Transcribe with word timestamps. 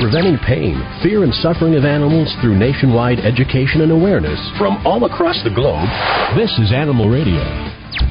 Preventing 0.00 0.38
pain, 0.46 0.80
fear, 1.02 1.24
and 1.24 1.34
suffering 1.34 1.74
of 1.76 1.84
animals 1.84 2.32
through 2.40 2.56
nationwide 2.56 3.20
education 3.20 3.82
and 3.82 3.92
awareness 3.92 4.38
from 4.56 4.80
all 4.86 5.04
across 5.04 5.42
the 5.44 5.50
globe. 5.50 5.88
This 6.36 6.50
is 6.58 6.72
Animal 6.72 7.08
Radio. 7.10 7.42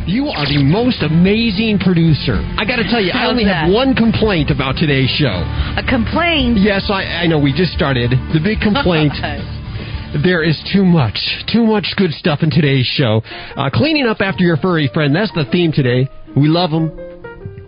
You 0.05 0.27
are 0.27 0.45
the 0.45 0.61
most 0.61 1.01
amazing 1.01 1.79
producer. 1.79 2.37
I 2.57 2.65
got 2.65 2.77
to 2.77 2.85
tell 2.89 3.01
you, 3.01 3.11
I 3.11 3.25
How's 3.25 3.31
only 3.31 3.45
have 3.45 3.71
one 3.71 3.95
complaint 3.95 4.51
about 4.51 4.75
today's 4.77 5.09
show. 5.09 5.41
A 5.77 5.83
complaint. 5.87 6.59
Yes, 6.61 6.85
I, 6.89 7.25
I 7.25 7.27
know 7.27 7.39
we 7.39 7.53
just 7.53 7.73
started. 7.73 8.11
The 8.11 8.41
big 8.43 8.59
complaint 8.61 9.13
there 10.23 10.43
is 10.43 10.57
too 10.73 10.85
much, 10.85 11.17
too 11.51 11.65
much 11.65 11.93
good 11.97 12.11
stuff 12.13 12.39
in 12.43 12.49
today's 12.51 12.85
show. 12.85 13.21
Uh, 13.55 13.69
cleaning 13.73 14.05
up 14.05 14.21
after 14.21 14.43
your 14.43 14.57
furry 14.57 14.89
friend, 14.93 15.15
that's 15.15 15.33
the 15.33 15.45
theme 15.51 15.71
today. 15.71 16.09
We 16.35 16.47
love 16.47 16.69
them, 16.69 16.93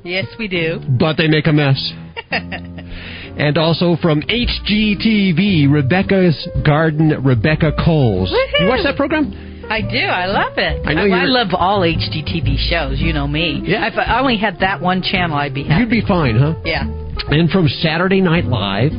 yes, 0.03 0.25
we 0.37 0.47
do. 0.47 0.79
but 0.99 1.17
they 1.17 1.27
make 1.27 1.47
a 1.47 1.53
mess. 1.53 1.77
and 3.37 3.57
also 3.57 3.95
from 4.01 4.21
HGTV, 4.23 5.71
Rebecca's 5.71 6.47
Garden, 6.65 7.23
Rebecca 7.23 7.71
Kolls. 7.83 8.31
You 8.59 8.67
watch 8.67 8.83
that 8.83 8.95
program? 8.97 9.49
I 9.69 9.81
do. 9.81 9.97
I 9.99 10.25
love 10.25 10.53
it. 10.57 10.85
I 10.85 10.93
know 10.93 11.03
I, 11.03 11.05
you're- 11.05 11.27
love 11.27 11.49
all 11.53 11.81
HGTV 11.81 12.57
shows. 12.69 12.99
You 12.99 13.13
know 13.13 13.27
me. 13.27 13.61
Yeah. 13.63 13.87
If 13.87 13.97
I 13.97 14.19
only 14.19 14.37
had 14.37 14.59
that 14.59 14.81
one 14.81 15.01
channel, 15.01 15.37
I'd 15.37 15.53
be 15.53 15.63
happy. 15.63 15.79
You'd 15.81 15.89
be 15.89 16.01
fine, 16.07 16.37
huh? 16.37 16.55
yeah. 16.65 16.83
And 17.29 17.49
from 17.49 17.67
Saturday 17.67 18.19
Night 18.19 18.45
Live, 18.45 18.91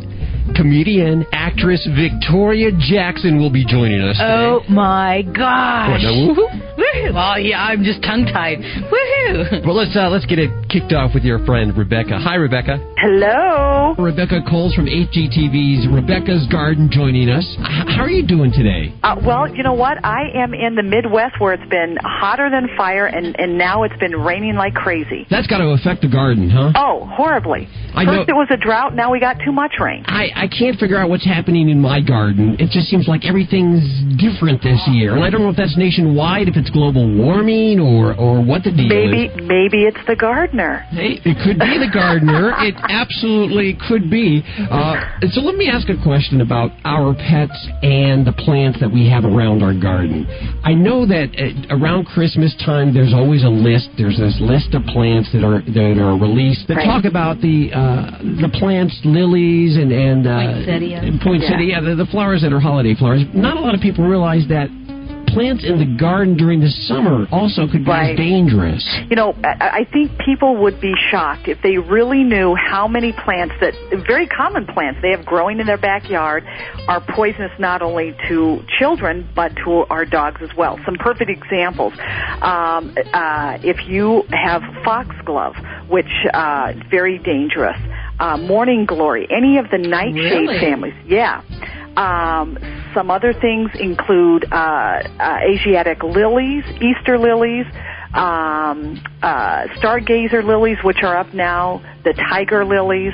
comedian, 0.55 1.25
actress 1.33 1.87
Victoria 1.97 2.71
Jackson 2.79 3.39
will 3.39 3.51
be 3.51 3.65
joining 3.65 4.01
us 4.01 4.17
today. 4.17 4.29
Oh 4.29 4.61
my 4.69 5.23
gosh. 5.23 5.91
What, 5.91 6.01
now, 6.03 6.13
woohoo? 6.13 6.77
Woohoo. 6.79 7.15
Well, 7.15 7.39
yeah, 7.39 7.63
I'm 7.63 7.83
just 7.85 8.03
tongue 8.03 8.25
tied. 8.27 8.59
Woohoo. 8.59 9.65
Well, 9.67 9.75
let's 9.77 9.97
uh, 9.97 10.09
let's 10.11 10.27
get 10.27 10.39
it 10.39 10.51
kicked 10.69 10.93
off 10.93 11.13
with 11.15 11.23
your 11.25 11.45
friend 11.45 11.77
Rebecca. 11.77 12.19
Hi, 12.19 12.35
Rebecca. 12.37 12.79
Hello. 12.99 13.95
Rebecca 13.99 14.41
Kolls 14.49 14.75
from 14.75 14.87
HGTV's 14.87 15.87
Rebecca's 15.93 16.47
Garden 16.51 16.89
joining 16.91 17.29
us. 17.29 17.45
H- 17.59 17.97
how 17.97 18.03
are 18.03 18.11
you 18.11 18.27
doing 18.27 18.53
today? 18.53 18.95
Uh, 19.03 19.17
well, 19.25 19.49
you 19.55 19.63
know 19.63 19.75
what? 19.75 20.05
I 20.05 20.31
am 20.35 20.55
in 20.55 20.75
the 20.75 20.83
Midwest 20.83 21.41
where 21.41 21.55
it's 21.55 21.69
been 21.71 21.97
hotter 22.03 22.51
than 22.51 22.69
fire, 22.77 23.07
and 23.07 23.39
and 23.39 23.59
now 23.59 23.83
it's 23.85 23.97
been 23.99 24.17
raining 24.17 24.55
like 24.57 24.75
crazy. 24.75 25.27
That's 25.31 25.47
got 25.47 25.59
to 25.59 25.69
affect 25.71 26.03
the 26.03 26.09
garden, 26.09 26.51
huh? 26.51 26.73
Oh, 26.75 27.07
horribly. 27.13 27.69
I 27.95 28.05
First 28.05 28.29
know- 28.29 28.35
it 28.35 28.37
was 28.37 28.49
a 28.51 28.57
drought, 28.57 28.95
now 28.95 29.11
we 29.13 29.21
got 29.21 29.37
too 29.45 29.53
much 29.53 29.75
rain. 29.81 30.05
I, 30.07 30.29
I 30.35 30.42
can't 30.49 30.79
figure 30.79 30.97
out 30.99 31.09
what's 31.11 31.25
happening 31.25 31.69
in 31.69 31.81
my 31.81 32.01
garden. 32.01 32.57
It 32.59 32.71
just 32.71 32.89
seems 32.89 33.07
like 33.09 33.25
everything's 33.25 33.83
different 34.21 34.63
this 34.63 34.81
year. 34.89 35.15
And 35.15 35.25
I 35.25 35.31
don't 35.31 35.43
know 35.43 35.51
if 35.51 35.57
that's 35.57 35.77
nationwide, 35.77 36.49
if 36.49 36.57
it's 36.57 36.71
global 36.71 37.05
warming, 37.17 37.81
or, 37.81 38.15
or 38.15 38.43
what 38.45 38.65
the 38.65 38.71
deal 38.71 38.89
Maybe 38.89 39.27
is. 39.27 39.37
maybe 39.47 39.85
it's 39.85 40.01
the 40.07 40.17
gardener. 40.17 40.87
Hey, 40.91 41.21
it 41.25 41.37
could 41.45 41.59
be 41.59 41.79
the 41.79 41.91
gardener. 41.93 42.53
it 42.59 42.75
absolutely 42.89 43.77
could 43.89 44.11
be. 44.11 44.43
Uh, 44.71 44.97
so 45.31 45.41
let 45.41 45.57
me 45.57 45.69
ask 45.69 45.89
a 45.89 46.01
question 46.03 46.41
about 46.41 46.71
our 46.85 47.15
pets 47.15 47.57
and 47.83 48.27
the 48.27 48.33
plants 48.33 48.81
that 48.81 48.91
we 48.91 49.09
have 49.09 49.25
around 49.25 49.63
our 49.63 49.75
garden. 49.75 50.27
I 50.65 50.75
know 50.75 51.07
that 51.07 51.31
uh, 51.39 51.75
around 51.77 52.07
Christmas 52.07 52.55
time, 52.65 52.95
there's 52.95 53.13
always 53.15 53.45
a 53.45 53.49
list. 53.53 53.91
There's 53.97 54.19
this 54.19 54.37
list 54.41 54.75
of 54.75 54.85
plants 54.87 55.31
that 55.33 55.45
are 55.45 55.61
that 55.63 55.97
are 56.01 56.17
released 56.19 56.69
that 56.69 56.77
Right. 56.77 56.87
talk 56.87 57.05
about 57.05 57.41
the 57.41 57.71
uh, 57.73 58.19
the 58.41 58.51
plants, 58.59 58.99
lilies, 59.05 59.77
and 59.77 59.93
and 59.93 60.27
uh, 60.27 60.32
Poinsettia. 60.37 60.99
and 61.03 61.21
poinsettia, 61.21 61.65
yeah, 61.65 61.81
the, 61.81 61.95
the 61.95 62.07
flowers 62.07 62.43
that 62.43 62.53
are 62.53 62.61
holiday 62.61 62.95
flowers. 62.95 63.23
Not 63.35 63.57
a 63.57 63.61
lot 63.61 63.75
of 63.75 63.81
people 63.81 64.07
realize 64.07 64.47
that. 64.49 64.69
Plants 65.29 65.65
in 65.65 65.79
the 65.79 65.97
garden 65.99 66.37
during 66.37 66.61
the 66.61 66.69
summer 66.69 67.27
also 67.33 67.63
could 67.67 67.87
be 67.87 67.91
Right. 67.91 68.15
dangerous. 68.15 68.85
You 69.09 69.17
know, 69.17 69.35
I, 69.43 69.81
I 69.81 69.87
think 69.91 70.11
people 70.23 70.59
would 70.59 70.79
be 70.79 70.93
shocked 71.11 71.49
if 71.49 71.57
they 71.63 71.79
really 71.79 72.23
knew 72.23 72.55
how 72.55 72.87
many 72.87 73.13
plants 73.25 73.55
that 73.63 73.73
very 74.07 74.27
common 74.27 74.67
plants 74.67 75.01
they 75.01 75.09
have 75.11 75.25
growing 75.25 75.59
in 75.59 75.65
their 75.67 75.79
backyard 75.79 76.45
are 76.87 77.01
poisonous 77.01 77.51
not 77.59 77.81
only 77.81 78.15
to 78.29 78.61
children 78.79 79.27
but 79.35 79.53
to 79.65 79.87
our 79.89 80.05
dogs 80.05 80.43
as 80.43 80.51
well. 80.55 80.79
Some 80.85 80.97
perfect 80.97 81.31
examples. 81.31 81.95
Um, 82.43 82.95
uh, 83.15 83.57
if 83.65 83.89
you 83.89 84.25
have 84.33 84.61
foxglove, 84.85 85.55
which 85.89 86.13
uh, 86.35 86.75
is 86.77 86.83
very 86.91 87.17
dangerous, 87.17 87.79
uh, 88.21 88.37
morning 88.37 88.85
glory, 88.87 89.27
any 89.31 89.59
of 89.59 89.71
the 89.71 89.79
nightshade 89.79 90.15
Really? 90.49 90.59
families, 90.61 90.95
yeah. 91.07 91.43
Um, 91.97 92.59
some 92.95 93.11
other 93.11 93.33
things 93.35 93.71
include 93.79 94.51
uh, 94.53 94.57
uh, 94.57 95.39
Asiatic 95.43 96.03
lilies, 96.03 96.65
Easter 96.81 97.19
lilies, 97.19 97.67
um, 98.15 99.03
uh, 99.23 99.67
stargazer 99.79 100.45
lilies, 100.45 100.79
which 100.85 101.03
are 101.03 101.17
up 101.17 101.33
now, 101.35 101.83
the 102.05 102.13
tiger 102.31 102.65
lilies, 102.65 103.13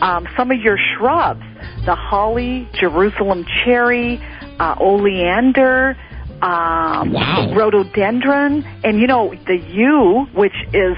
um, 0.00 0.26
some 0.36 0.50
of 0.50 0.60
your 0.60 0.76
shrubs, 0.78 1.42
the 1.84 1.94
holly, 1.94 2.68
Jerusalem 2.74 3.44
cherry, 3.64 4.20
uh, 4.58 4.74
oleander, 4.80 5.96
um, 6.42 7.12
Wow. 7.12 7.52
rhododendron, 7.54 8.64
and 8.84 9.00
you 9.00 9.06
know 9.06 9.34
the 9.46 9.56
yew, 9.56 10.28
which 10.34 10.54
is 10.72 10.96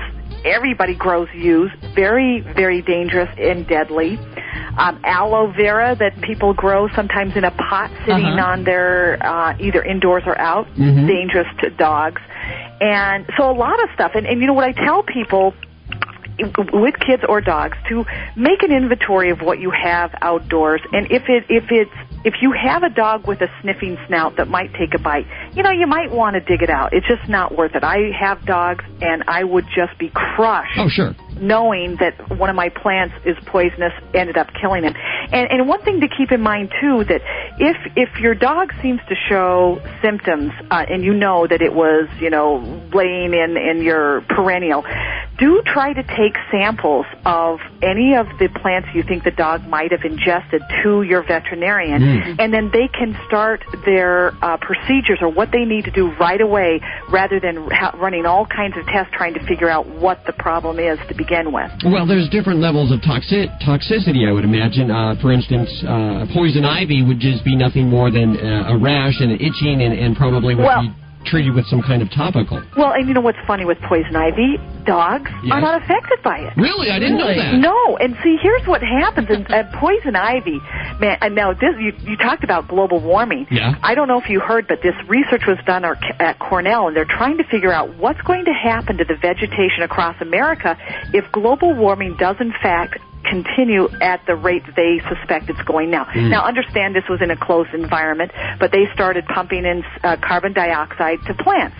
everybody 0.48 0.94
grows 0.94 1.28
yews, 1.34 1.70
very 1.94 2.40
very 2.40 2.82
dangerous 2.82 3.30
and 3.38 3.66
deadly. 3.66 4.18
Um, 4.76 5.00
aloe 5.04 5.50
vera 5.52 5.96
that 5.98 6.20
people 6.20 6.54
grow 6.54 6.88
sometimes 6.94 7.36
in 7.36 7.44
a 7.44 7.50
pot 7.50 7.90
sitting 8.06 8.24
Uh-huh. 8.26 8.52
on 8.52 8.64
their 8.64 9.18
uh, 9.20 9.56
either 9.58 9.82
indoors 9.82 10.22
or 10.26 10.38
out, 10.38 10.66
Mhm. 10.76 11.06
dangerous 11.08 11.48
to 11.62 11.70
dogs, 11.70 12.22
and 12.80 13.26
so 13.36 13.50
a 13.50 13.56
lot 13.66 13.82
of 13.82 13.90
stuff. 13.94 14.12
And, 14.14 14.26
and 14.26 14.40
you 14.40 14.46
know 14.46 14.52
what 14.54 14.64
I 14.64 14.72
tell 14.72 15.02
people 15.02 15.54
with 16.72 16.94
kids 17.00 17.24
or 17.28 17.40
dogs 17.40 17.76
to 17.88 18.06
make 18.36 18.62
an 18.62 18.70
inventory 18.70 19.30
of 19.30 19.40
what 19.42 19.58
you 19.58 19.70
have 19.70 20.14
outdoors 20.22 20.80
and 20.92 21.10
if 21.10 21.28
it 21.28 21.44
if 21.48 21.64
it's 21.72 21.90
if 22.24 22.34
you 22.42 22.52
have 22.52 22.82
a 22.82 22.90
dog 22.90 23.26
with 23.26 23.40
a 23.40 23.48
sniffing 23.62 23.96
snout 24.06 24.36
that 24.36 24.48
might 24.48 24.72
take 24.74 24.94
a 24.94 24.98
bite 24.98 25.26
you 25.54 25.62
know 25.62 25.70
you 25.70 25.86
might 25.86 26.10
want 26.10 26.34
to 26.34 26.40
dig 26.40 26.62
it 26.62 26.70
out 26.70 26.92
it's 26.92 27.06
just 27.06 27.28
not 27.28 27.56
worth 27.56 27.74
it 27.74 27.84
i 27.84 28.10
have 28.18 28.44
dogs 28.44 28.84
and 29.00 29.22
i 29.28 29.44
would 29.44 29.64
just 29.74 29.96
be 29.98 30.10
crushed 30.10 30.78
Oh, 30.78 30.88
sure. 30.88 31.14
Knowing 31.40 31.96
that 31.96 32.38
one 32.38 32.50
of 32.50 32.56
my 32.56 32.68
plants 32.68 33.14
is 33.24 33.36
poisonous 33.46 33.92
ended 34.12 34.36
up 34.36 34.48
killing 34.60 34.82
him. 34.82 34.94
And 34.96 35.50
and 35.50 35.68
one 35.68 35.82
thing 35.82 36.00
to 36.00 36.08
keep 36.08 36.32
in 36.32 36.40
mind 36.40 36.72
too 36.80 37.04
that 37.04 37.20
if 37.58 37.76
if 37.96 38.20
your 38.20 38.34
dog 38.34 38.72
seems 38.82 39.00
to 39.08 39.14
show 39.28 39.80
symptoms 40.02 40.52
uh, 40.70 40.84
and 40.88 41.04
you 41.04 41.14
know 41.14 41.46
that 41.46 41.62
it 41.62 41.72
was 41.72 42.08
you 42.20 42.30
know 42.30 42.58
laying 42.92 43.34
in 43.34 43.56
in 43.56 43.82
your 43.82 44.22
perennial, 44.22 44.84
do 45.38 45.62
try 45.64 45.92
to 45.92 46.02
take 46.02 46.34
samples 46.50 47.06
of 47.24 47.60
any 47.82 48.14
of 48.16 48.26
the 48.38 48.48
plants 48.60 48.88
you 48.94 49.02
think 49.02 49.24
the 49.24 49.30
dog 49.30 49.66
might 49.68 49.92
have 49.92 50.02
ingested 50.04 50.62
to 50.82 51.02
your 51.02 51.22
veterinarian, 51.22 52.02
and 52.40 52.52
then 52.52 52.70
they 52.72 52.88
can 52.88 53.16
start 53.26 53.64
their 53.84 54.32
uh, 54.42 54.56
procedures 54.56 55.18
or 55.20 55.28
what 55.28 55.50
they 55.52 55.64
need 55.64 55.84
to 55.84 55.90
do 55.90 56.10
right 56.16 56.40
away 56.40 56.80
rather 57.10 57.38
than 57.38 57.70
ha- 57.70 57.94
running 57.96 58.26
all 58.26 58.46
kinds 58.46 58.76
of 58.76 58.84
tests 58.86 59.12
trying 59.16 59.34
to 59.34 59.46
figure 59.46 59.68
out 59.68 59.86
what 59.86 60.24
the 60.26 60.32
problem 60.32 60.78
is 60.78 60.98
to 61.08 61.14
begin 61.14 61.27
with. 61.52 61.70
Well, 61.84 62.06
there's 62.06 62.28
different 62.30 62.60
levels 62.60 62.90
of 62.92 63.00
toxi- 63.00 63.48
toxicity, 63.62 64.28
I 64.28 64.32
would 64.32 64.44
imagine. 64.44 64.90
Uh, 64.90 65.14
for 65.20 65.32
instance, 65.32 65.68
uh, 65.86 66.26
poison 66.32 66.64
ivy 66.64 67.02
would 67.02 67.20
just 67.20 67.44
be 67.44 67.54
nothing 67.56 67.88
more 67.88 68.10
than 68.10 68.36
uh, 68.36 68.72
a 68.72 68.78
rash 68.78 69.20
and 69.20 69.32
itching 69.40 69.82
and, 69.82 69.92
and 69.92 70.16
probably 70.16 70.54
would 70.54 70.64
Well- 70.64 70.82
be 70.82 70.92
treated 71.26 71.54
with 71.54 71.66
some 71.66 71.82
kind 71.82 72.00
of 72.02 72.10
topical. 72.10 72.62
Well, 72.76 72.92
and 72.92 73.06
you 73.08 73.14
know 73.14 73.20
what's 73.20 73.38
funny 73.46 73.64
with 73.64 73.78
poison 73.88 74.16
ivy? 74.16 74.56
Dogs 74.86 75.30
Yes. 75.44 75.52
are 75.52 75.60
not 75.60 75.82
affected 75.82 76.22
by 76.22 76.38
it. 76.38 76.56
Really? 76.56 76.90
I 76.90 76.98
didn't 76.98 77.18
know 77.18 77.28
that. 77.28 77.54
No, 77.54 77.96
and 77.98 78.16
see, 78.22 78.38
here's 78.40 78.66
what 78.66 78.80
happens 78.82 79.28
in 79.28 79.46
uh, 79.46 79.70
poison 79.78 80.16
ivy. 80.16 80.58
Man, 81.00 81.18
and 81.20 81.34
now 81.34 81.52
this 81.52 81.74
you, 81.78 81.92
you 82.02 82.16
talked 82.16 82.44
about 82.44 82.68
global 82.68 83.00
warming. 83.00 83.46
Yeah. 83.50 83.74
I 83.82 83.94
don't 83.94 84.08
know 84.08 84.18
if 84.20 84.28
you 84.30 84.40
heard, 84.40 84.66
but 84.68 84.78
this 84.82 84.94
research 85.08 85.42
was 85.46 85.58
done 85.66 85.84
ar- 85.84 85.98
at 86.18 86.38
Cornell, 86.38 86.88
and 86.88 86.96
they're 86.96 87.04
trying 87.04 87.36
to 87.38 87.44
figure 87.44 87.72
out 87.72 87.96
what's 87.98 88.20
going 88.22 88.44
to 88.46 88.52
happen 88.52 88.96
to 88.96 89.04
the 89.04 89.16
vegetation 89.16 89.82
across 89.82 90.16
America 90.20 90.76
if 91.12 91.30
global 91.32 91.74
warming 91.74 92.16
does 92.18 92.36
in 92.40 92.52
fact 92.62 92.98
continue 93.30 93.88
at 94.00 94.24
the 94.26 94.34
rate 94.34 94.62
they 94.76 95.00
suspect 95.08 95.48
it's 95.50 95.62
going 95.62 95.90
now. 95.90 96.06
Now, 96.30 96.44
understand 96.44 96.94
this 96.94 97.04
was 97.08 97.20
in 97.22 97.30
a 97.30 97.36
closed 97.36 97.74
environment, 97.74 98.32
but 98.58 98.72
they 98.72 98.84
started 98.94 99.24
pumping 99.26 99.64
in 99.64 99.84
uh, 100.02 100.16
carbon 100.22 100.52
dioxide 100.52 101.18
to 101.26 101.34
plants. 101.34 101.76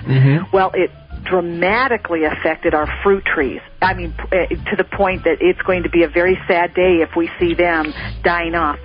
Well, 0.53 0.71
it 0.75 0.91
dramatically 1.25 2.25
affected 2.25 2.75
our 2.75 2.87
fruit 3.03 3.25
trees. 3.25 3.61
I 3.83 3.95
mean, 3.95 4.15
uh, 4.19 4.47
to 4.71 4.77
the 4.77 4.85
point 4.85 5.25
that 5.25 5.39
it's 5.41 5.61
going 5.63 5.83
to 5.83 5.91
be 5.91 6.03
a 6.05 6.09
very 6.09 6.39
sad 6.47 6.75
day 6.75 7.03
if 7.03 7.11
we 7.17 7.31
see 7.39 7.55
them 7.55 7.93
dying 8.23 8.55
off. 8.55 8.79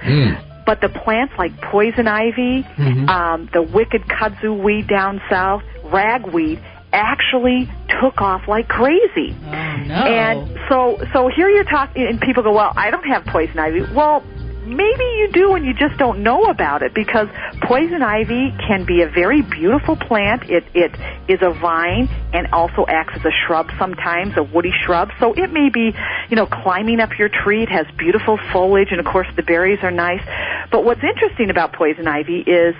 But 0.65 0.79
the 0.81 0.89
plants 0.89 1.33
like 1.37 1.59
poison 1.61 2.07
ivy, 2.07 2.65
um, 3.09 3.49
the 3.51 3.61
wicked 3.61 4.03
kudzu 4.03 4.57
weed 4.63 4.87
down 4.87 5.21
south, 5.29 5.63
ragweed, 5.83 6.59
actually 6.93 7.69
took 8.01 8.21
off 8.21 8.47
like 8.47 8.67
crazy. 8.67 9.35
Oh, 9.45 9.83
no. 9.85 9.95
And 9.95 10.59
so, 10.69 10.97
so 11.11 11.29
here 11.35 11.49
you're 11.49 11.63
talking, 11.63 12.05
and 12.07 12.21
people 12.21 12.43
go, 12.43 12.53
"Well, 12.53 12.71
I 12.75 12.91
don't 12.91 13.05
have 13.05 13.25
poison 13.25 13.59
ivy." 13.59 13.81
Well, 13.93 14.23
maybe 14.65 15.03
you 15.03 15.29
do 15.31 15.55
and 15.55 15.65
you 15.65 15.73
just 15.73 15.97
don't 15.97 16.23
know 16.23 16.45
about 16.45 16.83
it 16.83 16.93
because 16.93 17.27
poison 17.61 18.01
ivy 18.01 18.53
can 18.67 18.85
be 18.85 19.01
a 19.01 19.07
very 19.07 19.41
beautiful 19.41 19.95
plant. 19.95 20.49
It 20.49 20.63
it 20.73 20.91
is 21.27 21.39
a 21.41 21.51
vine 21.51 22.07
and 22.33 22.47
also 22.53 22.85
acts 22.87 23.13
as 23.15 23.25
a 23.25 23.31
shrub 23.45 23.69
sometimes, 23.77 24.37
a 24.37 24.43
woody 24.43 24.71
shrub. 24.85 25.09
So 25.19 25.33
it 25.33 25.51
may 25.51 25.69
be, 25.69 25.93
you 26.29 26.35
know, 26.35 26.45
climbing 26.45 26.99
up 26.99 27.17
your 27.17 27.29
tree. 27.29 27.63
It 27.63 27.69
has 27.69 27.85
beautiful 27.97 28.39
foliage 28.51 28.89
and 28.91 28.99
of 28.99 29.05
course 29.05 29.27
the 29.35 29.43
berries 29.43 29.79
are 29.83 29.91
nice. 29.91 30.23
But 30.71 30.83
what's 30.83 31.03
interesting 31.03 31.49
about 31.49 31.73
poison 31.73 32.07
ivy 32.07 32.39
is 32.39 32.75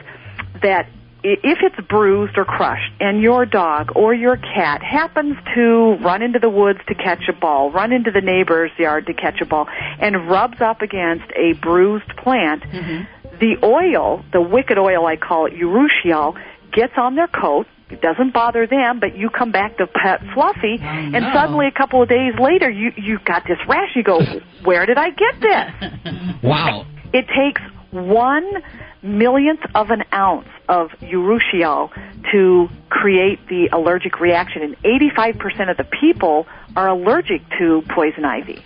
that 0.62 0.88
if 1.24 1.60
it's 1.62 1.88
bruised 1.88 2.38
or 2.38 2.46
crushed 2.46 2.92
and 3.00 3.22
your 3.22 3.46
dog 3.46 3.92
or 3.96 4.14
your 4.14 4.38
cat 4.38 4.82
happens 4.84 5.36
to 5.56 5.96
run 6.04 6.22
into 6.22 6.40
the 6.40 6.50
woods 6.50 6.80
to 6.88 6.96
catch 6.96 7.24
a 7.30 7.34
ball, 7.34 7.72
run 7.72 7.92
into 7.92 8.12
the 8.12 8.22
neighbor's 8.22 8.72
yard 8.78 9.06
to 9.08 9.14
catch 9.14 9.40
a 9.42 9.46
ball, 9.46 9.68
and 10.00 10.30
rubs 10.30 10.60
up 10.60 10.82
against 10.82 11.26
a 11.36 11.54
bruised 11.62 12.10
plant, 12.18 12.64
mm-hmm. 12.64 13.38
the 13.40 13.56
oil, 13.64 14.24
the 14.34 14.42
wicked 14.42 14.78
oil 14.78 15.06
I 15.06 15.16
call 15.16 15.46
it, 15.46 15.54
urushiol, 15.54 16.36
gets 16.74 16.94
on 16.98 17.16
their 17.16 17.28
coat, 17.28 17.68
it 17.90 18.02
doesn't 18.02 18.34
bother 18.34 18.66
them, 18.66 19.00
but 19.00 19.16
you 19.16 19.30
come 19.30 19.52
back 19.52 19.78
to 19.78 19.88
pet 19.88 20.20
Fluffy, 20.34 20.80
oh, 20.82 20.86
and 20.86 21.14
no. 21.14 21.32
suddenly 21.34 21.68
a 21.68 21.72
couple 21.72 22.02
of 22.02 22.10
days 22.10 22.34
later, 22.40 22.70
you 22.70 22.92
you 22.98 23.20
got 23.24 23.44
this 23.48 23.60
rash. 23.68 23.96
You 23.96 24.04
go, 24.04 24.20
where 24.64 24.86
did 24.88 24.98
I 24.98 25.10
get 25.12 25.40
this? 25.40 26.42
wow! 26.44 26.88
It 27.14 27.28
takes 27.28 27.62
one 27.94 28.64
millionth 29.02 29.62
of 29.76 29.92
an 29.92 30.04
ounce 30.14 30.48
of 30.68 30.90
urushiol 31.02 31.92
to 32.32 32.70
create 32.90 33.48
the 33.48 33.70
allergic 33.72 34.20
reaction, 34.20 34.62
and 34.64 34.78
85% 34.84 35.72
of 35.72 35.78
the 35.78 35.84
people 35.84 36.48
are 36.76 36.90
allergic 36.90 37.42
to 37.60 37.84
poison 37.90 38.26
ivy 38.26 38.64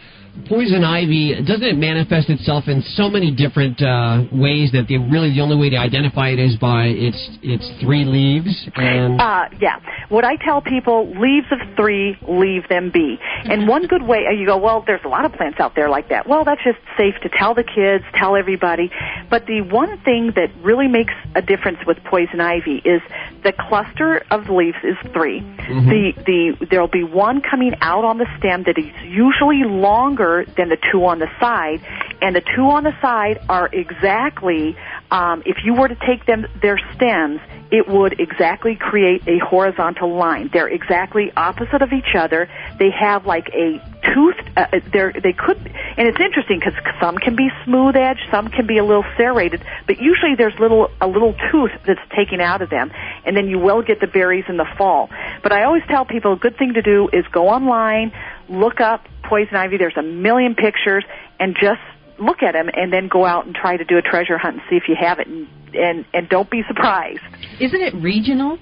poison 0.47 0.83
ivy 0.83 1.35
doesn't 1.45 1.63
it 1.63 1.77
manifest 1.77 2.29
itself 2.29 2.65
in 2.67 2.81
so 2.95 3.09
many 3.09 3.33
different 3.33 3.81
uh, 3.81 4.23
ways 4.31 4.71
that 4.71 4.85
the, 4.87 4.97
really 4.97 5.33
the 5.33 5.41
only 5.41 5.57
way 5.57 5.69
to 5.69 5.77
identify 5.77 6.29
it 6.29 6.39
is 6.39 6.55
by 6.57 6.85
its 6.85 7.17
its 7.41 7.65
three 7.81 8.05
leaves 8.05 8.67
and 8.75 9.19
uh, 9.19 9.45
yeah. 9.59 9.79
What 10.09 10.25
i 10.25 10.35
tell 10.37 10.61
people 10.61 11.09
leaves 11.19 11.47
of 11.51 11.59
three 11.75 12.17
leave 12.27 12.67
them 12.69 12.91
be. 12.91 13.17
And 13.45 13.67
one 13.67 13.87
good 13.87 14.03
way 14.03 14.25
you 14.37 14.45
go 14.45 14.57
well 14.57 14.83
there's 14.85 15.03
a 15.05 15.09
lot 15.09 15.25
of 15.25 15.33
plants 15.33 15.59
out 15.59 15.75
there 15.75 15.89
like 15.89 16.09
that. 16.09 16.27
Well 16.27 16.43
that's 16.43 16.63
just 16.63 16.79
safe 16.97 17.15
to 17.23 17.29
tell 17.29 17.53
the 17.53 17.63
kids 17.63 18.03
tell 18.13 18.35
everybody. 18.35 18.91
But 19.29 19.45
the 19.45 19.61
one 19.61 19.99
thing 20.01 20.33
that 20.35 20.49
really 20.61 20.87
makes 20.87 21.13
a 21.35 21.41
difference 21.41 21.79
with 21.85 21.97
poison 22.05 22.41
ivy 22.41 22.81
is 22.85 23.01
the 23.43 23.53
cluster 23.53 24.23
of 24.31 24.49
leaves 24.49 24.77
is 24.83 24.97
3 25.13 25.41
mm-hmm. 25.41 25.89
the 25.89 26.13
the 26.25 26.67
there'll 26.69 26.87
be 26.87 27.03
one 27.03 27.41
coming 27.41 27.73
out 27.81 28.03
on 28.03 28.17
the 28.17 28.27
stem 28.37 28.63
that 28.63 28.77
is 28.77 28.85
usually 29.03 29.63
longer 29.63 30.26
than 30.57 30.69
the 30.69 30.77
two 30.91 31.05
on 31.05 31.19
the 31.19 31.29
side, 31.39 31.81
and 32.21 32.35
the 32.35 32.43
two 32.55 32.69
on 32.69 32.83
the 32.83 32.95
side 33.01 33.39
are 33.49 33.69
exactly. 33.71 34.75
Um, 35.09 35.41
if 35.45 35.57
you 35.63 35.73
were 35.73 35.87
to 35.87 35.95
take 35.95 36.25
them 36.25 36.45
their 36.61 36.77
stems, 36.95 37.39
it 37.71 37.87
would 37.87 38.19
exactly 38.19 38.75
create 38.75 39.27
a 39.27 39.39
horizontal 39.39 40.15
line. 40.15 40.49
They're 40.51 40.67
exactly 40.67 41.31
opposite 41.35 41.81
of 41.81 41.91
each 41.91 42.15
other. 42.15 42.49
They 42.79 42.91
have 42.91 43.25
like 43.25 43.49
a 43.49 43.81
tooth. 44.13 44.35
Uh, 44.55 44.67
uh 44.73 44.79
they 44.91 45.33
could, 45.33 45.57
and 45.97 46.07
it's 46.07 46.19
interesting 46.19 46.59
because 46.59 46.73
some 46.99 47.17
can 47.17 47.35
be 47.35 47.49
smooth 47.65 47.95
edge, 47.95 48.19
some 48.31 48.47
can 48.49 48.67
be 48.67 48.77
a 48.77 48.83
little 48.83 49.05
serrated, 49.17 49.63
but 49.85 49.99
usually 49.99 50.35
there's 50.35 50.57
little 50.59 50.89
a 51.01 51.07
little 51.07 51.35
tooth 51.51 51.71
that's 51.85 51.99
taken 52.15 52.39
out 52.41 52.61
of 52.61 52.69
them, 52.69 52.91
and 53.25 53.35
then 53.35 53.47
you 53.47 53.59
will 53.59 53.81
get 53.81 53.99
the 53.99 54.07
berries 54.07 54.45
in 54.47 54.57
the 54.57 54.67
fall. 54.77 55.09
But 55.43 55.51
I 55.51 55.63
always 55.63 55.83
tell 55.87 56.05
people 56.05 56.33
a 56.33 56.37
good 56.37 56.57
thing 56.57 56.73
to 56.73 56.81
do 56.81 57.09
is 57.11 57.25
go 57.31 57.49
online, 57.49 58.11
look 58.49 58.79
up 58.79 59.05
poison 59.23 59.55
ivy. 59.55 59.77
There's 59.77 59.97
a 59.97 60.03
million 60.03 60.55
pictures, 60.55 61.03
and 61.39 61.55
just 61.55 61.81
look 62.19 62.41
at 62.41 62.53
them, 62.53 62.69
and 62.73 62.91
then 62.91 63.07
go 63.07 63.25
out 63.25 63.45
and 63.45 63.55
try 63.55 63.77
to 63.77 63.85
do 63.85 63.97
a 63.97 64.01
treasure 64.01 64.37
hunt 64.37 64.55
and 64.55 64.63
see 64.69 64.75
if 64.75 64.83
you 64.87 64.95
have 64.99 65.19
it, 65.19 65.27
and 65.27 65.47
and 65.73 66.05
and 66.13 66.29
don't 66.29 66.49
be 66.49 66.63
surprised. 66.67 67.21
Isn't 67.59 67.81
it 67.81 67.93
regional? 67.95 68.57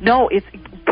No, 0.00 0.28
it's 0.28 0.46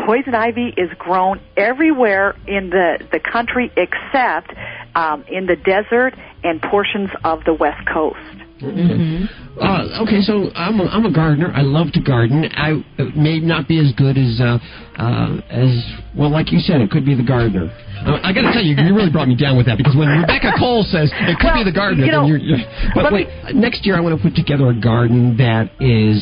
poison 0.07 0.35
ivy 0.35 0.75
is 0.77 0.91
grown 0.99 1.41
everywhere 1.57 2.35
in 2.47 2.71
the 2.71 3.07
the 3.13 3.21
country 3.21 3.71
except 3.77 4.53
um, 4.95 5.25
in 5.29 5.47
the 5.47 5.57
desert 5.57 6.15
and 6.43 6.61
portions 6.61 7.11
of 7.25 7.45
the 7.45 7.55
west 7.55 7.87
coast. 7.93 8.44
Mm-hmm. 8.73 9.61
Uh, 9.61 10.03
okay, 10.03 10.21
so 10.23 10.51
I'm 10.55 10.81
a, 10.81 10.85
I'm 10.85 11.07
a 11.07 11.13
gardener. 11.13 11.53
I 11.55 11.63
love 11.63 11.93
to 11.93 12.01
garden. 12.01 12.51
I 12.57 12.83
may 13.15 13.39
not 13.39 13.69
be 13.69 13.79
as 13.79 13.93
good 13.95 14.19
as 14.19 14.41
uh, 14.41 14.59
uh, 14.99 15.39
as 15.51 15.71
well, 16.17 16.31
like 16.31 16.51
you 16.51 16.59
said, 16.59 16.81
it 16.81 16.91
could 16.91 17.07
be 17.07 17.15
the 17.15 17.23
gardener. 17.23 17.71
Uh, 18.05 18.19
I 18.23 18.33
got 18.33 18.43
to 18.43 18.53
tell 18.53 18.63
you, 18.63 18.75
you 18.75 18.95
really 18.95 19.11
brought 19.11 19.29
me 19.29 19.37
down 19.37 19.57
with 19.57 19.67
that 19.67 19.79
because 19.79 19.97
when 19.97 20.09
Rebecca 20.09 20.53
Cole 20.59 20.85
says 20.91 21.11
it 21.15 21.39
could 21.39 21.55
well, 21.55 21.65
be 21.65 21.71
the 21.71 21.75
gardener, 21.75 22.05
you 22.05 22.13
know, 22.13 22.27
you're, 22.27 22.39
you're, 22.39 22.59
but 22.95 23.13
wait, 23.13 23.29
me, 23.29 23.53
next 23.55 23.87
year 23.87 23.97
I 23.97 24.01
want 24.01 24.17
to 24.17 24.23
put 24.23 24.35
together 24.35 24.69
a 24.69 24.79
garden 24.79 25.37
that 25.39 25.71
is 25.81 26.19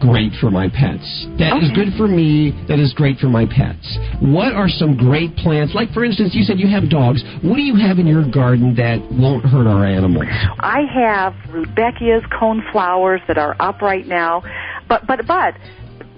great 0.00 0.32
for 0.40 0.50
my 0.50 0.68
pets. 0.68 1.26
That 1.38 1.54
okay. 1.56 1.66
is 1.66 1.72
good 1.72 1.96
for 1.96 2.08
me. 2.08 2.52
That 2.68 2.78
is 2.78 2.92
great 2.94 3.18
for 3.18 3.28
my 3.28 3.46
pets. 3.46 3.98
What 4.20 4.52
are 4.52 4.68
some 4.68 4.96
great 4.96 5.36
plants? 5.36 5.74
Like, 5.74 5.90
for 5.92 6.04
instance, 6.04 6.34
you 6.34 6.44
said 6.44 6.58
you 6.58 6.68
have 6.68 6.88
dogs. 6.90 7.22
What 7.42 7.56
do 7.56 7.62
you 7.62 7.76
have 7.76 7.98
in 7.98 8.06
your 8.06 8.28
garden 8.28 8.74
that 8.76 9.00
won't 9.10 9.44
hurt 9.44 9.66
our 9.66 9.84
animals? 9.84 10.26
I 10.60 10.82
have 10.92 11.32
rudbeckias, 11.48 12.24
cone 12.38 12.62
flowers 12.72 13.20
that 13.28 13.38
are 13.38 13.56
up 13.60 13.82
right 13.82 14.06
now. 14.06 14.42
But, 14.88 15.06
but, 15.06 15.26
but, 15.26 15.54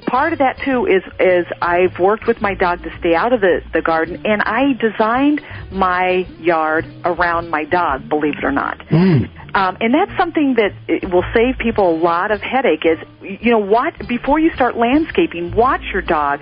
part 0.06 0.32
of 0.32 0.38
that 0.38 0.56
too 0.64 0.86
is 0.86 1.02
is 1.20 1.46
I've 1.60 1.98
worked 1.98 2.26
with 2.26 2.40
my 2.40 2.54
dog 2.54 2.82
to 2.82 2.90
stay 2.98 3.14
out 3.14 3.32
of 3.32 3.40
the 3.40 3.60
the 3.72 3.82
garden, 3.82 4.22
and 4.24 4.42
I 4.42 4.72
designed 4.80 5.40
my 5.70 6.26
yard 6.40 6.86
around 7.04 7.50
my 7.50 7.64
dog. 7.64 8.08
Believe 8.08 8.34
it 8.38 8.44
or 8.44 8.52
not. 8.52 8.78
Mm. 8.90 9.37
Um, 9.54 9.78
and 9.80 9.94
that's 9.94 10.14
something 10.18 10.56
that 10.56 11.10
will 11.10 11.24
save 11.34 11.58
people 11.58 11.90
a 11.90 11.98
lot 11.98 12.30
of 12.30 12.40
headache. 12.40 12.84
Is 12.84 12.98
you 13.22 13.50
know 13.50 13.58
what? 13.58 14.06
Before 14.06 14.38
you 14.38 14.50
start 14.54 14.76
landscaping, 14.76 15.52
watch 15.54 15.82
your 15.92 16.02
dog. 16.02 16.40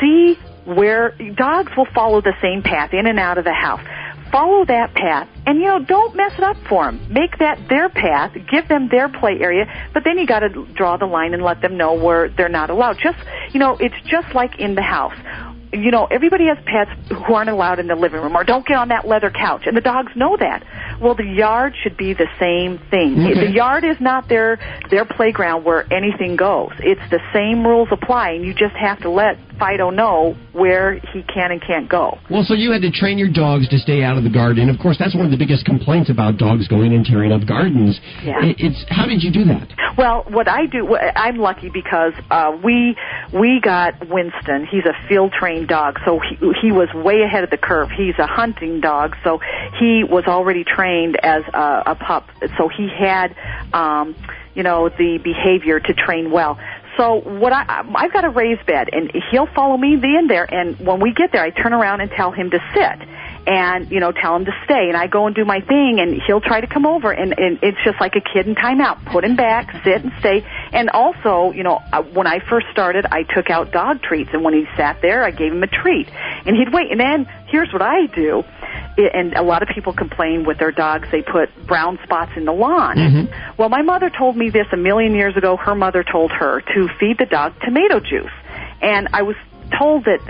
See 0.00 0.36
where 0.64 1.10
dogs 1.36 1.72
will 1.76 1.88
follow 1.94 2.20
the 2.20 2.34
same 2.42 2.62
path 2.62 2.92
in 2.92 3.06
and 3.06 3.18
out 3.18 3.38
of 3.38 3.44
the 3.44 3.54
house 3.54 3.80
follow 4.30 4.64
that 4.64 4.92
path 4.94 5.28
and 5.46 5.58
you 5.58 5.64
know 5.64 5.78
don't 5.78 6.14
mess 6.14 6.32
it 6.36 6.44
up 6.44 6.56
for 6.68 6.84
them 6.84 7.00
make 7.10 7.38
that 7.38 7.58
their 7.68 7.88
path 7.88 8.36
give 8.50 8.68
them 8.68 8.88
their 8.88 9.08
play 9.08 9.38
area 9.40 9.64
but 9.94 10.04
then 10.04 10.18
you 10.18 10.26
got 10.26 10.40
to 10.40 10.66
draw 10.74 10.96
the 10.96 11.06
line 11.06 11.32
and 11.32 11.42
let 11.42 11.60
them 11.62 11.76
know 11.76 11.94
where 11.94 12.28
they're 12.28 12.48
not 12.48 12.70
allowed 12.70 12.98
just 13.02 13.18
you 13.52 13.60
know 13.60 13.76
it's 13.80 13.94
just 14.06 14.34
like 14.34 14.58
in 14.58 14.74
the 14.74 14.82
house 14.82 15.16
you 15.72 15.90
know, 15.90 16.06
everybody 16.06 16.46
has 16.46 16.58
pets 16.64 16.90
who 17.08 17.34
aren't 17.34 17.50
allowed 17.50 17.78
in 17.78 17.86
the 17.86 17.94
living 17.94 18.20
room 18.20 18.36
or 18.36 18.44
don't 18.44 18.66
get 18.66 18.76
on 18.76 18.88
that 18.88 19.06
leather 19.06 19.30
couch, 19.30 19.62
and 19.66 19.76
the 19.76 19.80
dogs 19.80 20.12
know 20.16 20.36
that. 20.36 20.64
Well, 21.00 21.14
the 21.14 21.26
yard 21.26 21.74
should 21.82 21.96
be 21.96 22.14
the 22.14 22.28
same 22.38 22.78
thing. 22.90 23.18
Okay. 23.20 23.46
The 23.46 23.50
yard 23.50 23.84
is 23.84 24.00
not 24.00 24.28
their 24.28 24.58
their 24.90 25.04
playground 25.04 25.64
where 25.64 25.90
anything 25.92 26.36
goes. 26.36 26.72
It's 26.78 27.10
the 27.10 27.20
same 27.32 27.66
rules 27.66 27.88
apply, 27.90 28.30
and 28.30 28.44
you 28.44 28.54
just 28.54 28.74
have 28.76 29.00
to 29.00 29.10
let 29.10 29.38
Fido 29.58 29.90
know 29.90 30.36
where 30.52 30.94
he 31.12 31.22
can 31.22 31.50
and 31.52 31.60
can't 31.60 31.88
go. 31.88 32.18
Well, 32.30 32.44
so 32.44 32.54
you 32.54 32.70
had 32.70 32.82
to 32.82 32.90
train 32.90 33.18
your 33.18 33.30
dogs 33.30 33.68
to 33.68 33.78
stay 33.78 34.02
out 34.02 34.16
of 34.16 34.24
the 34.24 34.30
garden. 34.30 34.68
Of 34.68 34.78
course, 34.78 34.96
that's 34.98 35.14
one 35.14 35.24
of 35.24 35.30
the 35.30 35.36
biggest 35.36 35.64
complaints 35.64 36.10
about 36.10 36.36
dogs 36.38 36.68
going 36.68 36.94
and 36.94 37.04
tearing 37.04 37.32
up 37.32 37.46
gardens. 37.46 37.98
Yeah. 38.22 38.38
It's 38.42 38.84
how 38.88 39.06
did 39.06 39.22
you 39.22 39.32
do 39.32 39.44
that? 39.44 39.68
Well, 39.96 40.24
what 40.28 40.48
I 40.48 40.66
do, 40.66 40.96
I'm 40.96 41.36
lucky 41.36 41.70
because 41.70 42.12
uh, 42.30 42.56
we 42.62 42.96
we 43.32 43.60
got 43.60 44.08
Winston. 44.08 44.66
He's 44.70 44.84
a 44.84 44.94
field 45.08 45.32
trained 45.32 45.68
dog, 45.68 45.98
so 46.04 46.20
he 46.20 46.36
he 46.62 46.72
was 46.72 46.88
way 46.94 47.22
ahead 47.22 47.44
of 47.44 47.50
the 47.50 47.58
curve. 47.58 47.88
He's 47.90 48.18
a 48.18 48.26
hunting 48.26 48.80
dog, 48.80 49.16
so 49.24 49.40
he 49.78 50.04
was 50.04 50.24
already 50.26 50.64
trained 50.64 51.16
as 51.22 51.42
a, 51.52 51.82
a 51.86 51.94
pup. 51.94 52.28
So 52.56 52.68
he 52.68 52.88
had. 52.88 53.34
Um, 53.72 54.14
you 54.54 54.64
know 54.64 54.88
the 54.88 55.18
behavior 55.22 55.78
to 55.78 55.94
train 55.94 56.32
well. 56.32 56.58
So 56.98 57.20
what 57.20 57.52
I 57.52 57.84
I've 57.94 58.12
got 58.12 58.24
a 58.24 58.28
raised 58.28 58.66
bed, 58.66 58.90
and 58.92 59.10
he'll 59.30 59.46
follow 59.46 59.76
me 59.76 59.94
in 59.94 60.26
there. 60.26 60.52
And 60.52 60.78
when 60.80 61.00
we 61.00 61.14
get 61.14 61.30
there, 61.32 61.42
I 61.42 61.50
turn 61.50 61.72
around 61.72 62.00
and 62.00 62.10
tell 62.10 62.32
him 62.32 62.50
to 62.50 62.58
sit, 62.74 63.08
and 63.48 63.90
you 63.90 63.98
know 63.98 64.12
tell 64.12 64.36
him 64.36 64.44
to 64.44 64.52
stay. 64.64 64.88
And 64.88 64.96
I 64.96 65.06
go 65.06 65.26
and 65.26 65.34
do 65.34 65.44
my 65.44 65.60
thing, 65.60 65.98
and 66.00 66.20
he'll 66.26 66.42
try 66.42 66.60
to 66.60 66.66
come 66.66 66.84
over, 66.84 67.10
and, 67.10 67.34
and 67.36 67.58
it's 67.62 67.78
just 67.82 67.98
like 67.98 68.14
a 68.14 68.20
kid 68.20 68.46
in 68.46 68.54
timeout. 68.54 69.04
Put 69.06 69.24
him 69.24 69.36
back, 69.36 69.72
sit 69.82 70.04
and 70.04 70.12
stay. 70.20 70.46
And 70.72 70.90
also, 70.90 71.52
you 71.52 71.62
know, 71.62 71.78
when 72.12 72.26
I 72.26 72.40
first 72.40 72.66
started, 72.70 73.06
I 73.10 73.22
took 73.22 73.48
out 73.48 73.72
dog 73.72 74.02
treats, 74.02 74.30
and 74.34 74.44
when 74.44 74.52
he 74.52 74.66
sat 74.76 75.00
there, 75.00 75.24
I 75.24 75.30
gave 75.30 75.52
him 75.52 75.62
a 75.62 75.66
treat, 75.66 76.08
and 76.46 76.54
he'd 76.54 76.72
wait. 76.72 76.90
And 76.90 77.00
then 77.00 77.26
here's 77.46 77.72
what 77.72 77.82
I 77.82 78.06
do 78.06 78.44
and 78.98 79.34
a 79.34 79.42
lot 79.42 79.62
of 79.62 79.68
people 79.68 79.92
complain 79.92 80.44
with 80.44 80.58
their 80.58 80.72
dogs 80.72 81.08
they 81.12 81.22
put 81.22 81.54
brown 81.66 82.00
spots 82.02 82.32
in 82.36 82.44
the 82.44 82.52
lawn. 82.52 82.96
Mm-hmm. 82.96 83.54
Well, 83.56 83.68
my 83.68 83.82
mother 83.82 84.10
told 84.10 84.36
me 84.36 84.50
this 84.50 84.66
a 84.72 84.76
million 84.76 85.14
years 85.14 85.36
ago. 85.36 85.56
Her 85.56 85.76
mother 85.76 86.02
told 86.02 86.32
her 86.32 86.60
to 86.60 86.88
feed 86.98 87.18
the 87.18 87.26
dog 87.26 87.54
tomato 87.60 88.00
juice. 88.00 88.32
And 88.82 89.08
I 89.12 89.22
was 89.22 89.36
told 89.78 90.04
that 90.04 90.20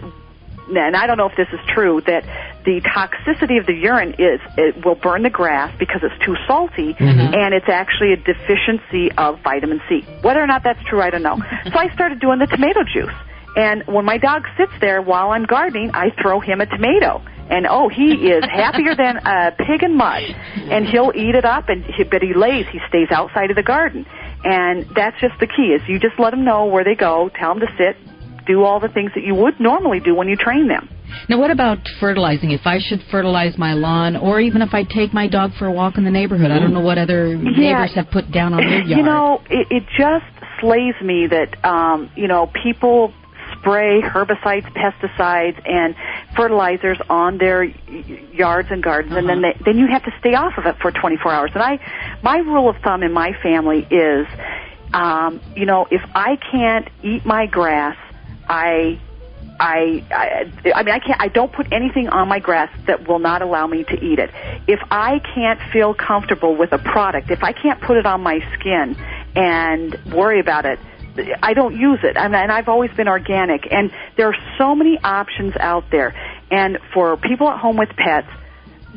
and 0.77 0.97
I 0.97 1.07
don't 1.07 1.17
know 1.17 1.29
if 1.29 1.37
this 1.37 1.49
is 1.53 1.61
true 1.69 2.01
that 2.07 2.25
the 2.65 2.81
toxicity 2.81 3.59
of 3.59 3.67
the 3.67 3.75
urine 3.75 4.15
is 4.19 4.41
it 4.57 4.85
will 4.85 4.95
burn 4.95 5.23
the 5.23 5.31
grass 5.31 5.75
because 5.79 6.03
it's 6.03 6.25
too 6.25 6.37
salty 6.47 6.95
mm-hmm. 6.95 7.35
and 7.35 7.55
it's 7.55 7.69
actually 7.69 8.13
a 8.13 8.17
deficiency 8.17 9.11
of 9.17 9.41
vitamin 9.43 9.81
C. 9.89 10.03
Whether 10.23 10.43
or 10.43 10.47
not 10.47 10.63
that's 10.65 10.83
true, 10.85 11.01
I 11.01 11.11
don't 11.11 11.23
know. 11.23 11.37
so 11.65 11.79
I 11.79 11.93
started 11.95 12.21
doing 12.21 12.39
the 12.39 12.47
tomato 12.47 12.81
juice. 12.85 13.15
And 13.57 13.83
when 13.87 14.05
my 14.05 14.19
dog 14.19 14.45
sits 14.57 14.73
there 14.81 15.03
while 15.03 15.31
I'm 15.31 15.45
gardening, 15.45 15.91
I 15.95 16.11
throw 16.21 16.41
him 16.41 16.61
a 16.61 16.67
tomato 16.67 17.23
and 17.51 17.67
oh, 17.67 17.89
he 17.89 18.13
is 18.29 18.45
happier 18.51 18.95
than 18.95 19.17
a 19.19 19.53
pig 19.53 19.83
in 19.83 19.97
mud, 19.97 20.23
and 20.55 20.87
he'll 20.87 21.13
eat 21.15 21.35
it 21.35 21.45
up. 21.45 21.69
And 21.69 21.85
he, 21.85 22.05
but 22.05 22.23
he 22.23 22.35
lays, 22.35 22.67
he 22.71 22.79
stays 22.89 23.09
outside 23.11 23.51
of 23.51 23.57
the 23.57 23.63
garden, 23.63 24.07
and 24.45 24.87
that's 24.95 25.19
just 25.21 25.39
the 25.41 25.47
key. 25.47 25.75
Is 25.75 25.83
you 25.89 25.99
just 25.99 26.19
let 26.19 26.31
them 26.31 26.45
know 26.45 26.67
where 26.67 26.85
they 26.85 26.95
go, 26.95 27.31
tell 27.35 27.55
them 27.55 27.61
to 27.61 27.73
sit, 27.77 27.97
do 28.49 28.65
all 28.65 28.81
the 28.81 28.89
things 28.89 29.13
that 29.15 29.23
you 29.23 29.35
would 29.35 29.61
normally 29.61 30.01
do 30.01 30.15
when 30.15 30.27
you 30.27 30.37
train 30.37 30.67
them. 30.67 30.89
Now, 31.29 31.39
what 31.39 31.51
about 31.51 31.79
fertilizing? 32.01 32.51
If 32.51 32.67
I 32.67 32.79
should 32.81 33.01
fertilize 33.11 33.57
my 33.57 33.75
lawn, 33.75 34.17
or 34.17 34.41
even 34.41 34.61
if 34.63 34.75
I 34.75 34.83
take 34.83 35.13
my 35.15 35.29
dog 35.29 35.53
for 35.59 35.67
a 35.67 35.73
walk 35.73 35.97
in 35.99 36.05
the 36.05 36.11
neighborhood, 36.11 36.51
I 36.51 36.59
don't 36.59 36.75
know 36.75 36.81
what 36.81 36.99
other 36.99 37.29
Yeah. 37.35 37.51
neighbors 37.51 37.95
have 37.95 38.11
put 38.11 38.33
down 38.33 38.53
on 38.55 38.61
their 38.61 38.83
yard. 38.83 38.99
You 38.99 39.03
know, 39.05 39.41
it, 39.49 39.67
it 39.71 39.85
just 39.97 40.27
slays 40.61 40.95
me 41.03 41.27
that 41.29 41.65
um, 41.65 42.11
you 42.17 42.27
know 42.29 42.51
people 42.63 43.13
spray 43.61 44.01
herbicides, 44.03 44.67
pesticides, 44.75 45.61
and 45.69 45.95
fertilizers 46.37 46.99
on 47.09 47.39
their 47.39 47.65
yards 47.65 48.69
and 48.71 48.83
gardens, 48.83 49.15
and 49.17 49.29
then 49.29 49.43
they, 49.43 49.57
then 49.65 49.79
you 49.79 49.87
have 49.89 50.05
to 50.05 50.13
stay 50.21 50.35
off 50.35 50.53
of 50.59 50.67
it 50.67 50.77
for 50.81 50.91
24 50.93 51.33
hours. 51.33 51.51
And 51.55 51.63
I, 51.63 51.79
my 52.23 52.39
rule 52.39 52.69
of 52.69 52.77
thumb 52.83 53.03
in 53.03 53.13
my 53.13 53.33
family 53.43 53.87
is, 53.91 54.27
um, 54.93 55.41
you 55.57 55.67
know, 55.67 55.87
if 55.91 56.03
I 56.15 56.37
can't 56.53 56.89
eat 57.03 57.25
my 57.27 57.47
grass, 57.47 57.97
I 58.49 59.01
I, 59.61 60.05
I 60.11 60.73
I 60.75 60.83
mean 60.83 60.95
I 60.95 60.99
can't 60.99 61.21
I 61.21 61.29
don't 61.29 61.53
put 61.53 61.73
anything 61.73 62.09
on 62.09 62.29
my 62.29 62.39
grass 62.39 62.71
that 62.87 63.09
will 63.09 63.19
not 63.19 63.43
allow 63.43 63.67
me 63.67 63.85
to 63.85 63.95
eat 63.95 64.19
it. 64.19 64.31
If 64.67 64.81
I 64.91 65.21
can't 65.35 65.61
feel 65.73 65.95
comfortable 65.95 66.57
with 66.57 66.73
a 66.73 66.79
product, 66.79 67.31
if 67.31 67.43
I 67.43 67.53
can't 67.53 67.81
put 67.81 67.97
it 67.97 68.07
on 68.07 68.23
my 68.23 68.41
skin 68.55 68.97
and 69.35 69.99
worry 70.13 70.41
about 70.41 70.65
it, 70.65 70.79
I 71.43 71.55
don't 71.55 71.77
use 71.77 72.01
it. 72.03 72.15
Mean, 72.15 72.35
and 72.35 72.53
I've 72.53 72.69
always 72.69 72.93
been 72.93 73.09
organic 73.09 73.67
and 73.71 73.91
there 74.17 74.29
are 74.29 74.37
so 74.59 74.75
many 74.75 74.99
options 75.03 75.55
out 75.59 75.91
there. 75.91 76.15
And 76.51 76.79
for 76.95 77.17
people 77.17 77.49
at 77.49 77.59
home 77.59 77.77
with 77.77 77.91
pets, 77.91 78.29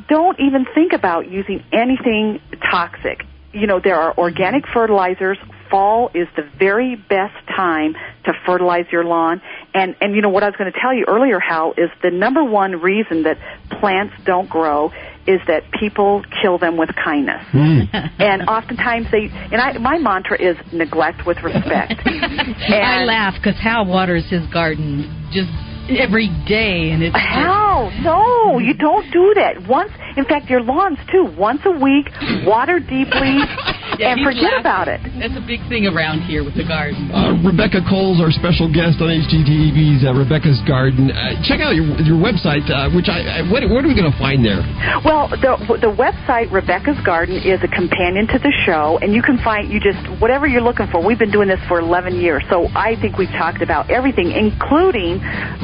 don't 0.07 0.39
even 0.39 0.65
think 0.73 0.93
about 0.93 1.29
using 1.29 1.63
anything 1.71 2.39
toxic. 2.69 3.25
You 3.51 3.67
know, 3.67 3.79
there 3.79 3.99
are 3.99 4.17
organic 4.17 4.67
fertilizers. 4.67 5.37
Fall 5.71 6.11
is 6.13 6.27
the 6.35 6.43
very 6.59 6.95
best 6.95 7.35
time 7.47 7.95
to 8.25 8.33
fertilize 8.45 8.85
your 8.91 9.05
lawn. 9.05 9.41
And, 9.73 9.95
and 10.01 10.13
you 10.15 10.21
know, 10.21 10.29
what 10.29 10.43
I 10.43 10.47
was 10.47 10.55
going 10.57 10.71
to 10.71 10.77
tell 10.79 10.93
you 10.93 11.05
earlier, 11.07 11.39
Hal, 11.39 11.73
is 11.77 11.89
the 12.03 12.11
number 12.11 12.43
one 12.43 12.81
reason 12.81 13.23
that 13.23 13.37
plants 13.79 14.13
don't 14.25 14.49
grow 14.49 14.91
is 15.27 15.39
that 15.47 15.63
people 15.79 16.23
kill 16.41 16.57
them 16.57 16.77
with 16.77 16.89
kindness. 16.95 17.43
Hmm. 17.51 17.81
and 18.19 18.43
oftentimes 18.49 19.07
they, 19.11 19.29
and 19.31 19.61
I, 19.61 19.77
my 19.77 19.97
mantra 19.97 20.41
is 20.41 20.57
neglect 20.73 21.25
with 21.25 21.37
respect. 21.43 21.93
I 22.05 23.03
laugh 23.05 23.35
because 23.35 23.59
Hal 23.59 23.85
waters 23.85 24.29
his 24.29 24.45
garden 24.47 25.29
just 25.31 25.49
every 25.89 26.27
day, 26.47 26.91
and 26.91 27.03
it's 27.03 27.15
just- 27.15 28.03
no, 28.03 28.59
you 28.59 28.73
don't 28.73 29.09
do 29.11 29.33
that. 29.35 29.67
Once, 29.67 29.91
in 30.15 30.25
fact, 30.25 30.49
your 30.49 30.61
lawns 30.61 30.97
too. 31.11 31.25
Once 31.37 31.61
a 31.65 31.71
week, 31.71 32.07
water 32.45 32.79
deeply, 32.79 33.39
Yeah, 33.99 34.13
and 34.15 34.23
forget 34.23 34.43
laughing. 34.43 34.59
about 34.59 34.87
it. 34.87 35.01
That's 35.19 35.35
a 35.35 35.43
big 35.45 35.59
thing 35.67 35.85
around 35.85 36.21
here 36.23 36.43
with 36.43 36.55
the 36.55 36.63
garden. 36.63 37.11
Uh, 37.11 37.35
Rebecca 37.43 37.81
Cole's 37.89 38.21
our 38.21 38.31
special 38.31 38.71
guest 38.71 39.01
on 39.03 39.11
HGTV's 39.11 40.05
uh, 40.07 40.13
Rebecca's 40.15 40.61
Garden. 40.67 41.11
Uh, 41.11 41.35
check 41.43 41.59
out 41.59 41.75
your 41.75 41.85
your 42.01 42.15
website, 42.17 42.63
uh, 42.71 42.89
which 42.95 43.09
I, 43.09 43.41
I 43.43 43.51
what, 43.51 43.61
what 43.69 43.83
are 43.83 43.89
we 43.91 43.95
going 43.95 44.09
to 44.11 44.17
find 44.17 44.43
there? 44.45 44.63
Well, 45.03 45.27
the 45.29 45.59
the 45.81 45.91
website 45.91 46.51
Rebecca's 46.51 46.99
Garden 47.05 47.35
is 47.35 47.59
a 47.63 47.67
companion 47.67 48.27
to 48.31 48.39
the 48.39 48.53
show, 48.65 48.97
and 49.01 49.13
you 49.13 49.21
can 49.21 49.37
find 49.43 49.69
you 49.71 49.79
just 49.79 49.99
whatever 50.21 50.47
you're 50.47 50.63
looking 50.63 50.87
for. 50.87 51.03
We've 51.03 51.19
been 51.19 51.31
doing 51.31 51.47
this 51.49 51.59
for 51.67 51.79
11 51.79 52.15
years, 52.15 52.43
so 52.49 52.67
I 52.73 52.95
think 53.01 53.17
we've 53.17 53.31
talked 53.37 53.61
about 53.61 53.89
everything, 53.91 54.31
including 54.31 55.19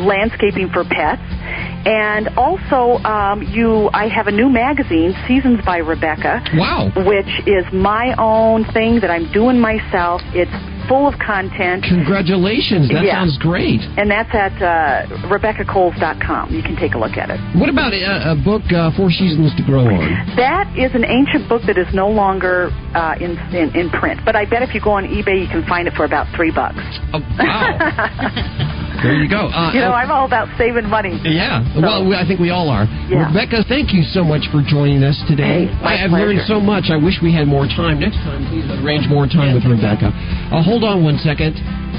landscaping 0.08 0.70
for 0.72 0.84
pets. 0.88 1.22
And 1.88 2.28
also, 2.36 3.00
um, 3.04 3.44
you, 3.44 3.90
I 3.94 4.08
have 4.08 4.28
a 4.28 4.32
new 4.32 4.50
magazine, 4.50 5.14
Seasons 5.28 5.60
by 5.66 5.78
Rebecca. 5.78 6.42
Wow. 6.56 6.92
which 7.06 7.30
is 7.48 7.64
my 7.72 8.16
own 8.18 8.66
thing 8.74 9.00
that 9.02 9.12
I'm 9.12 9.32
doing 9.32 9.60
myself. 9.60 10.22
It's 10.34 10.52
full 10.90 11.06
of 11.08 11.16
content, 11.20 11.84
Congratulations. 11.84 12.88
That 12.88 13.04
Yeah. 13.04 13.20
sounds 13.20 13.38
great. 13.40 13.82
and 14.00 14.10
that's 14.10 14.32
at 14.34 14.56
uh, 14.64 15.28
RebeccaKolls.com. 15.28 16.54
You 16.54 16.64
can 16.64 16.76
take 16.78 16.94
a 16.94 16.98
look 16.98 17.18
at 17.18 17.30
it. 17.30 17.40
What 17.60 17.68
about 17.70 17.92
a, 17.94 18.32
a 18.32 18.36
book, 18.36 18.64
uh, 18.72 18.92
Four 18.96 19.12
Seasons 19.12 19.52
to 19.58 19.64
Grow 19.64 19.84
On? 19.84 20.36
That 20.38 20.72
is 20.80 20.96
an 20.96 21.04
ancient 21.04 21.50
book 21.50 21.62
that 21.68 21.78
is 21.78 21.88
no 21.94 22.08
longer 22.10 22.70
uh, 22.96 23.16
in, 23.20 23.36
in 23.54 23.76
in 23.76 23.90
print, 23.90 24.22
but 24.26 24.36
I 24.38 24.46
bet 24.46 24.64
if 24.64 24.74
you 24.74 24.80
go 24.82 24.92
on 24.92 25.04
eBay, 25.04 25.42
you 25.44 25.48
can 25.52 25.66
find 25.68 25.88
it 25.90 25.94
for 25.94 26.06
about 26.06 26.28
three 26.36 26.52
bucks. 26.52 26.80
Oh, 27.14 27.20
wow. 27.38 28.84
there 29.04 29.14
you 29.16 29.28
go. 29.30 29.48
Uh, 29.54 29.72
You 29.74 29.82
know, 29.82 29.92
uh, 29.92 30.00
I'm 30.02 30.12
all 30.12 30.26
about 30.26 30.48
saving 30.58 30.88
money. 30.90 31.20
Yeah, 31.24 31.64
well, 31.80 32.06
we- 32.06 32.16
I 32.16 32.26
think 32.26 32.40
we 32.40 32.50
all 32.50 32.70
are. 32.70 32.88
Yeah. 33.10 33.28
Rebecca, 33.28 33.64
thank 33.64 33.94
you 33.94 34.04
so 34.04 34.24
much 34.24 34.48
for 34.50 34.62
joining 34.62 35.04
us 35.04 35.22
today. 35.28 35.66
Hey, 35.66 35.70
I 35.84 35.96
have 35.96 36.12
learned 36.12 36.42
so 36.48 36.60
much. 36.60 36.90
I 36.90 36.96
wish 36.98 37.22
we 37.22 37.32
had 37.32 37.48
more 37.48 37.66
time. 37.68 38.00
Next 38.00 38.18
time, 38.18 38.46
please 38.48 38.66
arrange 38.82 39.08
more 39.08 39.28
time 39.28 39.54
with 39.54 39.66
Rebecca. 39.66 40.12
Uh, 40.52 40.62
hold 40.62 40.84
on 40.84 41.04
one 41.04 41.18
second. 41.20 41.56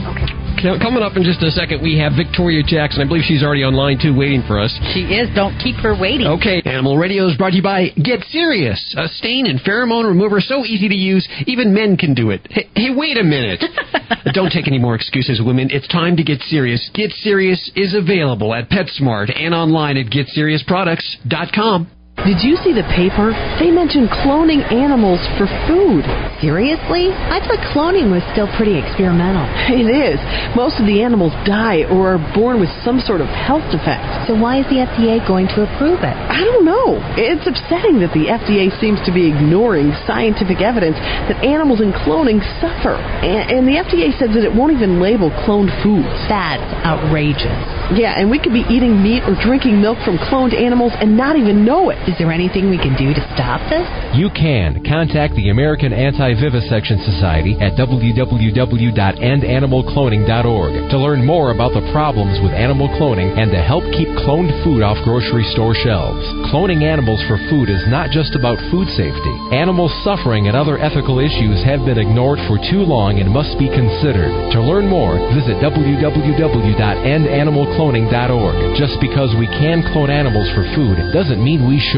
Okay. 0.06 0.26
Co- 0.62 0.78
Coming 0.78 1.02
up 1.02 1.16
in 1.16 1.22
just 1.22 1.42
a 1.42 1.50
second, 1.50 1.82
we 1.82 1.98
have 1.98 2.12
Victoria 2.16 2.62
Jackson. 2.66 3.00
I 3.02 3.06
believe 3.06 3.22
she's 3.26 3.42
already 3.42 3.62
online 3.64 3.98
too, 4.00 4.14
waiting 4.16 4.42
for 4.46 4.58
us. 4.58 4.74
She 4.92 5.06
is. 5.14 5.28
Don't 5.34 5.56
keep 5.58 5.76
her 5.76 5.94
waiting. 5.98 6.26
Okay, 6.26 6.62
Animal 6.64 6.98
Radio 6.98 7.28
is 7.28 7.36
brought 7.36 7.50
to 7.50 7.56
you 7.56 7.62
by 7.62 7.88
Get 8.02 8.24
Serious, 8.30 8.78
a 8.98 9.08
stain 9.08 9.46
and 9.46 9.60
pheromone 9.60 10.04
remover 10.06 10.40
so 10.40 10.64
easy 10.64 10.88
to 10.88 10.94
use, 10.94 11.26
even 11.46 11.72
men 11.72 11.96
can 11.96 12.14
do 12.14 12.30
it. 12.30 12.46
Hey, 12.50 12.68
hey 12.74 12.90
wait 12.94 13.16
a 13.16 13.24
minute. 13.24 13.62
Don't 14.34 14.50
take 14.50 14.66
any 14.66 14.78
more 14.78 14.94
excuses, 14.94 15.40
women. 15.42 15.68
It's 15.70 15.88
time 15.88 16.16
to 16.16 16.24
get 16.24 16.40
serious. 16.42 16.90
Get 16.94 17.12
Serious 17.12 17.70
is 17.76 17.94
available 17.94 18.54
at 18.54 18.68
PetSmart 18.68 19.34
and 19.34 19.54
online 19.54 19.96
at 19.96 20.06
GetSeriousProducts.com. 20.06 21.90
Did 22.26 22.42
you 22.42 22.58
see 22.58 22.74
the 22.74 22.82
paper? 22.90 23.30
They 23.62 23.70
mentioned 23.70 24.10
cloning 24.10 24.66
animals 24.74 25.22
for 25.38 25.46
food. 25.70 26.02
Seriously? 26.42 27.14
I 27.14 27.38
thought 27.38 27.62
cloning 27.70 28.10
was 28.10 28.26
still 28.34 28.50
pretty 28.58 28.74
experimental. 28.74 29.46
It 29.70 29.86
is. 29.86 30.18
Most 30.58 30.82
of 30.82 30.90
the 30.90 31.04
animals 31.06 31.30
die 31.46 31.86
or 31.86 32.18
are 32.18 32.22
born 32.34 32.58
with 32.58 32.72
some 32.82 32.98
sort 32.98 33.22
of 33.22 33.30
health 33.30 33.62
defect. 33.70 34.02
So 34.26 34.34
why 34.34 34.58
is 34.58 34.66
the 34.66 34.82
FDA 34.82 35.22
going 35.22 35.46
to 35.54 35.62
approve 35.62 36.02
it? 36.02 36.16
I 36.16 36.42
don't 36.42 36.66
know. 36.66 36.98
It's 37.14 37.46
upsetting 37.46 38.02
that 38.02 38.10
the 38.10 38.26
FDA 38.26 38.74
seems 38.82 38.98
to 39.06 39.14
be 39.14 39.30
ignoring 39.30 39.94
scientific 40.02 40.58
evidence 40.58 40.98
that 41.30 41.38
animals 41.46 41.78
in 41.78 41.94
cloning 41.94 42.42
suffer. 42.58 42.98
And, 42.98 43.62
and 43.62 43.62
the 43.68 43.78
FDA 43.78 44.10
says 44.18 44.34
that 44.34 44.42
it 44.42 44.50
won't 44.50 44.74
even 44.74 44.98
label 44.98 45.30
cloned 45.46 45.70
foods. 45.86 46.10
That's 46.26 46.66
outrageous. 46.82 47.54
Yeah, 47.94 48.18
and 48.18 48.26
we 48.26 48.42
could 48.42 48.52
be 48.52 48.66
eating 48.66 48.98
meat 48.98 49.22
or 49.22 49.38
drinking 49.38 49.80
milk 49.80 50.02
from 50.02 50.18
cloned 50.18 50.52
animals 50.56 50.92
and 50.98 51.16
not 51.16 51.38
even 51.38 51.64
know 51.64 51.90
it. 51.94 52.00
Is 52.08 52.16
there 52.16 52.32
anything 52.32 52.72
we 52.72 52.80
can 52.80 52.96
do 52.96 53.12
to 53.12 53.20
stop 53.36 53.60
this? 53.68 53.84
You 54.16 54.32
can 54.32 54.80
contact 54.80 55.36
the 55.36 55.52
American 55.52 55.92
Anti-Vivisection 55.92 57.04
Society 57.04 57.52
at 57.60 57.76
www.endanimalcloning.org 57.76 60.72
to 60.88 60.96
learn 60.96 61.20
more 61.20 61.52
about 61.52 61.76
the 61.76 61.84
problems 61.92 62.40
with 62.40 62.56
animal 62.56 62.88
cloning 62.96 63.36
and 63.36 63.52
to 63.52 63.60
help 63.60 63.84
keep 63.92 64.08
cloned 64.24 64.48
food 64.64 64.80
off 64.80 64.96
grocery 65.04 65.44
store 65.52 65.76
shelves. 65.76 66.24
Cloning 66.48 66.80
animals 66.80 67.20
for 67.28 67.36
food 67.52 67.68
is 67.68 67.84
not 67.92 68.08
just 68.08 68.32
about 68.32 68.56
food 68.72 68.88
safety. 68.96 69.36
Animal 69.52 69.92
suffering 70.00 70.48
and 70.48 70.56
other 70.56 70.80
ethical 70.80 71.20
issues 71.20 71.60
have 71.68 71.84
been 71.84 72.00
ignored 72.00 72.40
for 72.48 72.56
too 72.72 72.88
long 72.88 73.20
and 73.20 73.28
must 73.28 73.52
be 73.60 73.68
considered. 73.68 74.32
To 74.56 74.64
learn 74.64 74.88
more, 74.88 75.20
visit 75.36 75.60
www.endanimalcloning.org. 75.60 78.56
Just 78.80 78.96
because 78.96 79.36
we 79.36 79.44
can 79.60 79.84
clone 79.92 80.08
animals 80.08 80.48
for 80.56 80.64
food 80.72 80.96
doesn't 81.12 81.44
mean 81.44 81.68
we 81.68 81.76
should. 81.76 81.97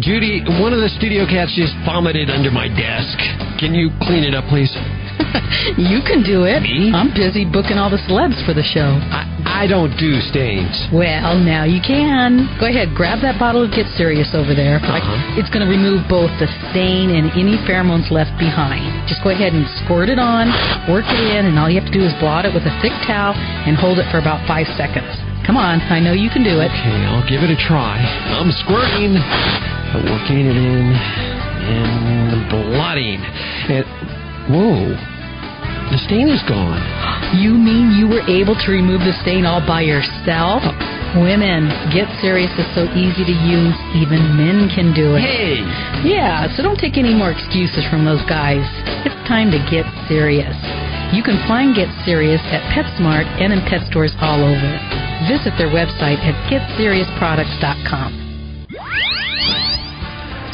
Judy, 0.00 0.40
one 0.58 0.72
of 0.72 0.80
the 0.80 0.88
studio 0.96 1.28
cats 1.28 1.54
just 1.54 1.76
vomited 1.84 2.30
under 2.30 2.50
my 2.50 2.66
desk. 2.66 3.14
Can 3.60 3.76
you 3.76 3.92
clean 4.02 4.24
it 4.24 4.34
up, 4.34 4.48
please? 4.48 4.72
You 5.78 6.02
can 6.02 6.22
do 6.22 6.44
it. 6.46 6.62
Me? 6.62 6.90
I'm 6.90 7.14
busy 7.14 7.46
booking 7.46 7.78
all 7.78 7.90
the 7.90 8.02
celebs 8.06 8.38
for 8.42 8.54
the 8.54 8.62
show. 8.62 8.98
I, 9.10 9.26
I 9.46 9.64
don't 9.66 9.94
do 9.96 10.18
stains. 10.30 10.74
Well, 10.90 11.38
now 11.38 11.62
you 11.64 11.78
can. 11.82 12.50
Go 12.58 12.66
ahead, 12.66 12.94
grab 12.94 13.22
that 13.22 13.38
bottle 13.38 13.62
of 13.62 13.70
Get 13.70 13.86
Serious 13.94 14.30
over 14.34 14.54
there. 14.54 14.82
Uh-huh. 14.82 15.38
It's 15.38 15.50
going 15.50 15.62
to 15.62 15.70
remove 15.70 16.06
both 16.10 16.30
the 16.42 16.50
stain 16.70 17.14
and 17.14 17.30
any 17.34 17.58
pheromones 17.66 18.10
left 18.10 18.34
behind. 18.38 18.86
Just 19.06 19.22
go 19.22 19.30
ahead 19.30 19.54
and 19.54 19.66
squirt 19.84 20.10
it 20.10 20.18
on, 20.18 20.50
work 20.90 21.06
it 21.06 21.22
in, 21.34 21.46
and 21.46 21.58
all 21.58 21.70
you 21.70 21.78
have 21.78 21.90
to 21.90 21.94
do 21.94 22.02
is 22.02 22.14
blot 22.18 22.46
it 22.46 22.52
with 22.54 22.66
a 22.66 22.74
thick 22.82 22.94
towel 23.06 23.34
and 23.34 23.78
hold 23.78 23.98
it 23.98 24.06
for 24.10 24.18
about 24.18 24.42
five 24.46 24.66
seconds. 24.74 25.10
Come 25.46 25.56
on, 25.60 25.80
I 25.92 26.00
know 26.00 26.12
you 26.16 26.30
can 26.30 26.42
do 26.42 26.60
it. 26.64 26.72
Okay, 26.72 27.04
I'll 27.04 27.26
give 27.28 27.44
it 27.44 27.52
a 27.52 27.58
try. 27.68 28.00
I'm 28.32 28.48
squirting, 28.64 29.12
working 30.08 30.40
it 30.48 30.56
in, 30.56 30.88
and 31.68 32.48
blotting. 32.48 33.20
And 33.68 33.84
whoa, 34.48 34.88
the 35.92 36.00
stain 36.08 36.32
is 36.32 36.40
gone. 36.48 36.80
You 37.36 37.52
mean 37.52 37.92
you 37.92 38.08
were 38.08 38.24
able 38.24 38.56
to 38.56 38.68
remove 38.72 39.04
the 39.04 39.12
stain 39.20 39.44
all 39.44 39.60
by 39.60 39.82
yourself? 39.84 40.64
Women, 41.20 41.68
Get 41.92 42.08
Serious 42.24 42.50
is 42.58 42.66
so 42.74 42.88
easy 42.96 43.22
to 43.22 43.36
use, 43.44 43.76
even 43.94 44.34
men 44.40 44.66
can 44.72 44.96
do 44.96 45.14
it. 45.14 45.22
Hey, 45.22 45.60
Yeah, 46.02 46.48
so 46.56 46.62
don't 46.64 46.80
take 46.80 46.96
any 46.96 47.14
more 47.14 47.30
excuses 47.30 47.84
from 47.92 48.04
those 48.04 48.24
guys. 48.26 48.64
It's 49.06 49.14
time 49.28 49.52
to 49.52 49.60
get 49.70 49.86
serious. 50.08 50.56
You 51.12 51.22
can 51.22 51.38
find 51.46 51.76
Get 51.76 51.86
Serious 52.04 52.40
at 52.50 52.64
PetSmart 52.74 53.28
and 53.38 53.52
in 53.52 53.60
pet 53.70 53.86
stores 53.86 54.10
all 54.18 54.42
over. 54.42 54.72
Visit 55.28 55.54
their 55.56 55.68
website 55.68 56.18
at 56.20 56.34
GetSeriousProducts.com. 56.50 58.24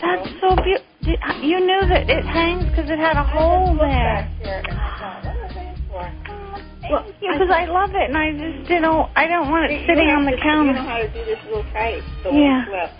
That's 0.00 0.28
so 0.40 0.54
beautiful. 0.54 0.86
You 1.42 1.58
knew 1.58 1.80
that 1.88 2.08
it 2.08 2.24
hangs 2.24 2.70
because 2.70 2.88
it 2.90 2.98
had 2.98 3.16
a 3.16 3.24
hole 3.24 3.74
there. 3.80 4.28
Well, 6.90 7.06
because 7.20 7.50
I 7.50 7.66
love 7.66 7.90
it, 7.94 8.08
and 8.10 8.16
I 8.16 8.32
just 8.32 8.70
you 8.70 8.80
know, 8.80 9.08
I 9.16 9.26
don't 9.26 9.50
want 9.50 9.70
it 9.70 9.86
sitting 9.86 10.08
on 10.08 10.24
the 10.24 10.36
counter. 10.42 10.72
You 10.72 10.78
know 10.78 10.88
how 10.88 10.98
to 10.98 11.08
do 11.08 11.24
this 11.24 11.38
little 11.44 11.64
tight. 11.72 12.02
So 12.22 12.32
Yeah. 12.32 12.66
Well, 12.70 12.90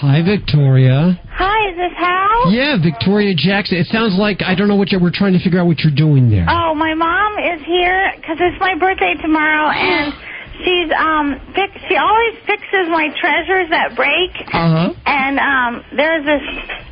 Hi, 0.00 0.22
Victoria. 0.22 1.20
Hi, 1.30 1.70
is 1.70 1.76
this 1.76 1.92
Hal? 1.98 2.50
Yeah, 2.50 2.80
Victoria 2.82 3.34
Jackson. 3.36 3.76
It 3.76 3.86
sounds 3.88 4.16
like 4.16 4.40
I 4.40 4.54
don't 4.54 4.66
know 4.66 4.76
what 4.76 4.90
you're. 4.90 5.00
We're 5.00 5.12
trying 5.12 5.34
to 5.34 5.38
figure 5.38 5.60
out 5.60 5.66
what 5.66 5.80
you're 5.80 5.94
doing 5.94 6.30
there. 6.30 6.46
Oh, 6.48 6.74
my 6.74 6.94
mom 6.94 7.38
is 7.38 7.60
here 7.66 8.12
because 8.16 8.38
it's 8.40 8.58
my 8.58 8.74
birthday 8.74 9.14
tomorrow, 9.20 9.68
and 9.70 10.12
she's 10.60 10.90
um 10.92 11.40
fix. 11.54 11.72
She 11.88 11.96
always 11.96 12.34
fixes 12.46 12.88
my 12.92 13.08
treasures 13.16 13.70
that 13.70 13.96
break. 13.96 14.30
Uh 14.52 14.92
huh. 14.92 14.92
And 15.06 15.38
um, 15.38 15.72
there's 15.96 16.24
this 16.24 16.44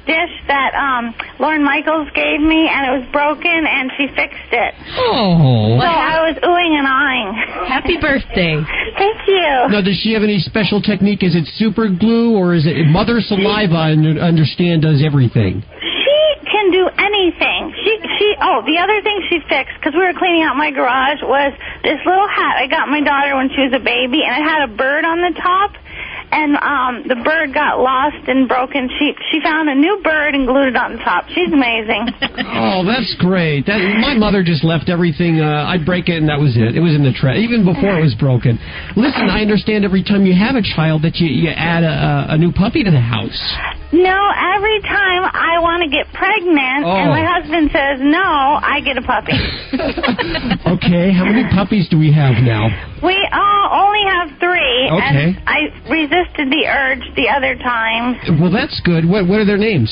dish 0.06 0.34
that 0.48 0.72
um, 0.74 1.14
Lorne 1.38 1.62
Michaels 1.62 2.08
gave 2.14 2.40
me, 2.40 2.66
and 2.66 2.80
it 2.88 2.92
was 2.98 3.06
broken, 3.12 3.66
and 3.68 3.92
she 3.96 4.08
fixed 4.16 4.50
it. 4.50 4.72
Oh. 4.96 5.78
So 5.78 5.86
I 5.86 6.26
was 6.26 6.36
oohing 6.42 6.74
and 6.74 6.88
eyeing. 6.88 7.30
Happy 7.68 7.96
birthday. 8.00 8.58
Thank 8.96 9.18
you. 9.28 9.50
Now, 9.70 9.80
does 9.84 10.00
she 10.02 10.12
have 10.14 10.22
any 10.24 10.40
special 10.40 10.80
technique? 10.80 11.22
Is 11.22 11.36
it 11.36 11.46
super 11.56 11.88
glue 11.88 12.34
or 12.36 12.54
is 12.54 12.66
it 12.66 12.74
mother 12.88 13.20
saliva? 13.20 13.92
And 13.92 14.18
understand 14.18 14.82
does 14.82 15.02
everything. 15.04 15.62
She 15.80 16.20
can 16.48 16.72
do 16.72 16.88
anything. 16.98 17.59
She 17.84 17.92
she. 18.18 18.28
Oh, 18.40 18.62
the 18.66 18.78
other 18.78 19.00
thing 19.02 19.22
she 19.28 19.40
fixed 19.48 19.74
because 19.78 19.94
we 19.94 20.00
were 20.04 20.14
cleaning 20.16 20.42
out 20.42 20.56
my 20.56 20.70
garage 20.70 21.22
was 21.22 21.52
this 21.82 22.00
little 22.04 22.28
hat 22.28 22.56
I 22.60 22.66
got 22.66 22.88
my 22.88 23.00
daughter 23.00 23.36
when 23.36 23.48
she 23.50 23.62
was 23.62 23.72
a 23.74 23.82
baby, 23.82 24.22
and 24.24 24.32
it 24.36 24.44
had 24.44 24.68
a 24.68 24.72
bird 24.72 25.04
on 25.04 25.18
the 25.20 25.32
top. 25.40 25.72
And 26.32 26.54
um 26.62 27.08
the 27.10 27.18
bird 27.26 27.52
got 27.52 27.80
lost 27.82 28.22
and 28.28 28.46
broken. 28.46 28.88
She 28.98 29.14
she 29.32 29.40
found 29.42 29.68
a 29.68 29.74
new 29.74 29.98
bird 30.04 30.34
and 30.36 30.46
glued 30.46 30.68
it 30.68 30.76
on 30.76 30.92
the 30.94 31.02
top. 31.02 31.26
She's 31.34 31.52
amazing. 31.52 32.06
Oh, 32.60 32.84
that's 32.84 33.14
great. 33.18 33.66
That 33.66 33.78
my 33.78 34.14
mother 34.14 34.42
just 34.42 34.64
left 34.64 34.88
everything. 34.88 35.40
Uh, 35.40 35.64
I'd 35.66 35.86
break 35.86 36.08
it 36.08 36.16
and 36.18 36.28
that 36.28 36.38
was 36.38 36.56
it. 36.56 36.76
It 36.76 36.80
was 36.80 36.94
in 36.94 37.02
the 37.02 37.12
trash 37.12 37.36
even 37.38 37.64
before 37.64 37.98
it 37.98 38.02
was 38.02 38.14
broken. 38.14 38.58
Listen, 38.96 39.28
I 39.30 39.40
understand 39.40 39.84
every 39.84 40.02
time 40.04 40.26
you 40.26 40.34
have 40.34 40.56
a 40.56 40.62
child 40.62 41.02
that 41.02 41.16
you 41.16 41.26
you 41.28 41.48
add 41.50 41.82
a, 41.84 42.34
a 42.34 42.38
new 42.38 42.52
puppy 42.52 42.84
to 42.84 42.90
the 42.90 43.00
house. 43.00 43.40
No, 43.92 44.18
every 44.54 44.78
time 44.86 45.26
I 45.26 45.58
want 45.58 45.82
to 45.82 45.90
get 45.90 46.06
pregnant 46.14 46.86
Oh. 46.86 46.94
and 46.94 47.10
my 47.10 47.26
husband 47.26 47.70
says 47.74 47.98
no, 47.98 48.22
I 48.22 48.80
get 48.84 48.96
a 48.96 49.02
puppy. 49.02 49.34
Okay, 50.70 51.10
how 51.12 51.24
many 51.24 51.44
puppies 51.52 51.88
do 51.88 51.98
we 51.98 52.12
have 52.12 52.38
now? 52.42 52.68
we 53.02 53.16
uh, 53.32 53.64
only 53.74 54.04
have 54.06 54.28
three, 54.38 54.88
Okay. 54.92 55.34
and 55.34 55.42
I 55.46 55.66
resisted 55.90 56.46
the 56.50 56.64
urge 56.68 57.02
the 57.16 57.28
other 57.28 57.56
time. 57.56 58.14
Well, 58.40 58.52
that's 58.52 58.80
good. 58.84 59.04
What 59.08 59.26
what 59.26 59.40
are 59.40 59.44
their 59.44 59.58
names? 59.58 59.90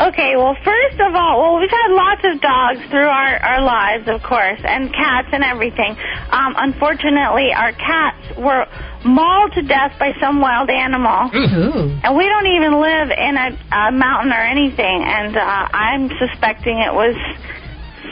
Okay, 0.00 0.34
well, 0.36 0.56
first 0.64 0.98
of 1.00 1.14
all, 1.14 1.40
well, 1.40 1.60
we've 1.60 1.70
had 1.70 1.90
lots 1.92 2.22
of 2.24 2.40
dogs 2.40 2.80
through 2.90 3.06
our, 3.06 3.36
our 3.42 3.60
lives, 3.62 4.08
of 4.08 4.22
course, 4.22 4.60
and 4.64 4.92
cats 4.92 5.28
and 5.32 5.44
everything. 5.44 5.94
Um, 6.32 6.54
unfortunately, 6.56 7.52
our 7.54 7.72
cats 7.72 8.24
were 8.38 8.66
mauled 9.04 9.52
to 9.52 9.62
death 9.62 9.92
by 9.98 10.12
some 10.20 10.40
wild 10.40 10.70
animal. 10.70 11.30
Ooh. 11.34 12.00
And 12.02 12.16
we 12.16 12.26
don't 12.26 12.46
even 12.46 12.80
live 12.80 13.10
in 13.10 13.36
a, 13.36 13.48
a 13.88 13.92
mountain 13.92 14.32
or 14.32 14.42
anything, 14.42 15.04
and 15.04 15.36
uh, 15.36 15.40
I'm 15.40 16.10
suspecting 16.18 16.78
it 16.78 16.92
was 16.92 17.14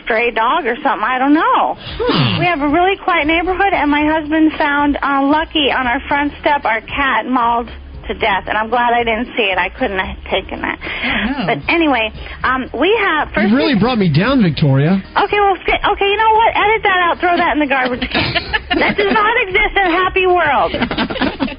stray 0.05 0.31
dog 0.31 0.67
or 0.67 0.77
something. 0.83 1.07
I 1.07 1.19
don't 1.19 1.35
know. 1.35 1.77
We 2.39 2.47
have 2.47 2.61
a 2.61 2.69
really 2.69 2.97
quiet 2.97 3.27
neighborhood, 3.27 3.73
and 3.73 3.91
my 3.91 4.05
husband 4.05 4.53
found 4.59 4.97
uh, 5.01 5.23
Lucky 5.25 5.71
on 5.71 5.87
our 5.87 6.01
front 6.09 6.33
step, 6.41 6.65
our 6.65 6.81
cat 6.81 7.27
mauled 7.27 7.71
to 8.09 8.15
death, 8.15 8.45
and 8.49 8.57
I'm 8.59 8.69
glad 8.71 8.93
I 8.93 9.05
didn't 9.05 9.35
see 9.37 9.47
it. 9.51 9.59
I 9.59 9.69
couldn't 9.69 9.99
have 9.99 10.19
taken 10.31 10.61
that. 10.63 10.79
But 11.47 11.59
anyway, 11.69 12.11
um, 12.43 12.69
we 12.79 12.91
have 12.99 13.29
first. 13.35 13.51
You 13.51 13.57
really 13.57 13.79
brought 13.79 13.99
me 13.99 14.13
down, 14.13 14.43
Victoria. 14.43 14.99
Okay, 14.99 15.41
well, 15.41 15.57
okay, 15.59 16.09
you 16.11 16.17
know 16.19 16.33
what? 16.35 16.51
Edit 16.57 16.83
that 16.83 17.01
out. 17.07 17.19
Throw 17.21 17.37
that 17.37 17.53
in 17.55 17.61
the 17.61 17.71
garbage 17.71 18.05
can. 18.11 18.33
that 18.83 18.97
does 18.97 19.13
not 19.13 19.35
exist 19.47 19.73
in 19.77 19.85
a 19.87 19.95
happy 19.95 20.27
world. 20.27 20.73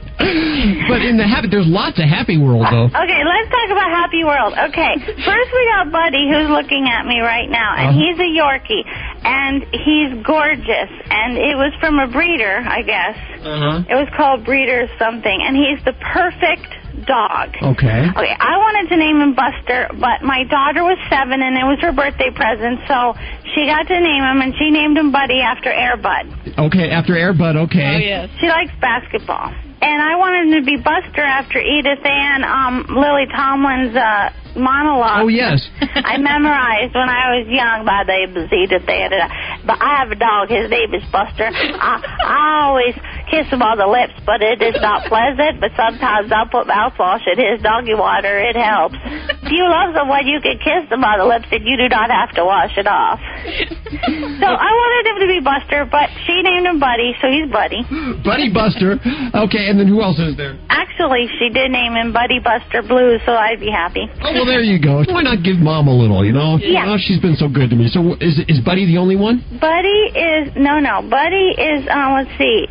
But 0.88 1.02
in 1.04 1.18
the 1.18 1.28
happy, 1.28 1.50
there's 1.52 1.68
lots 1.68 2.00
of 2.00 2.08
happy 2.08 2.38
world 2.40 2.64
though. 2.72 2.88
Okay, 2.88 3.22
let's 3.28 3.50
talk 3.52 3.68
about 3.76 3.90
Happy 3.92 4.24
World. 4.24 4.54
Okay, 4.72 4.94
first 5.20 5.50
we 5.52 5.62
got 5.76 5.92
Buddy, 5.92 6.30
who's 6.32 6.48
looking 6.48 6.88
at 6.88 7.04
me 7.06 7.20
right 7.20 7.50
now, 7.50 7.76
and 7.76 7.92
Uh-huh. 7.92 8.00
he's 8.00 8.18
a 8.20 8.30
Yorkie, 8.32 8.84
and 9.24 9.64
he's 9.72 10.24
gorgeous, 10.26 10.92
and 11.10 11.38
it 11.38 11.56
was 11.56 11.74
from 11.80 12.00
a 12.00 12.08
breeder, 12.08 12.62
I 12.64 12.82
guess. 12.84 13.18
Uh 13.42 13.60
huh. 13.60 13.84
It 13.90 13.96
was 13.96 14.08
called 14.16 14.46
Breeder 14.46 14.88
something, 15.00 15.40
and 15.42 15.56
he's 15.56 15.84
the 15.86 15.94
perfect 16.14 16.68
dog. 17.06 17.50
Okay. 17.56 18.08
Okay, 18.12 18.36
I 18.40 18.56
wanted 18.58 18.90
to 18.90 18.98
name 18.98 19.20
him 19.20 19.34
Buster, 19.36 19.90
but 20.00 20.22
my 20.24 20.44
daughter 20.48 20.84
was 20.84 20.98
seven, 21.10 21.42
and 21.42 21.56
it 21.58 21.66
was 21.66 21.80
her 21.82 21.92
birthday 21.92 22.32
present, 22.32 22.80
so 22.88 23.16
she 23.56 23.66
got 23.66 23.88
to 23.88 24.00
name 24.00 24.24
him, 24.24 24.40
and 24.42 24.54
she 24.56 24.70
named 24.72 24.98
him 24.98 25.12
Buddy 25.12 25.42
after 25.42 25.72
Airbud. 25.72 26.60
Okay. 26.70 26.90
After 26.90 27.14
Airbud. 27.14 27.68
Okay. 27.68 27.96
Oh, 27.96 28.00
yes. 28.00 28.30
She 28.40 28.48
likes 28.48 28.72
basketball. 28.80 29.52
And 29.84 30.02
I 30.02 30.16
wanted 30.16 30.48
him 30.48 30.64
to 30.64 30.66
be 30.66 30.78
Buster 30.78 31.22
after 31.22 31.60
Edith 31.60 32.06
Ann, 32.06 32.44
um, 32.46 32.86
Lily 32.88 33.28
Tomlin's 33.28 33.96
uh, 33.96 34.32
monologue. 34.56 35.26
Oh 35.26 35.32
yes. 35.32 35.62
I 35.82 36.18
memorized 36.18 36.94
when 36.94 37.10
I 37.10 37.38
was 37.38 37.46
young. 37.50 37.86
by 37.86 38.04
the 38.06 38.14
is 38.44 38.52
Edith 38.52 38.88
Ann, 38.88 39.14
and 39.14 39.24
I, 39.24 39.30
but 39.66 39.78
I 39.82 40.02
have 40.02 40.12
a 40.12 40.20
dog. 40.20 40.50
His 40.50 40.70
name 40.70 40.94
is 40.94 41.04
Buster. 41.12 41.50
I, 41.50 42.02
I 42.02 42.70
always 42.70 42.96
kiss 43.30 43.50
him 43.50 43.62
on 43.62 43.78
the 43.78 43.90
lips, 43.90 44.14
but 44.26 44.42
it 44.42 44.62
is 44.62 44.78
not 44.82 45.06
pleasant. 45.10 45.60
But 45.60 45.72
sometimes 45.76 46.32
I'll 46.32 46.50
put 46.50 46.68
mouthwash 46.68 47.26
in 47.30 47.38
his 47.38 47.62
doggy 47.62 47.96
water. 47.96 48.38
It 48.40 48.56
helps. 48.56 48.98
If 49.04 49.52
you 49.52 49.66
love 49.68 49.94
someone, 49.96 50.26
you 50.26 50.40
can 50.40 50.58
kiss 50.62 50.90
them 50.90 51.04
on 51.04 51.20
the 51.20 51.28
lips, 51.28 51.48
and 51.52 51.66
you 51.66 51.78
do 51.78 51.90
not 51.90 52.10
have 52.10 52.32
to 52.38 52.46
wash 52.46 52.74
it 52.78 52.88
off. 52.88 53.20
So 53.20 54.48
I 54.50 54.70
wanted 54.72 55.04
him 55.10 55.18
to 55.24 55.30
be 55.30 55.40
Buster, 55.44 55.86
but 55.90 56.10
she 56.26 56.42
named 56.42 56.66
him 56.68 56.80
Buddy, 56.80 57.16
so 57.22 57.30
he's 57.30 57.50
Buddy. 57.50 57.84
Buddy 58.24 58.50
Buster. 58.52 59.00
Okay, 59.34 59.70
and 59.70 59.80
then 59.80 59.88
who 59.88 60.02
else 60.02 60.20
is 60.20 60.36
there? 60.38 60.58
Actually, 60.70 61.28
she 61.40 61.50
did 61.50 61.72
name 61.72 61.94
him 61.94 62.12
Buddy 62.14 62.40
Buster 62.40 62.82
Blue, 62.82 63.18
so 63.26 63.34
I'd 63.34 63.60
be 63.60 63.72
happy. 63.72 64.06
Oh 64.22 64.43
well, 64.44 64.52
there 64.52 64.62
you 64.62 64.76
go. 64.80 65.02
Why 65.08 65.24
not 65.24 65.40
give 65.44 65.58
mom 65.58 65.88
a 65.88 65.96
little? 65.96 66.24
You 66.26 66.34
know. 66.36 66.60
Yeah. 66.60 66.92
Oh, 66.92 66.98
she's 67.00 67.20
been 67.20 67.36
so 67.40 67.48
good 67.48 67.70
to 67.72 67.76
me. 67.76 67.88
So 67.88 68.14
is 68.20 68.40
is 68.52 68.60
Buddy 68.60 68.86
the 68.86 68.98
only 69.00 69.16
one? 69.16 69.40
Buddy 69.60 70.12
is 70.12 70.52
no, 70.60 70.80
no. 70.84 71.00
Buddy 71.08 71.56
is 71.56 71.88
um, 71.88 72.20
let's 72.20 72.32
see. 72.38 72.68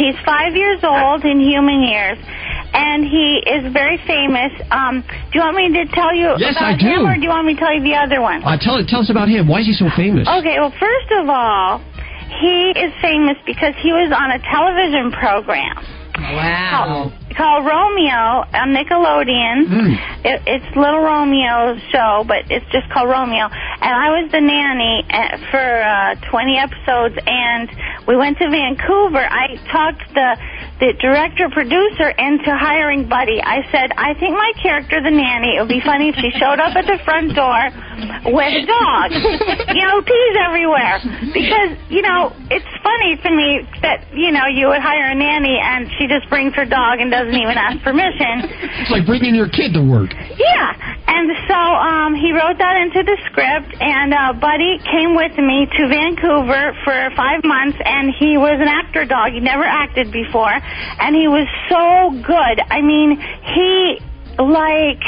He's 0.00 0.16
five 0.24 0.56
years 0.56 0.80
old 0.82 1.24
in 1.24 1.40
human 1.40 1.82
years, 1.84 2.16
and 2.72 3.04
he 3.04 3.44
is 3.44 3.68
very 3.72 4.00
famous. 4.08 4.50
Um, 4.72 5.04
do 5.30 5.32
you 5.36 5.40
want 5.44 5.56
me 5.60 5.68
to 5.76 5.84
tell 5.92 6.14
you 6.16 6.32
Yes, 6.40 6.56
about 6.56 6.74
I 6.74 6.76
do. 6.80 6.88
him, 6.88 7.06
or 7.06 7.14
do 7.14 7.22
you 7.22 7.28
want 7.32 7.46
me 7.46 7.54
to 7.54 7.60
tell 7.60 7.74
you 7.74 7.82
the 7.84 7.94
other 8.00 8.20
one? 8.20 8.40
Uh, 8.42 8.56
tell 8.56 8.80
tell 8.88 9.00
us 9.04 9.10
about 9.10 9.28
him. 9.28 9.46
Why 9.46 9.60
is 9.60 9.66
he 9.68 9.74
so 9.76 9.92
famous? 9.96 10.26
Okay, 10.26 10.56
well, 10.58 10.72
first 10.80 11.10
of 11.20 11.28
all, 11.28 11.78
he 12.40 12.72
is 12.78 12.92
famous 13.02 13.36
because 13.44 13.74
he 13.82 13.92
was 13.92 14.08
on 14.14 14.30
a 14.32 14.40
television 14.40 15.12
program. 15.12 15.76
Wow. 16.16 17.12
Called 17.36 17.64
Romeo 17.64 18.44
on 18.52 18.74
Nickelodeon. 18.74 19.66
Hmm. 19.66 19.92
It, 20.26 20.42
it's 20.46 20.76
Little 20.76 21.00
Romeo's 21.00 21.80
show, 21.90 22.24
but 22.26 22.50
it's 22.50 22.66
just 22.72 22.90
called 22.90 23.08
Romeo. 23.08 23.46
And 23.46 23.92
I 23.94 24.10
was 24.20 24.30
the 24.30 24.40
nanny 24.40 25.04
uh, 25.08 25.38
for 25.50 25.58
uh, 25.60 26.14
20 26.30 26.58
episodes, 26.58 27.16
and 27.26 27.70
we 28.06 28.16
went 28.16 28.38
to 28.38 28.50
Vancouver. 28.50 29.24
I 29.24 29.56
talked 29.70 30.14
the 30.14 30.36
the 30.80 30.96
director 30.96 31.48
producer 31.52 32.08
into 32.16 32.48
hiring 32.56 33.04
Buddy. 33.08 33.36
I 33.40 33.60
said, 33.68 33.92
I 34.00 34.16
think 34.16 34.32
my 34.32 34.52
character, 34.56 34.96
the 35.00 35.12
nanny, 35.12 35.56
it 35.56 35.60
would 35.60 35.68
be 35.68 35.84
funny 35.84 36.08
if 36.08 36.16
she 36.16 36.32
showed 36.40 36.56
up 36.56 36.72
at 36.72 36.88
the 36.88 36.96
front 37.04 37.36
door 37.36 37.68
with 38.32 38.52
a 38.56 38.64
dog. 38.64 39.08
you 39.76 39.84
know, 39.84 40.00
peas 40.00 40.34
everywhere. 40.40 40.96
Because, 41.36 41.76
you 41.92 42.00
know, 42.00 42.32
it's 42.48 42.72
funny 42.80 43.20
to 43.20 43.28
me 43.28 43.60
that, 43.84 44.08
you 44.16 44.32
know, 44.32 44.48
you 44.48 44.72
would 44.72 44.80
hire 44.80 45.12
a 45.12 45.14
nanny 45.14 45.60
and 45.60 45.84
she 46.00 46.08
just 46.08 46.24
brings 46.32 46.56
her 46.56 46.64
dog 46.64 46.98
and 46.98 47.12
doesn't 47.12 47.36
even 47.36 47.60
ask 47.60 47.84
permission. 47.84 48.48
It's 48.80 48.90
like 48.90 49.04
bringing 49.04 49.36
your 49.36 49.52
kid 49.52 49.76
to 49.76 49.84
work. 49.84 50.16
Yeah. 50.16 51.00
And 51.10 51.28
so 51.44 51.58
um, 51.58 52.14
he 52.14 52.32
wrote 52.32 52.56
that 52.56 52.76
into 52.80 53.02
the 53.02 53.18
script, 53.28 53.74
and 53.82 54.14
uh, 54.14 54.32
Buddy 54.38 54.78
came 54.88 55.18
with 55.18 55.34
me 55.36 55.66
to 55.66 55.82
Vancouver 55.90 56.72
for 56.86 56.96
five 57.18 57.42
months, 57.42 57.76
and 57.82 58.14
he 58.14 58.38
was 58.38 58.56
an 58.62 58.70
actor 58.70 59.04
dog. 59.04 59.34
He 59.34 59.40
never 59.40 59.66
acted 59.66 60.14
before, 60.14 60.54
and 61.00 61.14
he 61.16 61.28
was 61.28 61.46
so 61.68 62.10
good. 62.22 62.56
I 62.70 62.80
mean, 62.80 63.18
he 63.20 63.98
like 64.38 65.02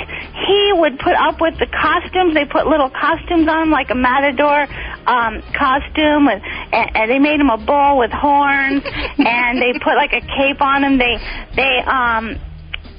he 0.47 0.73
would 0.77 0.99
put 0.99 1.15
up 1.15 1.41
with 1.41 1.57
the 1.59 1.67
costumes. 1.67 2.35
They 2.35 2.45
put 2.45 2.67
little 2.67 2.91
costumes 2.91 3.49
on 3.49 3.63
him, 3.69 3.71
like 3.71 3.89
a 3.91 3.95
matador 3.95 4.67
um, 5.09 5.41
costume, 5.57 6.29
and, 6.29 6.43
and 6.73 7.11
they 7.11 7.19
made 7.19 7.41
him 7.41 7.49
a 7.49 7.57
bull 7.57 7.99
with 7.99 8.11
horns, 8.13 8.83
and 9.19 9.57
they 9.63 9.73
put 9.81 9.97
like 9.97 10.13
a 10.13 10.21
cape 10.21 10.61
on 10.61 10.85
him. 10.85 10.99
They 10.99 11.17
they 11.57 11.81
um 11.89 12.37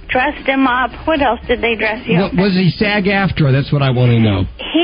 dressed 0.10 0.45
him 0.47 0.67
up. 0.67 0.91
What 1.08 1.21
else 1.21 1.39
did 1.47 1.62
they 1.62 1.76
dress 1.76 2.06
you 2.08 2.17
What, 2.19 2.34
up? 2.34 2.38
was 2.38 2.54
he 2.54 2.69
SAG 2.78 3.08
after? 3.08 3.52
That's 3.52 3.71
what 3.73 3.82
I 3.82 3.89
want 3.89 4.12
to 4.12 4.19
know. 4.19 4.43
He 4.73 4.83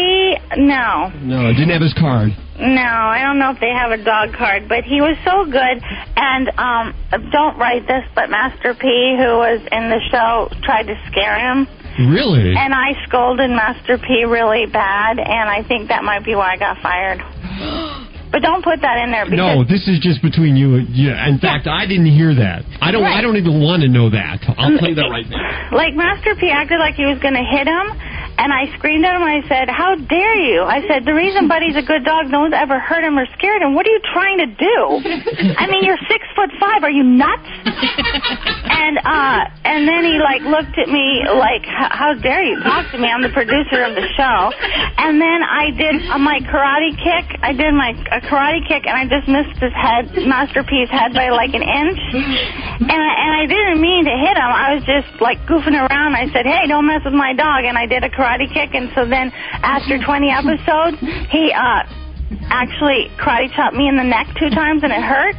no. 0.58 1.12
No, 1.22 1.52
didn't 1.54 1.70
have 1.70 1.82
his 1.82 1.94
card. 1.94 2.30
No, 2.60 2.82
I 2.82 3.22
don't 3.22 3.40
know 3.40 3.52
if 3.52 3.60
they 3.60 3.72
have 3.72 3.92
a 3.92 4.04
dog 4.04 4.34
card, 4.36 4.68
but 4.68 4.84
he 4.84 5.00
was 5.00 5.16
so 5.24 5.46
good. 5.46 5.80
And 6.18 6.50
um 6.58 6.94
don't 7.32 7.58
write 7.58 7.88
this, 7.88 8.04
but 8.16 8.30
Master 8.30 8.74
P, 8.74 9.16
who 9.18 9.38
was 9.40 9.62
in 9.72 9.90
the 9.90 10.02
show, 10.12 10.50
tried 10.64 10.88
to 10.88 10.96
scare 11.12 11.38
him. 11.40 11.68
Really? 12.12 12.56
And 12.56 12.74
I 12.74 12.94
scolded 13.08 13.50
Master 13.50 13.98
P 13.98 14.24
really 14.26 14.66
bad, 14.66 15.20
and 15.20 15.50
I 15.50 15.64
think 15.68 15.90
that 15.90 16.04
might 16.04 16.24
be 16.24 16.36
why 16.36 16.54
I 16.54 16.58
got 16.58 16.78
fired. 16.82 17.20
But 18.32 18.44
don't 18.44 18.64
put 18.64 18.78
that 18.86 19.02
in 19.02 19.10
there 19.10 19.26
because 19.26 19.42
No, 19.42 19.64
this 19.66 19.88
is 19.90 19.98
just 19.98 20.22
between 20.22 20.54
you. 20.56 20.76
and 20.76 20.86
Yeah. 20.94 21.26
In 21.28 21.40
fact, 21.40 21.66
I 21.66 21.88
didn't 21.90 22.14
hear 22.14 22.30
that. 22.36 22.62
I 22.80 22.92
don't. 22.92 23.02
I 23.02 23.22
don't 23.26 23.38
even 23.38 23.58
want 23.60 23.82
to 23.82 23.90
know 23.90 24.12
that. 24.12 24.46
I'll 24.54 24.78
play 24.78 24.94
that 24.94 25.10
right 25.10 25.26
now. 25.26 25.74
like 25.76 25.96
Master 25.98 26.36
P 26.38 26.52
acted 26.54 26.78
like 26.78 26.94
he 26.94 27.10
was 27.10 27.18
going 27.26 27.34
to 27.34 27.42
hit 27.42 27.66
him, 27.66 27.90
and 28.40 28.54
I 28.56 28.72
screamed 28.80 29.04
at 29.04 29.20
him 29.20 29.22
and 29.22 29.44
I 29.44 29.48
said, 29.52 29.68
"How 29.68 29.96
dare 30.00 30.40
you!" 30.40 30.64
I 30.64 30.80
said, 30.88 31.04
"The 31.04 31.14
reason 31.14 31.52
Buddy's 31.52 31.76
a 31.76 31.84
good 31.84 32.06
dog, 32.08 32.32
no 32.32 32.40
one's 32.40 32.56
ever 32.56 32.80
hurt 32.80 33.04
him 33.04 33.20
or 33.20 33.28
scared 33.36 33.62
him. 33.62 33.76
What 33.76 33.86
are 33.86 33.92
you 33.92 34.00
trying 34.16 34.40
to 34.40 34.48
do? 34.48 34.78
I 35.60 35.68
mean, 35.68 35.84
you're 35.84 36.00
six 36.08 36.24
foot 36.36 36.50
five. 36.56 36.84
Are 36.88 36.90
you 36.90 37.04
nuts?" 37.04 37.52
and 38.80 38.96
uh, 39.04 39.44
and 39.68 39.84
then 39.84 40.08
he 40.08 40.24
like 40.24 40.42
looked 40.48 40.80
at 40.80 40.88
me 40.88 41.28
like, 41.28 41.68
"How 41.68 42.16
dare 42.16 42.44
you 42.48 42.64
talk 42.64 42.88
to 42.96 42.98
me? 42.98 43.12
I'm 43.12 43.22
the 43.22 43.36
producer 43.36 43.84
of 43.84 44.00
the 44.00 44.08
show." 44.16 44.56
And 45.04 45.20
then 45.20 45.44
I 45.44 45.76
did 45.76 45.96
uh, 46.08 46.18
my 46.18 46.40
karate 46.48 46.96
kick. 46.96 47.44
I 47.44 47.52
did 47.52 47.76
my 47.76 47.92
a 48.16 48.24
karate 48.24 48.64
kick, 48.64 48.88
and 48.88 48.96
I 48.96 49.04
just 49.04 49.28
missed 49.28 49.60
his 49.60 49.76
head, 49.76 50.16
Master 50.24 50.64
P's 50.64 50.88
head 50.88 51.12
by 51.12 51.28
like 51.28 51.52
an 51.52 51.64
inch. 51.64 52.00
And 52.80 53.00
I, 53.04 53.12
and 53.20 53.32
I 53.36 53.46
didn't 53.52 53.84
mean 53.84 54.08
to 54.08 54.16
hit 54.16 54.40
him. 54.40 54.48
I 54.48 54.80
was 54.80 54.84
just 54.88 55.12
like 55.20 55.44
goofing 55.44 55.76
around. 55.76 56.16
I 56.16 56.32
said, 56.32 56.48
"Hey, 56.48 56.72
don't 56.72 56.88
mess 56.88 57.04
with 57.04 57.14
my 57.14 57.36
dog," 57.36 57.68
and 57.68 57.76
I 57.78 57.86
did 57.86 58.08
a 58.08 58.10
karate 58.10 58.29
kick. 58.38 58.74
And 58.74 58.90
so 58.96 59.06
then, 59.06 59.32
after 59.64 59.98
20 59.98 60.30
episodes, 60.30 60.98
he 61.32 61.52
uh 61.52 61.84
actually 62.50 63.10
karate 63.18 63.50
chopped 63.56 63.76
me 63.76 63.88
in 63.88 63.98
the 63.98 64.04
neck 64.04 64.28
two 64.40 64.50
times, 64.50 64.84
and 64.84 64.92
it 64.94 65.02
hurt. 65.02 65.36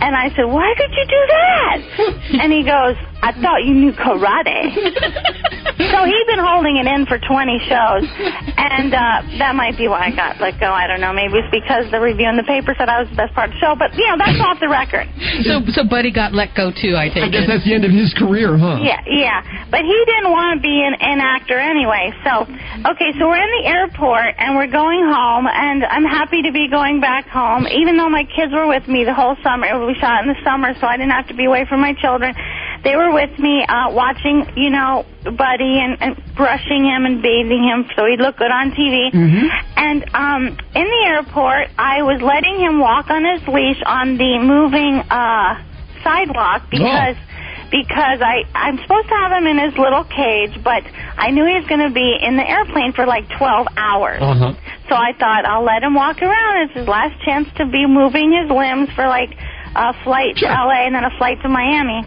And 0.00 0.14
I 0.14 0.28
said, 0.36 0.44
"Why 0.44 0.74
did 0.76 0.90
you 0.92 1.04
do 1.06 1.22
that?" 1.28 2.40
And 2.42 2.52
he 2.52 2.62
goes, 2.62 2.96
"I 3.22 3.32
thought 3.40 3.64
you 3.64 3.74
knew 3.74 3.92
karate." 3.92 4.76
so 5.94 6.02
he's 6.04 6.26
been 6.26 6.42
holding 6.42 6.76
it 6.82 6.86
in 6.90 7.06
for 7.06 7.22
20 7.22 7.70
shows, 7.70 8.02
and 8.58 8.90
uh 8.90 9.22
that 9.38 9.54
might 9.54 9.78
be 9.78 9.86
why 9.86 10.10
I 10.10 10.12
got 10.14 10.40
let 10.42 10.58
go. 10.58 10.74
I 10.74 10.86
don't 10.90 11.00
know. 11.00 11.14
Maybe 11.14 11.38
it's 11.38 11.50
because 11.54 11.86
the 11.94 12.02
review 12.02 12.26
in 12.28 12.36
the 12.36 12.42
paper 12.42 12.74
said 12.74 12.90
I 12.90 12.98
was 13.00 13.08
the 13.10 13.16
best 13.16 13.32
part 13.34 13.50
of 13.50 13.54
the 13.54 13.60
show. 13.62 13.78
But 13.78 13.94
you 13.94 14.02
know, 14.10 14.18
that's 14.18 14.38
off 14.42 14.58
the 14.58 14.68
record. 14.68 15.06
So, 15.46 15.62
so 15.70 15.86
Buddy 15.86 16.10
got 16.10 16.34
let 16.34 16.54
go 16.58 16.74
too. 16.74 16.98
I 16.98 17.06
take 17.08 17.24
I 17.24 17.30
guess 17.30 17.46
it. 17.46 17.50
that's 17.54 17.64
the 17.64 17.74
end 17.74 17.86
of 17.86 17.94
his 17.94 18.10
career, 18.18 18.58
huh? 18.58 18.82
Yeah, 18.82 18.98
yeah. 19.06 19.40
But 19.70 19.86
he 19.86 19.96
didn't 20.06 20.30
want 20.34 20.58
to 20.58 20.60
be 20.62 20.82
an, 20.82 20.94
an 20.98 21.20
actor 21.22 21.58
anyway. 21.58 22.10
So, 22.26 22.42
okay, 22.90 23.14
so 23.18 23.30
we're 23.30 23.38
in 23.42 23.52
the 23.62 23.66
airport 23.70 24.34
and 24.38 24.56
we're 24.58 24.70
going 24.70 25.02
home, 25.06 25.46
and 25.46 25.84
I'm 25.84 26.04
happy 26.04 26.42
to 26.42 26.52
be 26.52 26.66
going 26.68 27.00
back 27.00 27.26
home, 27.28 27.66
even 27.70 27.96
though 27.96 28.08
my 28.10 28.24
kids 28.24 28.52
were 28.52 28.66
with 28.66 28.86
me 28.88 29.04
the 29.04 29.14
whole 29.14 29.36
summer. 29.42 29.66
We 29.86 29.94
shot 29.94 30.22
in 30.22 30.28
the 30.28 30.38
summer, 30.42 30.74
so 30.80 30.86
I 30.86 30.96
didn't 30.96 31.12
have 31.12 31.28
to 31.28 31.36
be 31.36 31.44
away 31.46 31.66
from 31.68 31.80
my 31.80 31.94
children. 31.94 32.34
They 32.84 32.96
were 32.96 33.12
with 33.12 33.32
me, 33.38 33.64
uh, 33.66 33.90
watching, 33.92 34.44
you 34.56 34.68
know, 34.70 35.04
Buddy 35.24 35.80
and, 35.80 35.96
and 36.00 36.20
brushing 36.36 36.84
him 36.84 37.06
and 37.06 37.22
bathing 37.22 37.64
him 37.64 37.88
so 37.96 38.04
he'd 38.04 38.20
look 38.20 38.36
good 38.36 38.50
on 38.52 38.72
TV. 38.72 39.08
And 39.76 40.04
um, 40.14 40.42
in 40.74 40.84
the 40.84 41.02
airport, 41.06 41.68
I 41.78 42.02
was 42.02 42.20
letting 42.20 42.60
him 42.60 42.78
walk 42.78 43.08
on 43.08 43.24
his 43.24 43.40
leash 43.48 43.80
on 43.86 44.18
the 44.18 44.38
moving 44.38 45.00
uh, 45.08 45.64
sidewalk 46.04 46.68
because 46.70 47.16
because 47.72 48.20
I 48.20 48.44
I'm 48.54 48.76
supposed 48.78 49.08
to 49.08 49.14
have 49.16 49.32
him 49.32 49.46
in 49.48 49.58
his 49.58 49.74
little 49.78 50.04
cage, 50.04 50.62
but 50.62 50.84
I 51.16 51.30
knew 51.32 51.44
he 51.46 51.54
was 51.56 51.66
going 51.66 51.80
to 51.82 51.90
be 51.90 52.18
in 52.20 52.36
the 52.36 52.44
airplane 52.46 52.92
for 52.92 53.06
like 53.06 53.24
12 53.38 53.66
hours. 53.76 54.20
Uh 54.20 54.34
huh. 54.34 54.52
So 54.88 54.94
I 54.94 55.12
thought 55.18 55.46
I'll 55.48 55.64
let 55.64 55.82
him 55.82 55.94
walk 55.94 56.20
around. 56.20 56.68
It's 56.68 56.74
his 56.76 56.86
last 56.86 57.16
chance 57.24 57.48
to 57.56 57.64
be 57.66 57.86
moving 57.88 58.30
his 58.30 58.50
limbs 58.52 58.90
for 58.94 59.08
like 59.08 59.32
a 59.74 59.96
flight 60.04 60.36
to 60.36 60.46
LA 60.46 60.84
and 60.86 60.94
then 60.94 61.02
a 61.04 61.16
flight 61.16 61.40
to 61.42 61.48
Miami. 61.48 62.04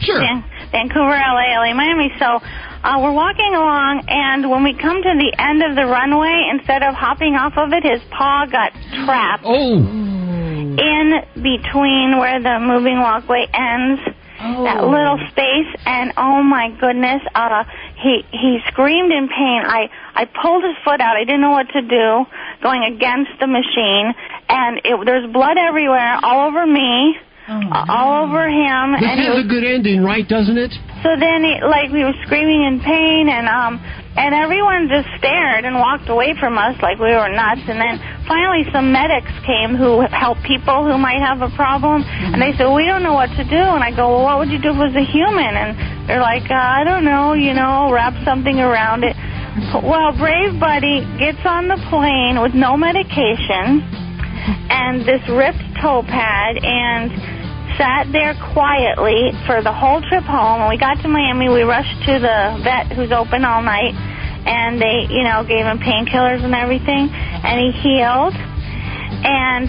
Sure. 0.00 0.18
Van- 0.20 0.44
Vancouver, 0.72 1.12
LA, 1.16 1.60
LA, 1.60 1.74
Miami. 1.74 2.12
So 2.18 2.26
uh, 2.26 2.98
we're 3.02 3.12
walking 3.12 3.52
along, 3.54 4.04
and 4.08 4.48
when 4.50 4.64
we 4.64 4.72
come 4.74 5.02
to 5.02 5.12
the 5.18 5.32
end 5.38 5.62
of 5.62 5.76
the 5.76 5.84
runway, 5.86 6.48
instead 6.52 6.82
of 6.82 6.94
hopping 6.94 7.34
off 7.34 7.52
of 7.56 7.72
it, 7.72 7.82
his 7.84 8.00
paw 8.10 8.46
got 8.46 8.72
trapped 9.04 9.42
Oh. 9.44 9.76
in 9.76 11.06
between 11.42 12.18
where 12.18 12.40
the 12.40 12.58
moving 12.60 12.98
walkway 13.00 13.46
ends. 13.52 14.00
That 14.40 14.80
little 14.88 15.18
space, 15.28 15.68
and 15.84 16.14
oh 16.16 16.42
my 16.42 16.70
goodness, 16.80 17.20
uh, 17.34 17.62
he 18.00 18.24
he 18.32 18.58
screamed 18.68 19.12
in 19.12 19.28
pain. 19.28 19.60
I 19.66 19.90
I 20.14 20.24
pulled 20.24 20.64
his 20.64 20.76
foot 20.82 20.98
out. 20.98 21.14
I 21.14 21.24
didn't 21.24 21.42
know 21.42 21.50
what 21.50 21.68
to 21.76 21.82
do, 21.82 22.24
going 22.62 22.84
against 22.84 23.32
the 23.38 23.46
machine, 23.46 24.14
and 24.48 24.80
it, 24.82 24.96
there's 25.04 25.30
blood 25.30 25.58
everywhere, 25.58 26.18
all 26.22 26.48
over 26.48 26.64
me, 26.66 27.16
uh, 27.50 27.84
all 27.90 28.24
over 28.30 28.46
him, 28.46 28.94
This 28.94 29.02
and 29.10 29.18
he 29.18 29.26
has 29.26 29.42
was 29.42 29.44
a 29.44 29.48
good 29.50 29.66
ending, 29.66 30.06
right? 30.06 30.22
Doesn't 30.26 30.56
it? 30.56 30.70
so 31.02 31.10
then, 31.18 31.42
he, 31.42 31.58
like, 31.66 31.90
we 31.90 32.04
were 32.06 32.14
screaming 32.22 32.62
in 32.62 32.78
pain, 32.78 33.26
and 33.26 33.50
um, 33.50 33.82
and 34.14 34.34
everyone 34.34 34.86
just 34.86 35.10
stared 35.18 35.64
and 35.66 35.74
walked 35.74 36.06
away 36.08 36.34
from 36.38 36.58
us 36.58 36.78
like 36.78 37.02
we 37.02 37.10
were 37.10 37.26
nuts. 37.26 37.66
And 37.66 37.82
then 37.82 37.98
finally, 38.30 38.62
some 38.70 38.92
medics 38.94 39.32
came 39.42 39.74
who 39.74 40.06
help 40.14 40.38
people 40.46 40.86
who 40.86 40.94
might 40.98 41.18
have 41.18 41.42
a 41.42 41.50
problem, 41.58 42.06
and 42.06 42.38
they 42.38 42.54
said, 42.54 42.70
"We 42.70 42.86
don't 42.86 43.02
know 43.02 43.18
what 43.18 43.34
to 43.34 43.42
do." 43.42 43.62
And 43.74 43.82
I 43.82 43.90
go, 43.90 44.14
"Well, 44.14 44.30
what 44.30 44.38
would 44.46 44.50
you 44.54 44.62
do 44.62 44.70
if 44.70 44.78
it 44.78 44.86
was 44.92 44.96
a 44.96 45.06
human?" 45.06 45.50
And 45.58 45.74
they're 46.06 46.22
like, 46.22 46.46
uh, 46.46 46.54
"I 46.54 46.86
don't 46.86 47.02
know, 47.02 47.34
you 47.34 47.54
know, 47.54 47.90
wrap 47.90 48.14
something 48.22 48.62
around 48.62 49.02
it." 49.02 49.18
Well, 49.82 50.14
Brave 50.14 50.60
Buddy 50.62 51.02
gets 51.18 51.42
on 51.44 51.66
the 51.66 51.76
plane 51.90 52.38
with 52.40 52.54
no 52.54 52.76
medication 52.78 53.82
and 54.70 55.02
this 55.02 55.20
ripped 55.28 55.62
toe 55.82 56.02
pad 56.06 56.56
and 56.62 57.10
sat 57.80 58.12
there 58.12 58.36
quietly 58.52 59.32
for 59.48 59.64
the 59.64 59.72
whole 59.72 60.04
trip 60.04 60.28
home. 60.28 60.60
When 60.60 60.68
we 60.68 60.76
got 60.76 61.00
to 61.00 61.08
Miami, 61.08 61.48
we 61.48 61.64
rushed 61.64 61.96
to 62.04 62.20
the 62.20 62.60
vet 62.60 62.92
who's 62.92 63.08
open 63.08 63.40
all 63.48 63.64
night, 63.64 63.96
and 64.44 64.76
they, 64.76 65.08
you 65.08 65.24
know, 65.24 65.40
gave 65.48 65.64
him 65.64 65.80
painkillers 65.80 66.44
and 66.44 66.52
everything, 66.52 67.08
and 67.08 67.56
he 67.56 67.72
healed, 67.80 68.36
and 68.36 69.64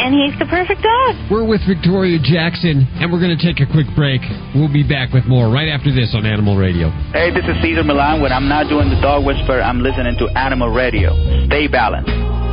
and 0.00 0.16
he's 0.16 0.32
the 0.40 0.48
perfect 0.48 0.80
dog. 0.80 1.12
We're 1.28 1.44
with 1.44 1.60
Victoria 1.68 2.16
Jackson, 2.16 2.88
and 2.96 3.12
we're 3.12 3.20
going 3.20 3.36
to 3.36 3.44
take 3.44 3.60
a 3.60 3.68
quick 3.68 3.92
break. 3.92 4.24
We'll 4.56 4.72
be 4.72 4.80
back 4.80 5.12
with 5.12 5.28
more 5.28 5.52
right 5.52 5.68
after 5.68 5.92
this 5.92 6.16
on 6.16 6.24
Animal 6.24 6.56
Radio. 6.56 6.88
Hey, 7.12 7.28
this 7.28 7.44
is 7.44 7.60
Cesar 7.60 7.84
Millan. 7.84 8.24
When 8.24 8.32
I'm 8.32 8.48
not 8.48 8.72
doing 8.72 8.88
the 8.88 8.96
dog 9.04 9.28
whisper, 9.28 9.60
I'm 9.60 9.84
listening 9.84 10.16
to 10.16 10.32
Animal 10.32 10.72
Radio. 10.72 11.12
Stay 11.44 11.68
balanced. 11.68 12.49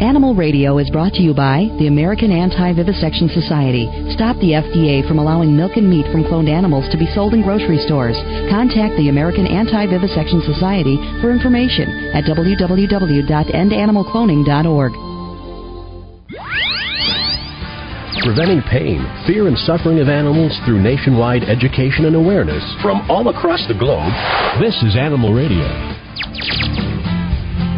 Animal 0.00 0.34
Radio 0.34 0.76
is 0.76 0.90
brought 0.90 1.14
to 1.14 1.22
you 1.22 1.32
by 1.32 1.70
the 1.80 1.86
American 1.86 2.30
Anti-Vivisection 2.30 3.30
Society. 3.32 3.88
Stop 4.12 4.36
the 4.44 4.52
FDA 4.52 5.00
from 5.08 5.18
allowing 5.18 5.56
milk 5.56 5.72
and 5.76 5.88
meat 5.88 6.04
from 6.12 6.22
cloned 6.24 6.50
animals 6.52 6.84
to 6.92 6.98
be 6.98 7.06
sold 7.16 7.32
in 7.32 7.40
grocery 7.40 7.78
stores. 7.88 8.14
Contact 8.52 8.92
the 9.00 9.08
American 9.08 9.46
Anti-Vivisection 9.46 10.42
Society 10.44 11.00
for 11.24 11.32
information 11.32 11.88
at 12.12 12.24
www.endanimalcloning.org. 12.28 14.92
Preventing 18.20 18.60
pain, 18.68 19.00
fear, 19.26 19.48
and 19.48 19.56
suffering 19.64 19.98
of 20.00 20.10
animals 20.10 20.52
through 20.66 20.82
nationwide 20.82 21.44
education 21.44 22.04
and 22.04 22.16
awareness 22.16 22.62
from 22.82 23.10
all 23.10 23.30
across 23.30 23.66
the 23.66 23.72
globe. 23.72 24.12
This 24.60 24.76
is 24.82 24.94
Animal 24.94 25.32
Radio. 25.32 26.84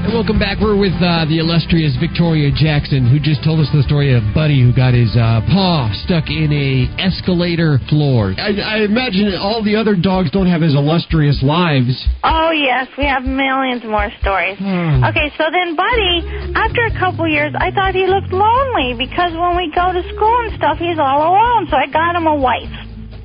And 0.08 0.16
welcome 0.16 0.40
back. 0.40 0.56
We're 0.56 0.72
with 0.72 0.96
uh, 1.04 1.28
the 1.28 1.36
illustrious 1.36 1.92
Victoria 2.00 2.48
Jackson, 2.48 3.04
who 3.04 3.20
just 3.20 3.44
told 3.44 3.60
us 3.60 3.68
the 3.76 3.84
story 3.84 4.16
of 4.16 4.24
Buddy, 4.32 4.56
who 4.64 4.72
got 4.72 4.96
his 4.96 5.12
uh, 5.12 5.44
paw 5.52 5.92
stuck 6.08 6.32
in 6.32 6.48
a 6.48 6.88
escalator 6.96 7.76
floor. 7.92 8.32
I, 8.40 8.56
I 8.56 8.76
imagine 8.88 9.36
all 9.36 9.60
the 9.60 9.76
other 9.76 9.92
dogs 9.92 10.32
don't 10.32 10.48
have 10.48 10.64
as 10.64 10.72
illustrious 10.72 11.44
lives. 11.44 11.92
Oh 12.24 12.56
yes, 12.56 12.88
we 12.96 13.04
have 13.04 13.28
millions 13.28 13.84
more 13.84 14.08
stories. 14.24 14.56
Hmm. 14.56 15.04
Okay, 15.12 15.28
so 15.36 15.52
then 15.52 15.76
Buddy, 15.76 16.56
after 16.56 16.88
a 16.88 16.94
couple 16.96 17.28
years, 17.28 17.52
I 17.52 17.68
thought 17.68 17.92
he 17.92 18.08
looked 18.08 18.32
lonely 18.32 18.96
because 18.96 19.36
when 19.36 19.60
we 19.60 19.68
go 19.76 19.92
to 19.92 20.00
school 20.16 20.36
and 20.48 20.56
stuff, 20.56 20.80
he's 20.80 20.96
all 20.96 21.36
alone. 21.36 21.68
So 21.68 21.76
I 21.76 21.84
got 21.84 22.16
him 22.16 22.24
a 22.24 22.36
wife. 22.40 22.72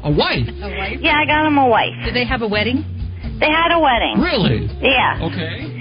A 0.04 0.12
wife? 0.12 0.52
A 0.52 0.68
wife? 0.68 1.00
Yeah, 1.00 1.16
I 1.16 1.24
got 1.24 1.48
him 1.48 1.56
a 1.56 1.68
wife. 1.72 1.96
Did 2.04 2.12
they 2.12 2.28
have 2.28 2.44
a 2.44 2.48
wedding? 2.52 2.84
They 3.40 3.48
had 3.48 3.72
a 3.72 3.80
wedding. 3.80 4.20
Really? 4.20 4.68
Yeah. 4.84 5.32
Okay. 5.32 5.73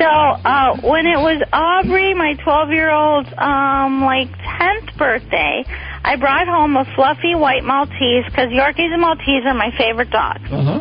So 0.00 0.08
uh, 0.08 0.80
when 0.80 1.04
it 1.04 1.20
was 1.20 1.44
Aubrey, 1.52 2.14
my 2.14 2.32
12-year-old's 2.40 3.28
um, 3.36 4.00
like 4.00 4.32
10th 4.32 4.96
birthday, 4.96 5.62
I 6.02 6.16
brought 6.16 6.48
home 6.48 6.74
a 6.76 6.88
fluffy 6.96 7.34
white 7.34 7.64
Maltese 7.64 8.24
because 8.24 8.48
Yorkies 8.48 8.92
and 8.96 9.02
Maltese 9.02 9.44
are 9.44 9.52
my 9.52 9.68
favorite 9.76 10.08
dogs. 10.10 10.48
Uh-huh. 10.50 10.80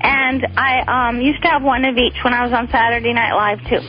And 0.00 0.46
I 0.56 1.08
um 1.08 1.20
used 1.20 1.42
to 1.42 1.48
have 1.48 1.62
one 1.62 1.84
of 1.84 1.96
each 1.96 2.16
when 2.24 2.32
I 2.32 2.44
was 2.44 2.52
on 2.52 2.68
Saturday 2.72 3.12
Night 3.12 3.32
Live 3.36 3.60
too. 3.68 3.80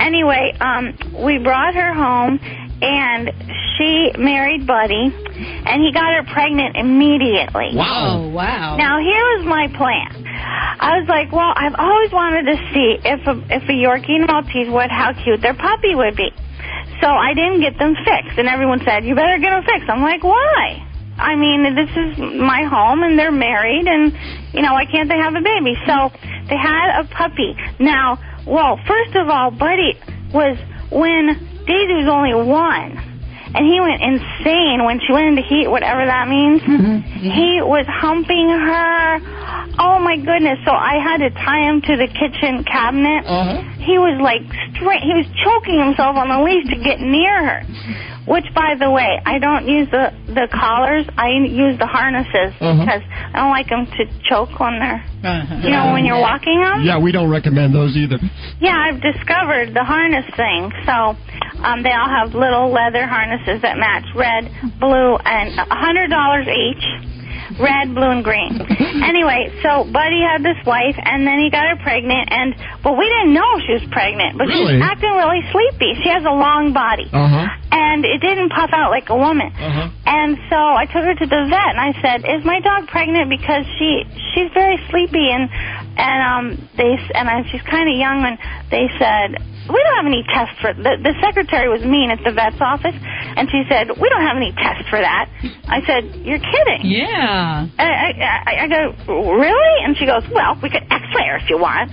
Anyway, 0.00 0.52
um 0.60 0.96
we 1.22 1.38
brought 1.38 1.74
her 1.74 1.92
home 1.92 2.40
and 2.82 3.30
she 3.76 4.12
married 4.18 4.66
Buddy 4.66 5.12
and 5.12 5.82
he 5.82 5.92
got 5.92 6.12
her 6.12 6.24
pregnant 6.32 6.76
immediately. 6.76 7.70
Oh, 7.76 8.28
wow. 8.28 8.76
Now 8.76 8.98
here 9.00 9.24
was 9.36 9.44
my 9.46 9.68
plan. 9.76 10.21
I 10.42 10.98
was 10.98 11.08
like, 11.08 11.30
well, 11.30 11.52
I've 11.54 11.74
always 11.78 12.10
wanted 12.10 12.50
to 12.50 12.56
see 12.74 12.98
if 13.04 13.20
a 13.26 13.34
if 13.54 13.62
a 13.68 13.76
Yorkie 13.76 14.18
and 14.18 14.26
Maltese 14.26 14.68
would 14.68 14.90
how 14.90 15.12
cute 15.12 15.40
their 15.40 15.54
puppy 15.54 15.94
would 15.94 16.16
be. 16.16 16.30
So 17.00 17.08
I 17.08 17.34
didn't 17.34 17.60
get 17.60 17.78
them 17.78 17.94
fixed, 17.94 18.38
and 18.38 18.48
everyone 18.48 18.80
said, 18.84 19.04
"You 19.04 19.14
better 19.14 19.38
get 19.38 19.50
them 19.50 19.62
fixed." 19.62 19.88
I'm 19.88 20.02
like, 20.02 20.22
"Why?" 20.22 20.82
I 21.18 21.36
mean, 21.36 21.74
this 21.74 21.90
is 21.90 22.18
my 22.18 22.64
home, 22.64 23.02
and 23.02 23.18
they're 23.18 23.32
married, 23.32 23.86
and 23.86 24.12
you 24.52 24.62
know, 24.62 24.72
why 24.72 24.86
can't 24.86 25.08
they 25.08 25.18
have 25.18 25.34
a 25.34 25.40
baby? 25.40 25.74
So 25.86 26.10
they 26.48 26.56
had 26.56 27.00
a 27.00 27.04
puppy. 27.04 27.56
Now, 27.78 28.18
well, 28.46 28.78
first 28.86 29.14
of 29.14 29.28
all, 29.28 29.50
Buddy 29.50 29.98
was 30.32 30.58
when 30.90 31.26
Daisy 31.66 31.94
was 31.94 32.08
only 32.10 32.34
one, 32.34 33.11
and 33.54 33.66
he 33.66 33.80
went 33.80 34.00
insane 34.02 34.84
when 34.84 35.00
she 35.04 35.12
went 35.12 35.26
into 35.28 35.42
heat, 35.42 35.68
whatever 35.68 36.04
that 36.04 36.28
means. 36.28 36.60
Mm-hmm. 36.62 36.84
Mm-hmm. 36.84 37.30
He 37.30 37.60
was 37.62 37.86
humping 37.88 38.48
her. 38.48 39.20
Oh 39.78 39.98
my 39.98 40.16
goodness! 40.16 40.58
So 40.64 40.72
I 40.72 41.00
had 41.02 41.18
to 41.24 41.30
tie 41.30 41.64
him 41.68 41.80
to 41.82 41.96
the 41.96 42.08
kitchen 42.08 42.64
cabinet. 42.64 43.24
Uh-huh. 43.24 43.62
He 43.80 43.96
was 43.98 44.20
like 44.20 44.42
straight. 44.76 45.00
He 45.02 45.14
was 45.16 45.26
choking 45.44 45.78
himself 45.80 46.16
on 46.16 46.28
the 46.28 46.40
leash 46.44 46.68
to 46.70 46.78
get 46.82 47.00
near 47.00 47.32
her. 47.44 47.60
Which, 48.22 48.46
by 48.54 48.76
the 48.78 48.88
way, 48.88 49.18
I 49.26 49.38
don't 49.40 49.66
use 49.66 49.88
the 49.90 50.12
the 50.28 50.46
collars. 50.52 51.06
I 51.18 51.30
use 51.42 51.74
the 51.78 51.88
harnesses 51.90 52.54
Uh-huh. 52.60 52.78
because 52.84 53.02
I 53.10 53.40
don't 53.42 53.50
like 53.50 53.68
them 53.68 53.86
to 53.86 54.02
choke 54.28 54.60
on 54.60 54.78
their. 54.78 55.02
Uh-huh. 55.24 55.54
You 55.64 55.70
know, 55.70 55.92
when 55.92 56.04
you're 56.04 56.20
walking 56.20 56.60
them. 56.60 56.84
Yeah, 56.84 56.98
we 57.00 57.10
don't 57.10 57.30
recommend 57.30 57.74
those 57.74 57.96
either. 57.96 58.18
Yeah, 58.60 58.76
I've 58.78 59.00
discovered 59.02 59.74
the 59.74 59.82
harness 59.82 60.26
thing. 60.36 60.70
So 60.86 61.16
um, 61.64 61.82
they 61.82 61.92
all 61.92 62.08
have 62.10 62.34
little 62.34 62.70
leather 62.70 63.06
harnesses 63.06 63.62
that 63.62 63.78
match 63.78 64.04
red, 64.14 64.50
blue, 64.80 65.16
and 65.24 65.58
a 65.58 65.74
hundred 65.74 66.08
dollars 66.10 66.46
each. 66.48 66.84
Red, 67.60 67.92
blue, 67.92 68.08
and 68.08 68.24
green. 68.24 68.56
anyway, 69.04 69.52
so 69.60 69.84
Buddy 69.84 70.24
had 70.24 70.40
this 70.40 70.56
wife, 70.64 70.96
and 70.96 71.26
then 71.26 71.36
he 71.36 71.50
got 71.52 71.68
her 71.68 71.76
pregnant, 71.84 72.32
and 72.32 72.56
well, 72.80 72.96
we 72.96 73.04
didn't 73.04 73.34
know 73.36 73.44
she 73.66 73.76
was 73.76 73.84
pregnant, 73.92 74.38
but 74.40 74.48
she 74.48 74.56
Really? 74.56 74.80
was 74.80 74.82
acting 74.88 75.12
really 75.12 75.44
sleepy. 75.52 75.92
She 76.00 76.08
has 76.08 76.24
a 76.24 76.32
long 76.32 76.72
body, 76.72 77.04
Uh 77.12 77.28
huh. 77.28 77.46
and 77.76 78.06
it 78.08 78.24
didn't 78.24 78.56
puff 78.56 78.70
out 78.72 78.88
like 78.88 79.10
a 79.12 79.16
woman. 79.18 79.52
Uh-huh. 79.52 79.90
And 80.06 80.38
so 80.48 80.56
I 80.56 80.86
took 80.88 81.04
her 81.04 81.12
to 81.12 81.26
the 81.28 81.42
vet, 81.52 81.70
and 81.76 81.82
I 81.82 81.92
said, 82.00 82.24
"Is 82.24 82.40
my 82.44 82.60
dog 82.64 82.88
pregnant? 82.88 83.28
Because 83.28 83.68
she 83.76 84.00
she's 84.32 84.48
very 84.56 84.80
sleepy, 84.88 85.28
and 85.28 85.50
and 86.00 86.18
um 86.24 86.44
they 86.80 86.96
and 87.12 87.28
I, 87.28 87.42
she's 87.52 87.62
kind 87.68 87.84
of 87.84 87.96
young, 88.00 88.24
and 88.24 88.38
they 88.72 88.88
said." 88.96 89.36
We 89.68 89.78
don't 89.78 89.96
have 89.96 90.06
any 90.06 90.24
tests 90.26 90.58
for 90.60 90.74
the 90.74 90.98
the 90.98 91.14
secretary 91.22 91.68
was 91.68 91.84
mean 91.86 92.10
at 92.10 92.18
the 92.24 92.32
vet's 92.32 92.58
office, 92.58 92.96
and 92.98 93.46
she 93.50 93.62
said 93.70 93.94
we 93.94 94.08
don't 94.10 94.26
have 94.26 94.36
any 94.36 94.50
tests 94.52 94.88
for 94.90 94.98
that. 94.98 95.30
I 95.70 95.78
said 95.86 96.18
you're 96.26 96.42
kidding. 96.42 96.82
Yeah. 96.82 97.70
I, 97.78 97.86
I, 97.86 98.10
I, 98.18 98.52
I 98.62 98.66
go 98.66 98.82
really, 99.38 99.76
and 99.86 99.96
she 99.96 100.06
goes 100.06 100.26
well 100.34 100.58
we 100.62 100.70
could 100.70 100.82
X-ray 100.82 101.26
her 101.30 101.36
if 101.38 101.48
you 101.48 101.58
want. 101.58 101.90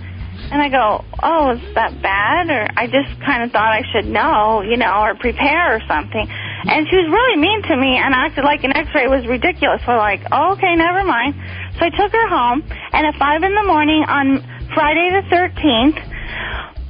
And 0.50 0.58
I 0.64 0.70
go, 0.70 1.06
oh, 1.22 1.52
is 1.54 1.62
that 1.76 2.02
bad? 2.02 2.50
Or 2.50 2.66
I 2.74 2.88
just 2.88 3.14
kind 3.22 3.44
of 3.44 3.52
thought 3.52 3.70
I 3.70 3.84
should 3.94 4.10
know, 4.10 4.66
you 4.66 4.78
know, 4.78 5.06
or 5.06 5.14
prepare 5.14 5.76
or 5.76 5.82
something. 5.86 6.26
And 6.26 6.88
she 6.90 6.96
was 6.98 7.06
really 7.06 7.38
mean 7.38 7.62
to 7.70 7.78
me 7.78 8.02
and 8.02 8.16
acted 8.16 8.44
like 8.44 8.64
an 8.64 8.74
x-ray 8.74 9.06
was 9.08 9.28
ridiculous. 9.28 9.82
So 9.86 9.94
like, 9.94 10.26
oh, 10.32 10.58
okay, 10.58 10.74
never 10.74 11.04
mind. 11.04 11.36
So 11.78 11.86
I 11.86 11.92
took 11.94 12.12
her 12.12 12.28
home, 12.28 12.66
and 12.66 13.06
at 13.06 13.14
5 13.20 13.44
in 13.44 13.54
the 13.54 13.68
morning 13.68 14.02
on 14.10 14.42
Friday 14.74 15.14
the 15.14 15.24
13th, 15.30 16.02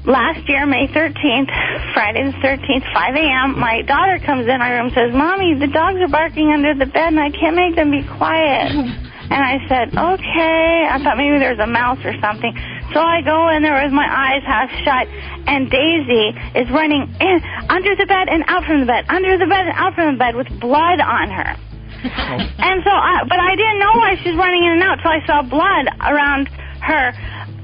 last 0.09 0.41
year, 0.49 0.65
May 0.65 0.89
13th, 0.89 1.93
Friday 1.93 2.25
the 2.25 2.37
13th, 2.41 2.85
5 2.93 3.15
a.m., 3.15 3.59
my 3.59 3.81
daughter 3.85 4.17
comes 4.25 4.49
in 4.49 4.57
my 4.59 4.73
room 4.73 4.87
and 4.87 4.95
says, 4.97 5.13
Mommy, 5.13 5.53
the 5.53 5.69
dogs 5.69 6.01
are 6.01 6.09
barking 6.09 6.49
under 6.49 6.73
the 6.73 6.89
bed 6.89 7.13
and 7.13 7.19
I 7.21 7.29
can't 7.29 7.55
make 7.55 7.75
them 7.75 7.91
be 7.91 8.03
quiet. 8.17 8.73
And 9.29 9.45
I 9.45 9.61
said, 9.69 9.93
okay. 9.93 10.89
I 10.89 10.97
thought 11.05 11.13
maybe 11.13 11.37
there 11.37 11.53
was 11.53 11.61
a 11.61 11.69
mouse 11.69 12.01
or 12.01 12.17
something. 12.17 12.49
So 12.93 12.99
I 12.99 13.21
go 13.21 13.53
in 13.53 13.61
there 13.61 13.77
with 13.77 13.93
my 13.93 14.09
eyes 14.09 14.41
half 14.41 14.73
shut, 14.81 15.05
and 15.45 15.69
Daisy 15.69 16.33
is 16.57 16.65
running 16.73 17.05
in 17.21 17.37
under 17.69 17.93
the 17.93 18.09
bed 18.09 18.25
and 18.25 18.41
out 18.49 18.65
from 18.65 18.81
the 18.81 18.89
bed, 18.89 19.05
under 19.05 19.37
the 19.37 19.45
bed 19.45 19.69
and 19.69 19.77
out 19.77 19.93
from 19.93 20.17
the 20.17 20.17
bed 20.17 20.33
with 20.33 20.49
blood 20.59 20.97
on 20.97 21.29
her. 21.29 21.53
And 22.59 22.81
so, 22.83 22.89
I, 22.89 23.21
but 23.29 23.37
I 23.37 23.55
didn't 23.55 23.79
know 23.79 23.93
why 24.01 24.15
she's 24.23 24.35
running 24.35 24.65
in 24.65 24.81
and 24.81 24.83
out 24.83 24.97
till 25.01 25.11
I 25.11 25.21
saw 25.25 25.41
blood 25.45 25.85
around 26.01 26.49
her, 26.81 27.13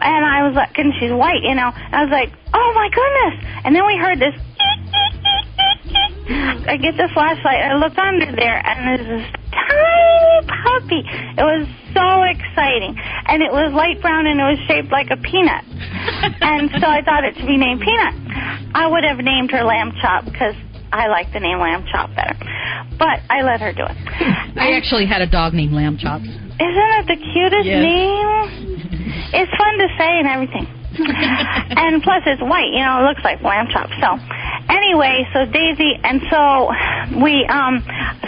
and 0.01 0.25
I 0.25 0.43
was 0.47 0.55
like, 0.55 0.77
and 0.77 0.93
she's 0.99 1.11
white, 1.11 1.43
you 1.43 1.55
know. 1.55 1.71
I 1.71 2.03
was 2.03 2.11
like, 2.11 2.31
oh 2.53 2.71
my 2.75 2.89
goodness! 2.89 3.45
And 3.65 3.75
then 3.75 3.85
we 3.85 3.97
heard 3.97 4.19
this. 4.19 4.33
I 6.67 6.77
get 6.81 6.97
the 6.97 7.07
flashlight. 7.13 7.61
and 7.61 7.73
I 7.73 7.75
looked 7.77 7.97
under 7.97 8.25
there, 8.35 8.57
and 8.65 8.77
there's 8.89 9.07
this 9.07 9.25
tiny 9.53 10.47
puppy. 10.49 11.01
It 11.37 11.45
was 11.45 11.67
so 11.93 12.23
exciting, 12.25 12.97
and 13.29 13.41
it 13.43 13.51
was 13.51 13.71
light 13.73 14.01
brown, 14.01 14.25
and 14.25 14.39
it 14.39 14.43
was 14.43 14.57
shaped 14.67 14.89
like 14.91 15.09
a 15.13 15.17
peanut. 15.21 15.63
and 16.41 16.71
so 16.81 16.87
I 16.89 17.01
thought 17.05 17.23
it 17.23 17.35
should 17.37 17.45
be 17.47 17.57
named 17.57 17.81
Peanut. 17.81 18.15
I 18.73 18.87
would 18.89 19.03
have 19.03 19.17
named 19.21 19.51
her 19.51 19.63
Lamb 19.63 19.91
Chop 20.01 20.25
because 20.25 20.55
I 20.91 21.07
like 21.07 21.31
the 21.33 21.39
name 21.39 21.59
Lamb 21.59 21.85
Chop 21.91 22.09
better, 22.15 22.33
but 22.97 23.19
I 23.29 23.41
let 23.43 23.61
her 23.61 23.71
do 23.73 23.83
it. 23.85 23.95
I 24.57 24.73
actually 24.77 25.05
had 25.05 25.21
a 25.21 25.27
dog 25.29 25.53
named 25.53 25.73
Lamb 25.73 25.97
Chop. 25.97 26.21
Isn't 26.21 26.59
it 26.59 27.05
the 27.07 27.17
cutest 27.33 27.65
Yes. 27.67 27.81
name? 27.83 28.94
It's 29.35 29.51
fun 29.57 29.77
to 29.77 29.87
say 29.97 30.19
and 30.19 30.27
everything. 30.27 30.67
and 30.97 32.01
plus 32.01 32.23
it's 32.25 32.41
white, 32.41 32.71
you 32.71 32.79
know, 32.79 33.03
it 33.03 33.09
looks 33.09 33.23
like 33.23 33.41
lamb 33.43 33.67
chop. 33.67 33.89
So 33.99 34.15
anyway, 34.69 35.27
so 35.33 35.45
Daisy 35.45 35.99
and 36.03 36.21
so 36.31 36.71
we 37.19 37.45
um 37.51 37.83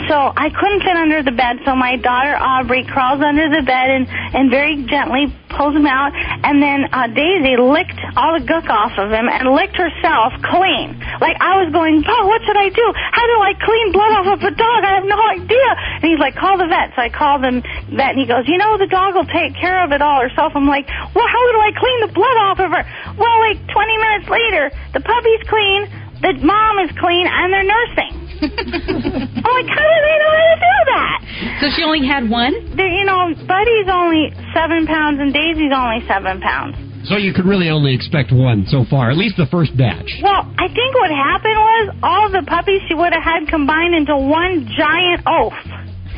so 0.07 0.33
I 0.35 0.49
couldn't 0.49 0.81
fit 0.81 0.95
under 0.95 1.23
the 1.23 1.31
bed, 1.31 1.59
so 1.65 1.75
my 1.75 1.97
daughter 1.97 2.35
Aubrey 2.35 2.85
crawls 2.87 3.21
under 3.21 3.49
the 3.49 3.61
bed 3.61 3.87
and, 3.91 4.07
and 4.07 4.49
very 4.49 4.85
gently 4.87 5.27
pulls 5.49 5.75
him 5.75 5.87
out 5.87 6.11
and 6.13 6.61
then 6.61 6.85
uh 6.91 7.07
Daisy 7.07 7.55
licked 7.57 7.97
all 8.19 8.35
the 8.35 8.43
gook 8.43 8.67
off 8.69 8.93
of 8.99 9.09
him 9.09 9.25
and 9.31 9.49
licked 9.55 9.75
herself 9.79 10.35
clean. 10.43 10.99
Like 11.23 11.39
I 11.39 11.63
was 11.63 11.71
going, 11.71 12.03
Oh, 12.03 12.23
what 12.27 12.43
should 12.43 12.59
I 12.59 12.69
do? 12.69 12.87
How 12.93 13.25
do 13.25 13.37
I 13.41 13.53
clean 13.57 13.87
blood 13.95 14.13
off 14.21 14.27
of 14.37 14.39
a 14.43 14.53
dog? 14.53 14.79
I 14.83 15.01
have 15.01 15.07
no 15.07 15.17
idea 15.17 15.69
and 16.03 16.07
he's 16.07 16.19
like, 16.19 16.35
Call 16.35 16.59
the 16.59 16.67
vet. 16.67 16.93
So 16.95 17.01
I 17.01 17.09
called 17.09 17.43
him 17.43 17.63
vet 17.95 18.13
and 18.13 18.19
he 18.19 18.27
goes, 18.27 18.45
You 18.47 18.59
know, 18.59 18.77
the 18.77 18.91
dog 18.91 19.15
will 19.15 19.27
take 19.27 19.55
care 19.55 19.81
of 19.83 19.91
it 19.95 20.01
all 20.03 20.21
herself. 20.21 20.53
I'm 20.53 20.67
like, 20.67 20.87
Well, 21.15 21.27
how 21.27 21.43
do 21.51 21.59
I 21.63 21.71
clean 21.73 21.99
the 22.05 22.13
blood 22.13 22.37
off 22.43 22.59
of 22.59 22.69
her? 22.71 22.83
Well, 23.17 23.35
like 23.41 23.57
twenty 23.71 23.97
minutes 23.97 24.27
later, 24.29 24.69
the 24.93 25.01
puppy's 25.01 25.43
clean, 25.47 25.89
the 26.21 26.33
mom 26.43 26.79
is 26.85 26.91
clean, 26.99 27.27
and 27.27 27.53
they're 27.53 27.67
nursing. 27.67 28.13
I'm 28.41 29.53
like, 29.57 29.69
how 29.69 29.85
do 29.85 29.97
they 30.05 30.17
know 30.21 30.33
how 30.33 30.47
to 30.53 30.59
do 30.61 30.77
that? 30.93 31.17
So 31.61 31.65
she 31.75 31.81
only 31.83 32.05
had 32.05 32.29
one? 32.29 32.53
They're, 32.77 32.89
you 32.89 33.05
know, 33.05 33.33
Buddy's 33.33 33.89
only 33.89 34.29
seven 34.53 34.85
pounds 34.85 35.17
and 35.19 35.33
Daisy's 35.33 35.73
only 35.73 36.05
seven 36.07 36.39
pounds. 36.39 36.77
So 37.09 37.17
you 37.17 37.33
could 37.33 37.45
really 37.45 37.69
only 37.69 37.95
expect 37.95 38.31
one 38.31 38.65
so 38.67 38.85
far, 38.89 39.09
at 39.09 39.17
least 39.17 39.37
the 39.37 39.47
first 39.49 39.75
batch. 39.77 40.19
Well, 40.21 40.43
I 40.59 40.67
think 40.67 40.91
what 40.93 41.09
happened 41.09 41.57
was 41.57 41.85
all 42.03 42.29
the 42.29 42.43
puppies 42.45 42.81
she 42.87 42.93
would 42.93 43.13
have 43.13 43.23
had 43.23 43.47
combined 43.47 43.95
into 43.95 44.17
one 44.17 44.69
giant 44.77 45.23
oaf. 45.25 45.53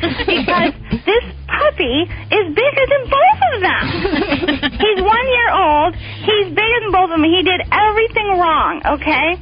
because 0.00 0.72
this 1.04 1.24
puppy 1.44 2.08
is 2.08 2.44
bigger 2.56 2.84
than 2.88 3.02
both 3.08 3.40
of 3.52 3.56
them. 3.60 3.84
He's 4.80 5.00
one 5.04 5.26
year 5.28 5.50
old. 5.52 5.92
He's 6.24 6.48
bigger 6.56 6.78
than 6.84 6.92
both 6.92 7.12
of 7.12 7.20
them. 7.20 7.24
He 7.24 7.44
did 7.44 7.60
everything 7.70 8.28
wrong, 8.40 8.80
okay? 8.96 9.36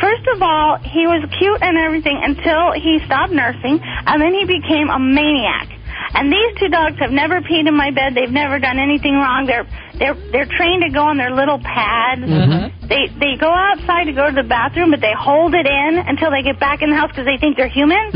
First 0.00 0.26
of 0.34 0.42
all, 0.42 0.78
he 0.82 1.06
was 1.06 1.24
cute 1.38 1.62
and 1.62 1.76
everything 1.78 2.20
until 2.22 2.72
he 2.72 3.00
stopped 3.06 3.32
nursing, 3.32 3.80
and 3.82 4.20
then 4.20 4.32
he 4.34 4.44
became 4.44 4.88
a 4.90 4.98
maniac. 4.98 5.68
And 6.14 6.32
these 6.32 6.52
two 6.58 6.68
dogs 6.68 6.96
have 7.00 7.10
never 7.10 7.40
peed 7.42 7.68
in 7.68 7.76
my 7.76 7.90
bed. 7.90 8.14
They've 8.14 8.30
never 8.32 8.58
done 8.58 8.78
anything 8.78 9.14
wrong. 9.14 9.44
They're 9.46 9.66
they're 9.98 10.14
they're 10.32 10.46
trained 10.48 10.82
to 10.86 10.90
go 10.90 11.02
on 11.04 11.18
their 11.18 11.30
little 11.34 11.58
pads. 11.58 12.22
They 12.88 13.08
they 13.18 13.36
go 13.36 13.50
outside 13.52 14.04
to 14.04 14.12
go 14.16 14.30
to 14.30 14.34
the 14.34 14.46
bathroom, 14.48 14.90
but 14.90 15.00
they 15.02 15.12
hold 15.12 15.52
it 15.54 15.66
in 15.66 15.98
until 16.06 16.30
they 16.30 16.40
get 16.42 16.58
back 16.58 16.80
in 16.80 16.88
the 16.90 16.96
house 16.96 17.10
because 17.10 17.26
they 17.26 17.36
think 17.36 17.56
they're 17.58 17.68
human. 17.68 18.08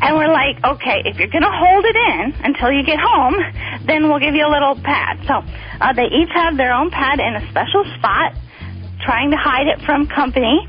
And 0.00 0.16
we're 0.16 0.32
like, 0.32 0.64
okay, 0.64 1.02
if 1.04 1.18
you're 1.18 1.28
gonna 1.28 1.52
hold 1.52 1.84
it 1.84 1.96
in 1.96 2.32
until 2.46 2.72
you 2.72 2.84
get 2.86 2.98
home, 3.02 3.36
then 3.84 4.08
we'll 4.08 4.22
give 4.22 4.34
you 4.34 4.46
a 4.46 4.52
little 4.52 4.76
pad. 4.80 5.20
So 5.28 5.44
uh, 5.82 5.92
they 5.92 6.08
each 6.08 6.30
have 6.32 6.56
their 6.56 6.72
own 6.72 6.88
pad 6.90 7.20
in 7.20 7.36
a 7.36 7.44
special 7.50 7.84
spot, 7.98 8.32
trying 9.04 9.30
to 9.30 9.36
hide 9.36 9.66
it 9.66 9.80
from 9.86 10.06
company, 10.06 10.60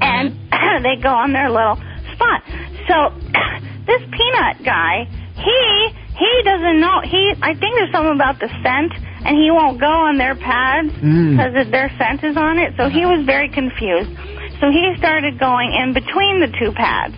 and 0.00 0.34
they 0.84 0.96
go 1.02 1.10
on 1.10 1.32
their 1.32 1.50
little 1.50 1.76
spot. 2.14 2.42
So 2.88 2.96
this 3.86 4.02
peanut 4.10 4.62
guy, 4.64 5.06
he 5.36 5.60
he 6.16 6.30
doesn't 6.44 6.80
know. 6.80 7.00
He 7.04 7.34
I 7.42 7.54
think 7.54 7.74
there's 7.76 7.92
something 7.92 8.14
about 8.14 8.38
the 8.38 8.48
scent, 8.62 8.92
and 9.26 9.36
he 9.36 9.50
won't 9.50 9.80
go 9.80 9.90
on 9.90 10.18
their 10.18 10.34
pads 10.36 10.90
Mm. 11.02 11.36
because 11.36 11.70
their 11.70 11.90
scent 11.98 12.22
is 12.24 12.36
on 12.36 12.58
it. 12.58 12.74
So 12.76 12.88
he 12.88 13.04
was 13.06 13.24
very 13.26 13.48
confused. 13.48 14.10
So 14.60 14.70
he 14.70 14.94
started 14.98 15.38
going 15.40 15.72
in 15.74 15.92
between 15.92 16.38
the 16.40 16.46
two 16.58 16.70
pads. 16.72 17.14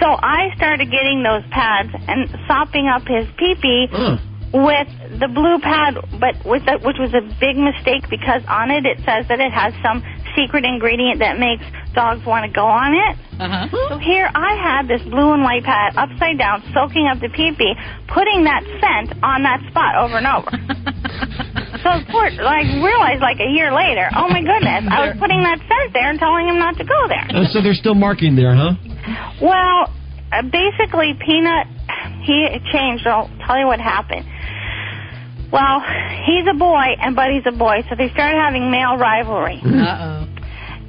So 0.00 0.06
I 0.14 0.54
started 0.54 0.90
getting 0.92 1.24
those 1.24 1.42
pads 1.50 1.90
and 2.06 2.30
sopping 2.46 2.86
up 2.86 3.02
his 3.08 3.26
pee 3.36 3.56
pee 3.60 3.88
Uh. 3.90 4.18
With 4.52 4.88
the 5.20 5.28
blue 5.28 5.58
pad, 5.60 6.00
but 6.20 6.34
with 6.48 6.64
the, 6.64 6.80
which 6.80 6.96
was 6.96 7.12
a 7.12 7.20
big 7.36 7.56
mistake 7.60 8.08
because 8.08 8.40
on 8.48 8.70
it 8.70 8.86
it 8.86 8.96
says 9.04 9.28
that 9.28 9.40
it 9.40 9.52
has 9.52 9.74
some 9.84 10.00
secret 10.36 10.64
ingredient 10.64 11.18
that 11.20 11.38
makes 11.38 11.64
dogs 11.92 12.24
want 12.24 12.46
to 12.46 12.52
go 12.52 12.64
on 12.64 12.94
it. 12.94 13.14
Uh-huh. 13.42 13.68
So 13.90 13.98
here 13.98 14.30
I 14.34 14.54
had 14.56 14.88
this 14.88 15.02
blue 15.08 15.34
and 15.34 15.42
white 15.42 15.64
pad 15.64 15.96
upside 15.96 16.38
down, 16.38 16.62
soaking 16.72 17.06
up 17.10 17.20
the 17.20 17.28
pee 17.28 17.52
pee, 17.52 17.74
putting 18.08 18.44
that 18.44 18.62
scent 18.80 19.18
on 19.22 19.42
that 19.42 19.60
spot 19.68 19.98
over 19.98 20.16
and 20.16 20.26
over. 20.26 20.50
so 21.82 21.88
of 21.98 22.04
course, 22.08 22.34
I 22.38 22.64
realized 22.80 23.20
like 23.20 23.40
a 23.42 23.50
year 23.50 23.74
later, 23.74 24.08
oh 24.16 24.28
my 24.28 24.40
goodness, 24.40 24.86
I 24.88 25.12
was 25.12 25.16
putting 25.18 25.42
that 25.42 25.58
scent 25.58 25.92
there 25.92 26.08
and 26.08 26.18
telling 26.18 26.48
him 26.48 26.58
not 26.58 26.76
to 26.78 26.84
go 26.84 27.00
there. 27.08 27.26
Uh, 27.30 27.44
so 27.50 27.60
they're 27.60 27.78
still 27.78 27.98
marking 27.98 28.34
there, 28.34 28.54
huh? 28.54 28.74
Well, 29.42 29.92
uh, 30.32 30.42
basically, 30.42 31.16
Peanut, 31.24 31.66
he 32.22 32.46
changed. 32.72 33.06
I'll 33.06 33.30
tell 33.46 33.58
you 33.58 33.66
what 33.66 33.80
happened. 33.80 34.26
Well, 35.50 35.80
he's 36.26 36.46
a 36.50 36.54
boy, 36.58 36.96
and 37.00 37.16
Buddy's 37.16 37.44
a 37.46 37.52
boy, 37.52 37.82
so 37.88 37.94
they 37.96 38.08
started 38.10 38.38
having 38.38 38.70
male 38.70 38.96
rivalry. 38.98 39.60
Uh-oh. 39.64 40.26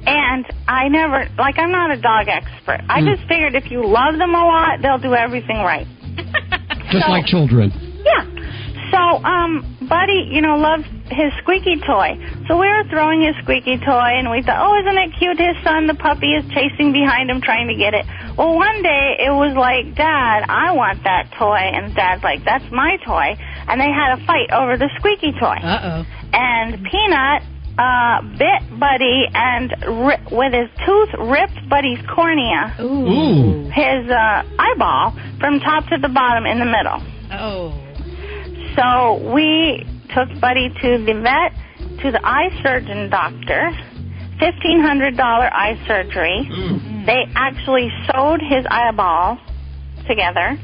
And 0.06 0.46
I 0.68 0.88
never, 0.88 1.28
like, 1.38 1.58
I'm 1.58 1.70
not 1.72 1.90
a 1.90 1.96
dog 2.00 2.28
expert. 2.28 2.80
I 2.88 3.00
Mm. 3.00 3.16
just 3.16 3.28
figured 3.28 3.54
if 3.54 3.70
you 3.70 3.84
love 3.86 4.16
them 4.18 4.34
a 4.34 4.44
lot, 4.44 4.80
they'll 4.82 4.98
do 4.98 5.14
everything 5.14 5.58
right. 5.58 5.86
Just 6.90 7.04
So- 7.06 7.10
like 7.10 7.26
children. 7.26 7.72
Yeah. 8.04 8.24
So, 8.90 8.98
um, 8.98 9.78
Buddy, 9.88 10.28
you 10.30 10.40
know, 10.40 10.56
loves 10.56 10.84
his 11.10 11.32
squeaky 11.42 11.76
toy. 11.86 12.18
So 12.46 12.58
we 12.58 12.66
were 12.66 12.84
throwing 12.90 13.22
his 13.22 13.34
squeaky 13.42 13.78
toy, 13.78 14.18
and 14.18 14.30
we 14.30 14.42
thought, 14.42 14.58
oh, 14.62 14.78
isn't 14.78 14.98
it 14.98 15.10
cute? 15.18 15.38
His 15.38 15.56
son, 15.62 15.86
the 15.86 15.94
puppy, 15.94 16.34
is 16.34 16.44
chasing 16.54 16.92
behind 16.92 17.30
him 17.30 17.40
trying 17.40 17.68
to 17.68 17.74
get 17.74 17.94
it. 17.94 18.06
Well, 18.38 18.54
one 18.54 18.82
day 18.82 19.16
it 19.18 19.30
was 19.30 19.54
like, 19.54 19.94
Dad, 19.94 20.46
I 20.48 20.72
want 20.72 21.02
that 21.04 21.30
toy, 21.38 21.58
and 21.58 21.94
Dad's 21.94 22.22
like, 22.22 22.44
that's 22.44 22.64
my 22.70 22.96
toy. 23.04 23.34
And 23.68 23.80
they 23.80 23.90
had 23.90 24.18
a 24.18 24.26
fight 24.26 24.50
over 24.52 24.76
the 24.76 24.90
squeaky 24.98 25.32
toy. 25.38 25.58
Uh-oh. 25.62 26.06
And 26.32 26.84
Peanut 26.86 27.42
uh, 27.78 28.22
bit 28.38 28.78
Buddy 28.78 29.26
and 29.34 29.70
ri- 30.06 30.22
with 30.30 30.52
his 30.52 30.70
tooth 30.86 31.10
ripped 31.18 31.68
Buddy's 31.68 32.00
cornea, 32.14 32.74
Ooh. 32.80 33.70
his 33.70 34.10
uh, 34.10 34.42
eyeball, 34.58 35.16
from 35.38 35.60
top 35.60 35.86
to 35.88 35.98
the 35.98 36.08
bottom 36.08 36.46
in 36.46 36.58
the 36.58 36.66
middle. 36.66 37.02
Oh. 37.32 37.89
So 38.76 39.32
we 39.32 39.86
took 40.14 40.28
Buddy 40.40 40.68
to 40.68 41.04
the 41.04 41.14
vet, 41.22 41.52
to 42.02 42.10
the 42.10 42.20
eye 42.24 42.50
surgeon 42.62 43.10
doctor, 43.10 43.70
fifteen 44.38 44.80
hundred 44.80 45.16
dollar 45.16 45.52
eye 45.52 45.78
surgery. 45.86 46.48
They 47.06 47.24
actually 47.34 47.88
sewed 48.06 48.40
his 48.42 48.64
eyeball 48.70 49.38
together, 50.06 50.58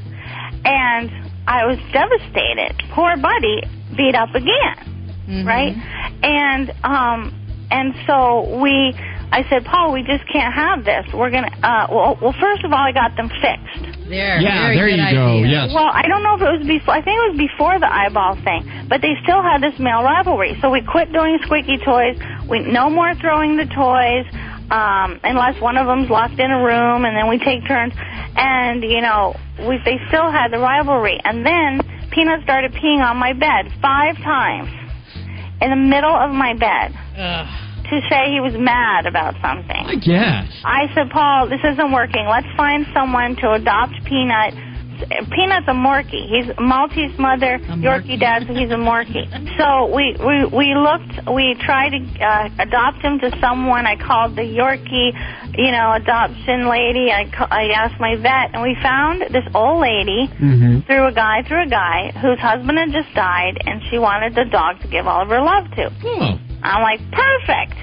and 0.65 1.11
I 1.47 1.65
was 1.67 1.79
devastated. 1.93 2.75
Poor 2.93 3.17
Buddy 3.17 3.63
beat 3.97 4.15
up 4.15 4.35
again, 4.35 5.45
right? 5.47 5.75
And 6.23 6.71
um, 6.85 7.33
and 7.71 7.95
so 8.07 8.61
we, 8.61 8.95
I 9.33 9.43
said, 9.51 9.65
Paul, 9.65 9.93
we 9.93 10.03
just 10.03 10.25
can't 10.33 10.55
have 10.55 10.85
this. 10.85 11.05
We're 11.13 11.31
gonna. 11.31 11.51
Uh, 11.63 11.87
well, 11.91 12.19
well, 12.23 12.35
first 12.41 12.65
of 12.65 12.73
all, 12.73 12.79
I 12.79 12.93
got 12.93 13.17
them 13.17 13.29
fixed. 13.29 14.09
There. 14.09 14.39
Yeah, 14.41 14.71
very 14.71 14.77
there 14.77 14.89
good 14.89 15.03
you 15.03 15.19
go. 15.19 15.29
Yes. 15.43 15.75
Well, 15.75 15.91
I 15.91 16.07
don't 16.07 16.23
know 16.23 16.37
if 16.37 16.43
it 16.43 16.53
was 16.59 16.67
before. 16.67 16.95
I 16.95 17.03
think 17.03 17.19
it 17.19 17.27
was 17.35 17.39
before 17.39 17.79
the 17.79 17.91
eyeball 17.91 18.39
thing, 18.47 18.87
but 18.89 19.03
they 19.03 19.19
still 19.23 19.43
had 19.43 19.59
this 19.61 19.75
male 19.79 20.03
rivalry. 20.03 20.57
So 20.63 20.71
we 20.71 20.81
quit 20.81 21.13
doing 21.13 21.39
squeaky 21.43 21.79
toys. 21.79 22.17
We 22.49 22.61
no 22.61 22.89
more 22.89 23.15
throwing 23.19 23.57
the 23.57 23.67
toys 23.67 24.25
um, 24.71 25.19
unless 25.23 25.61
one 25.61 25.77
of 25.77 25.87
them's 25.87 26.09
locked 26.09 26.39
in 26.39 26.51
a 26.51 26.63
room, 26.63 27.05
and 27.05 27.17
then 27.17 27.29
we 27.29 27.39
take 27.39 27.67
turns. 27.67 27.95
And 28.37 28.83
you 28.83 29.01
know, 29.03 29.35
we 29.59 29.79
they 29.85 29.99
still 30.09 30.31
had 30.31 30.53
the 30.53 30.59
rivalry. 30.59 31.19
And 31.25 31.45
then 31.45 31.83
Peanut 32.11 32.43
started 32.45 32.73
peeing 32.73 33.03
on 33.03 33.17
my 33.19 33.33
bed 33.33 33.75
five 33.83 34.17
times 34.23 34.71
in 35.61 35.71
the 35.71 35.77
middle 35.77 36.15
of 36.15 36.31
my 36.31 36.55
bed 36.55 36.93
Ugh. 37.17 37.66
To 37.91 38.01
say 38.11 38.31
he 38.33 38.41
was 38.41 38.55
mad 38.59 39.07
about 39.07 39.35
something. 39.43 39.77
I 39.77 39.95
guess. 39.97 40.51
I 40.65 40.87
said, 40.95 41.11
Paul, 41.11 41.49
this 41.49 41.61
isn't 41.65 41.93
working. 41.93 42.27
Let's 42.29 42.49
find 42.57 42.87
someone 42.95 43.37
to 43.37 43.53
adopt 43.53 43.95
Peanut. 44.05 44.55
Peanut's 45.31 45.69
a 45.69 45.77
Morkie. 45.77 46.25
He's 46.27 46.49
Maltese 46.59 47.19
mother, 47.19 47.59
Yorkie 47.85 48.19
dad, 48.19 48.45
so 48.49 48.55
he's 48.55 48.71
a 48.71 48.81
Morkie. 48.81 49.29
So 49.59 49.95
we 49.95 50.17
we 50.17 50.47
we 50.49 50.75
looked. 50.75 51.29
We 51.29 51.55
tried 51.61 51.91
to 51.91 52.01
uh, 52.25 52.49
adopt 52.61 53.03
him 53.05 53.19
to 53.21 53.31
someone. 53.39 53.85
I 53.85 53.97
called 53.97 54.37
the 54.37 54.41
Yorkie, 54.49 55.13
you 55.59 55.71
know, 55.71 55.93
adoption 55.93 56.67
lady. 56.71 57.13
I 57.13 57.29
I 57.51 57.73
asked 57.77 58.01
my 58.01 58.17
vet, 58.17 58.55
and 58.55 58.63
we 58.63 58.75
found 58.83 59.21
this 59.37 59.45
old 59.55 59.83
lady 59.83 60.33
Mm-hmm. 60.41 60.81
through 60.87 61.09
a 61.09 61.13
guy 61.13 61.43
through 61.47 61.65
a 61.65 61.69
guy 61.69 62.11
whose 62.23 62.39
husband 62.39 62.79
had 62.79 62.91
just 62.91 63.15
died, 63.15 63.59
and 63.67 63.83
she 63.91 63.99
wanted 63.99 64.35
the 64.35 64.47
dog 64.51 64.81
to 64.81 64.89
give 64.89 65.07
all 65.07 65.21
of 65.21 65.29
her 65.29 65.43
love 65.43 65.65
to. 65.77 65.91
Oh. 66.05 66.41
I'm 66.63 66.83
like, 66.83 67.01
perfect. 67.13 67.75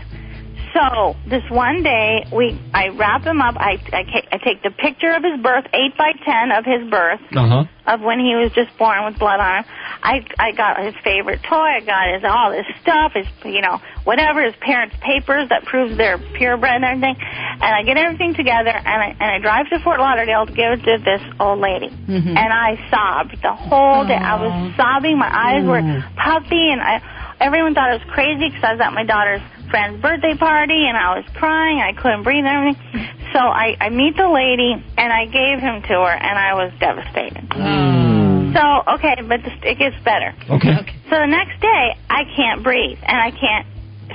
So 0.74 1.16
this 1.30 1.44
one 1.52 1.84
day, 1.84 2.26
we 2.34 2.60
I 2.74 2.88
wrap 2.88 3.22
him 3.24 3.42
up. 3.42 3.56
I 3.58 3.74
I, 3.94 4.04
ca- 4.10 4.28
I 4.32 4.38
take 4.40 4.64
the 4.64 4.72
picture 4.72 5.12
of 5.12 5.22
his 5.24 5.40
birth, 5.40 5.66
eight 5.72 5.96
by 5.96 6.14
ten 6.26 6.52
of 6.52 6.66
his 6.66 6.90
birth, 6.90 7.20
Uh 7.36 7.46
huh. 7.48 7.64
of 7.86 8.02
when 8.02 8.18
he 8.18 8.34
was 8.34 8.52
just 8.56 8.76
born 8.80 9.06
with 9.06 9.20
blood 9.20 9.40
on 9.40 9.58
him. 9.64 9.66
I 10.02 10.26
I 10.40 10.52
got 10.52 10.84
his 10.84 10.96
favorite 11.04 11.44
toy. 11.44 11.78
I 11.78 11.82
got 11.86 12.12
his 12.16 12.24
all 12.26 12.50
his 12.52 12.66
stuff, 12.82 13.12
his 13.14 13.28
you 13.46 13.62
know 13.62 13.82
whatever 14.04 14.44
his 14.44 14.56
parents' 14.62 14.96
papers 15.00 15.48
that 15.50 15.64
proves 15.66 15.96
they're 15.96 16.18
purebred 16.18 16.72
and 16.82 16.84
everything. 16.84 17.18
And 17.22 17.62
I 17.76 17.84
get 17.84 17.98
everything 17.98 18.34
together, 18.34 18.74
and 18.74 18.88
I 19.04 19.08
and 19.14 19.30
I 19.30 19.38
drive 19.38 19.70
to 19.70 19.80
Fort 19.84 20.00
Lauderdale 20.00 20.48
to 20.48 20.54
give 20.54 20.72
it 20.74 20.84
to 20.90 20.98
this 21.06 21.22
old 21.40 21.60
lady. 21.60 21.90
Mhm. 22.10 22.34
And 22.36 22.50
I 22.52 22.82
sobbed 22.90 23.40
the 23.44 23.54
whole 23.54 24.06
day. 24.06 24.16
I 24.18 24.42
was 24.42 24.74
sobbing. 24.76 25.20
My 25.20 25.30
eyes 25.30 25.64
were 25.66 25.82
puffy, 26.18 26.72
and 26.72 26.82
I 26.82 27.00
everyone 27.40 27.74
thought 27.74 27.90
I 27.90 27.94
was 27.96 28.06
crazy 28.14 28.50
because 28.50 28.64
I 28.64 28.72
was 28.74 28.82
at 28.82 28.94
my 28.94 29.04
daughter's 29.06 29.42
friend's 29.70 30.02
birthday 30.02 30.36
party, 30.38 30.86
and 30.88 30.98
I 30.98 31.16
was 31.18 31.26
crying. 31.36 31.80
I 31.80 31.94
couldn't 31.94 32.24
breathe 32.24 32.46
and 32.46 32.54
everything. 32.74 33.08
So 33.34 33.40
I 33.40 33.76
I 33.80 33.90
meet 33.90 34.16
the 34.18 34.28
lady, 34.30 34.74
and 34.98 35.10
I 35.14 35.26
gave 35.26 35.60
him 35.60 35.82
to 35.82 35.94
her, 36.06 36.14
and 36.14 36.36
I 36.38 36.54
was 36.54 36.72
devastated. 36.80 37.50
Mm. 37.50 38.54
So 38.54 38.94
okay, 38.96 39.16
but 39.28 39.42
this, 39.42 39.54
it 39.64 39.80
gets 39.80 39.98
better. 40.06 40.34
Okay. 40.50 40.78
okay. 40.78 40.96
So 41.10 41.18
the 41.18 41.26
next 41.28 41.60
day, 41.60 41.98
I 42.10 42.24
can't 42.36 42.64
breathe 42.64 43.00
and 43.02 43.18
I 43.18 43.32
can't 43.32 43.66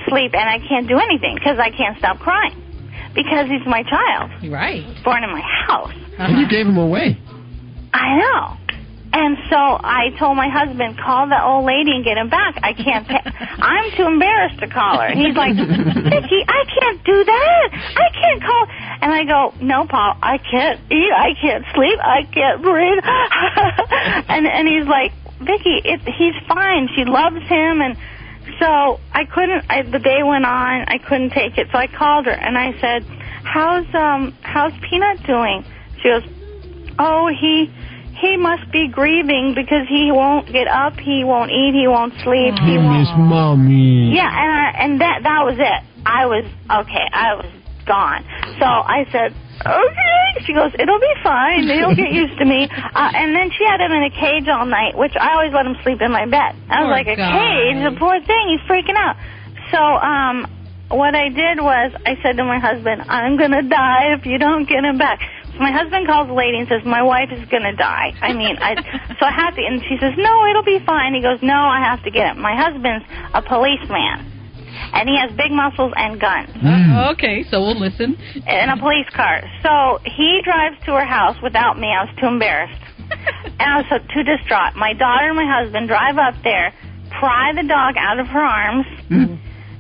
sleep 0.09 0.33
and 0.35 0.49
I 0.49 0.59
can't 0.67 0.87
do 0.87 0.99
anything 0.99 1.35
because 1.35 1.59
I 1.59 1.71
can't 1.71 1.99
stop 1.99 2.19
crying 2.21 2.55
because 3.15 3.49
he's 3.49 3.67
my 3.67 3.83
child, 3.83 4.31
Right. 4.51 4.85
born 5.05 5.25
in 5.25 5.31
my 5.31 5.43
house. 5.67 5.93
And 6.19 6.39
you 6.39 6.49
gave 6.49 6.67
him 6.67 6.77
away. 6.79 7.19
I 7.93 8.17
know. 8.17 8.57
And 9.13 9.39
so 9.49 9.57
I 9.57 10.11
told 10.19 10.37
my 10.37 10.49
husband, 10.49 10.99
call 10.99 11.29
the 11.29 11.41
old 11.43 11.65
lady 11.65 11.93
and 11.93 12.05
get 12.05 12.19
him 12.19 12.29
back. 12.29 12.61
I 12.63 12.73
can't. 12.73 13.09
Pay. 13.09 13.21
I'm 13.25 13.91
too 13.97 14.05
embarrassed 14.05 14.61
to 14.61 14.69
call 14.69 15.01
her. 15.01 15.11
He's 15.11 15.35
like, 15.35 15.57
Vicky, 15.57 16.45
I 16.45 16.63
can't 16.69 17.05
do 17.05 17.25
that. 17.25 17.69
I 17.73 18.09
can't 18.13 18.43
call. 18.43 18.67
And 19.01 19.13
I 19.13 19.25
go, 19.25 19.55
no, 19.65 19.87
Paul, 19.87 20.17
I 20.23 20.39
can't 20.39 20.81
eat. 20.93 21.13
I 21.13 21.33
can't 21.41 21.65
sleep. 21.75 21.99
I 22.01 22.23
can't 22.33 22.63
breathe. 22.63 23.01
and 24.29 24.47
and 24.47 24.69
he's 24.69 24.87
like, 24.87 25.13
Vicky, 25.41 25.81
it, 25.85 26.01
he's 26.05 26.35
fine. 26.47 26.89
She 26.95 27.05
loves 27.05 27.41
him. 27.49 27.81
And 27.81 27.97
so 28.61 29.01
I 29.13 29.25
couldn't. 29.25 29.65
I, 29.71 29.83
the 29.83 30.01
day 30.01 30.23
went 30.23 30.45
on. 30.45 30.85
I 30.87 30.99
couldn't 30.99 31.31
take 31.31 31.57
it. 31.57 31.69
So 31.73 31.79
I 31.79 31.87
called 31.87 32.27
her 32.27 32.33
and 32.33 32.59
I 32.59 32.79
said, 32.81 33.05
how's 33.45 33.87
um 33.95 34.37
how's 34.43 34.73
Peanut 34.89 35.25
doing? 35.27 35.65
She 36.03 36.09
goes, 36.09 36.23
oh 36.99 37.29
he 37.29 37.73
he 38.21 38.37
must 38.37 38.71
be 38.73 38.89
grieving 38.89 39.55
because 39.55 39.87
he 39.89 40.11
won't 40.13 40.51
get 40.53 40.67
up, 40.69 40.95
he 40.99 41.25
won't 41.25 41.51
eat, 41.51 41.75
he 41.75 41.87
won't 41.89 42.13
sleep, 42.25 42.55
he 42.67 42.77
Oh, 42.77 42.83
won't. 42.83 42.99
Miss 43.01 43.09
Mommy. 43.17 44.15
Yeah, 44.15 44.27
and 44.29 44.51
I, 44.53 44.67
and 44.85 45.01
that 45.01 45.21
that 45.23 45.43
was 45.45 45.57
it. 45.59 45.81
I 46.07 46.27
was 46.27 46.45
okay. 46.85 47.07
I 47.13 47.35
was 47.35 47.47
gone. 47.87 48.25
So 48.59 48.67
I 48.67 49.05
said, 49.13 49.35
okay. 49.65 50.45
She 50.47 50.53
goes, 50.55 50.71
it'll 50.79 51.01
be 51.01 51.15
fine. 51.23 51.63
He'll 51.69 51.95
get 51.95 52.13
used 52.23 52.39
to 52.39 52.45
me. 52.45 52.69
Uh, 52.71 53.11
and 53.15 53.35
then 53.35 53.51
she 53.57 53.65
had 53.65 53.81
him 53.81 53.93
in 53.93 54.05
a 54.05 54.11
cage 54.11 54.47
all 54.49 54.67
night, 54.67 54.97
which 54.97 55.15
I 55.19 55.33
always 55.35 55.53
let 55.53 55.67
him 55.67 55.77
sleep 55.83 56.01
in 56.01 56.13
my 56.13 56.27
bed. 56.27 56.55
I 56.69 56.85
was 56.85 56.89
Poor 56.89 56.91
like, 56.91 57.07
a 57.09 57.17
cage, 57.17 57.79
the 57.83 57.97
poor 57.99 58.21
thing. 58.25 58.45
He's 58.55 58.65
freaking 58.69 58.97
out. 58.97 59.17
So 59.73 59.79
um, 59.81 60.47
what 60.91 61.15
I 61.15 61.29
did 61.29 61.61
was 61.61 61.93
I 62.07 62.17
said 62.23 62.37
to 62.37 62.45
my 62.45 62.59
husband, 62.59 63.03
I'm 63.09 63.37
gonna 63.37 63.63
die 63.63 64.15
if 64.19 64.25
you 64.27 64.39
don't 64.39 64.69
get 64.69 64.85
him 64.85 64.97
back. 64.97 65.21
So 65.59 65.63
my 65.67 65.73
husband 65.75 66.07
calls 66.07 66.29
the 66.31 66.35
lady 66.39 66.59
and 66.63 66.69
says, 66.69 66.87
my 66.87 67.03
wife 67.03 67.31
is 67.35 67.43
gonna 67.51 67.75
die. 67.75 68.15
I 68.23 68.33
mean, 68.33 68.55
I 68.63 68.79
so 69.19 69.27
I 69.27 69.33
have 69.35 69.57
to. 69.59 69.63
And 69.67 69.83
she 69.91 69.99
says, 69.99 70.15
no, 70.17 70.47
it'll 70.47 70.63
be 70.63 70.79
fine. 70.87 71.15
He 71.15 71.21
goes, 71.21 71.43
no, 71.43 71.59
I 71.67 71.83
have 71.83 72.03
to 72.05 72.11
get 72.15 72.37
him. 72.37 72.41
My 72.41 72.55
husband's 72.55 73.05
a 73.35 73.43
policeman. 73.43 74.39
And 74.95 75.09
he 75.09 75.19
has 75.19 75.35
big 75.37 75.51
muscles 75.51 75.93
and 75.97 76.21
guns 76.21 76.51
Uh, 76.63 77.11
okay, 77.13 77.43
so 77.51 77.59
we'll 77.61 77.79
listen. 77.79 78.15
in 78.47 78.69
a 78.71 78.79
police 78.79 79.11
car. 79.11 79.43
So 79.67 79.99
he 80.07 80.41
drives 80.45 80.79
to 80.87 80.93
her 80.95 81.05
house 81.05 81.37
without 81.43 81.77
me. 81.79 81.89
I 81.91 82.05
was 82.07 82.15
too 82.21 82.27
embarrassed. 82.31 82.79
and 83.59 83.67
I 83.67 83.77
was 83.83 83.87
so, 83.91 83.99
too 84.15 84.23
distraught. 84.23 84.77
My 84.77 84.93
daughter 84.95 85.27
and 85.29 85.37
my 85.37 85.49
husband 85.51 85.89
drive 85.89 86.17
up 86.17 86.35
there, 86.45 86.73
pry 87.19 87.53
the 87.53 87.67
dog 87.67 87.97
out 87.99 88.21
of 88.21 88.29
her 88.29 88.41
arms, 88.41 88.87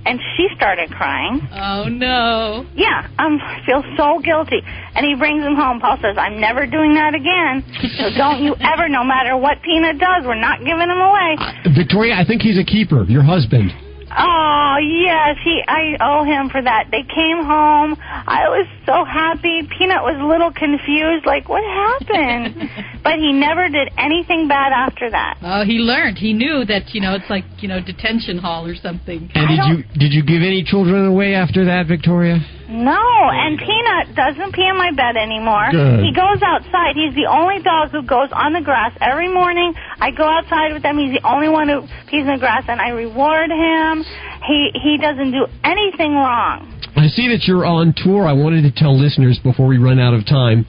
and 0.06 0.20
she 0.36 0.48
started 0.56 0.90
crying. 0.90 1.40
Oh 1.52 1.88
no. 1.88 2.66
Yeah, 2.74 3.08
um, 3.18 3.38
I 3.40 3.60
feel 3.66 3.82
so 3.96 4.20
guilty. 4.20 4.60
And 4.94 5.04
he 5.04 5.14
brings 5.14 5.44
him 5.44 5.54
home. 5.54 5.80
Paul 5.80 5.98
says, 6.02 6.16
I'm 6.18 6.40
never 6.40 6.66
doing 6.66 6.94
that 6.94 7.14
again. 7.14 7.64
So 7.98 8.10
don't 8.16 8.42
you 8.42 8.54
ever, 8.60 8.88
no 8.88 9.04
matter 9.04 9.36
what 9.36 9.62
Peanut 9.62 9.98
does, 9.98 10.24
we're 10.24 10.40
not 10.40 10.60
giving 10.60 10.88
him 10.88 10.98
away. 10.98 11.36
Victoria, 11.76 12.14
I 12.14 12.24
think 12.24 12.42
he's 12.42 12.58
a 12.58 12.64
keeper. 12.64 13.04
Your 13.04 13.22
husband. 13.22 13.72
Oh 14.10 14.76
yes, 14.80 15.36
he. 15.44 15.62
I 15.66 15.96
owe 16.00 16.24
him 16.24 16.48
for 16.48 16.62
that. 16.62 16.88
They 16.90 17.02
came 17.02 17.44
home. 17.44 17.96
I 18.00 18.48
was 18.48 18.66
so 18.86 19.04
happy. 19.04 19.68
Peanut 19.78 20.02
was 20.02 20.16
a 20.18 20.24
little 20.24 20.52
confused, 20.52 21.26
like 21.26 21.48
what 21.48 21.62
happened, 21.64 22.70
but 23.04 23.18
he 23.18 23.32
never 23.32 23.68
did 23.68 23.90
anything 23.98 24.48
bad 24.48 24.72
after 24.72 25.10
that. 25.10 25.38
Oh, 25.42 25.64
he 25.64 25.78
learned. 25.78 26.18
He 26.18 26.32
knew 26.32 26.64
that 26.64 26.94
you 26.94 27.00
know 27.00 27.14
it's 27.14 27.28
like 27.28 27.44
you 27.58 27.68
know 27.68 27.80
detention 27.80 28.38
hall 28.38 28.66
or 28.66 28.74
something. 28.74 29.30
And 29.34 29.48
did 29.48 29.60
you 29.68 29.76
did 29.98 30.12
you 30.12 30.22
give 30.24 30.42
any 30.42 30.64
children 30.64 31.06
away 31.06 31.34
after 31.34 31.64
that, 31.66 31.86
Victoria? 31.86 32.40
No, 32.68 33.00
and 33.00 33.56
Peanut 33.56 34.14
doesn't 34.14 34.52
pee 34.52 34.68
in 34.68 34.76
my 34.76 34.92
bed 34.92 35.16
anymore. 35.16 35.72
Good. 35.72 36.04
He 36.04 36.12
goes 36.12 36.36
outside. 36.44 37.00
He's 37.00 37.16
the 37.16 37.24
only 37.24 37.62
dog 37.64 37.90
who 37.90 38.02
goes 38.02 38.28
on 38.30 38.52
the 38.52 38.60
grass 38.60 38.92
every 39.00 39.32
morning. 39.32 39.72
I 39.98 40.10
go 40.10 40.28
outside 40.28 40.74
with 40.74 40.84
him. 40.84 40.98
He's 40.98 41.16
the 41.16 41.24
only 41.26 41.48
one 41.48 41.68
who 41.68 41.88
pees 42.12 42.28
in 42.28 42.32
the 42.32 42.38
grass, 42.38 42.64
and 42.68 42.80
I 42.80 42.90
reward 42.90 43.48
him. 43.48 44.04
He 44.44 44.68
he 44.76 44.98
doesn't 45.00 45.32
do 45.32 45.48
anything 45.64 46.12
wrong. 46.12 46.68
I 46.94 47.08
see 47.08 47.28
that 47.32 47.48
you're 47.48 47.64
on 47.64 47.94
tour. 47.96 48.28
I 48.28 48.32
wanted 48.34 48.62
to 48.68 48.72
tell 48.72 48.92
listeners 48.92 49.40
before 49.42 49.66
we 49.66 49.78
run 49.78 49.98
out 49.98 50.12
of 50.12 50.26
time. 50.26 50.66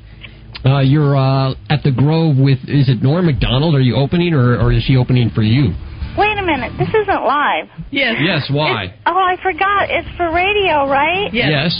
Uh, 0.64 0.80
you're 0.80 1.16
uh, 1.16 1.52
at 1.70 1.84
the 1.84 1.92
Grove 1.92 2.38
with 2.38 2.60
is 2.68 2.88
it 2.88 3.04
Norm 3.04 3.26
Macdonald? 3.26 3.76
Are 3.76 3.82
you 3.82 3.96
opening, 3.96 4.34
or, 4.34 4.60
or 4.60 4.72
is 4.72 4.84
she 4.84 4.96
opening 4.96 5.32
for 5.36 5.42
you? 5.42 5.76
Wait 6.18 6.38
a 6.38 6.44
minute, 6.46 6.74
this 6.78 6.90
isn't 6.90 7.24
live. 7.24 7.68
Yes. 7.92 8.16
Yes. 8.20 8.50
Why? 8.52 8.94
Oh, 9.06 9.16
I 9.18 9.36
forgot. 9.42 9.90
It's 9.90 10.08
for 10.18 10.32
radio, 10.34 10.88
right? 10.90 11.30
Yes. 11.34 11.72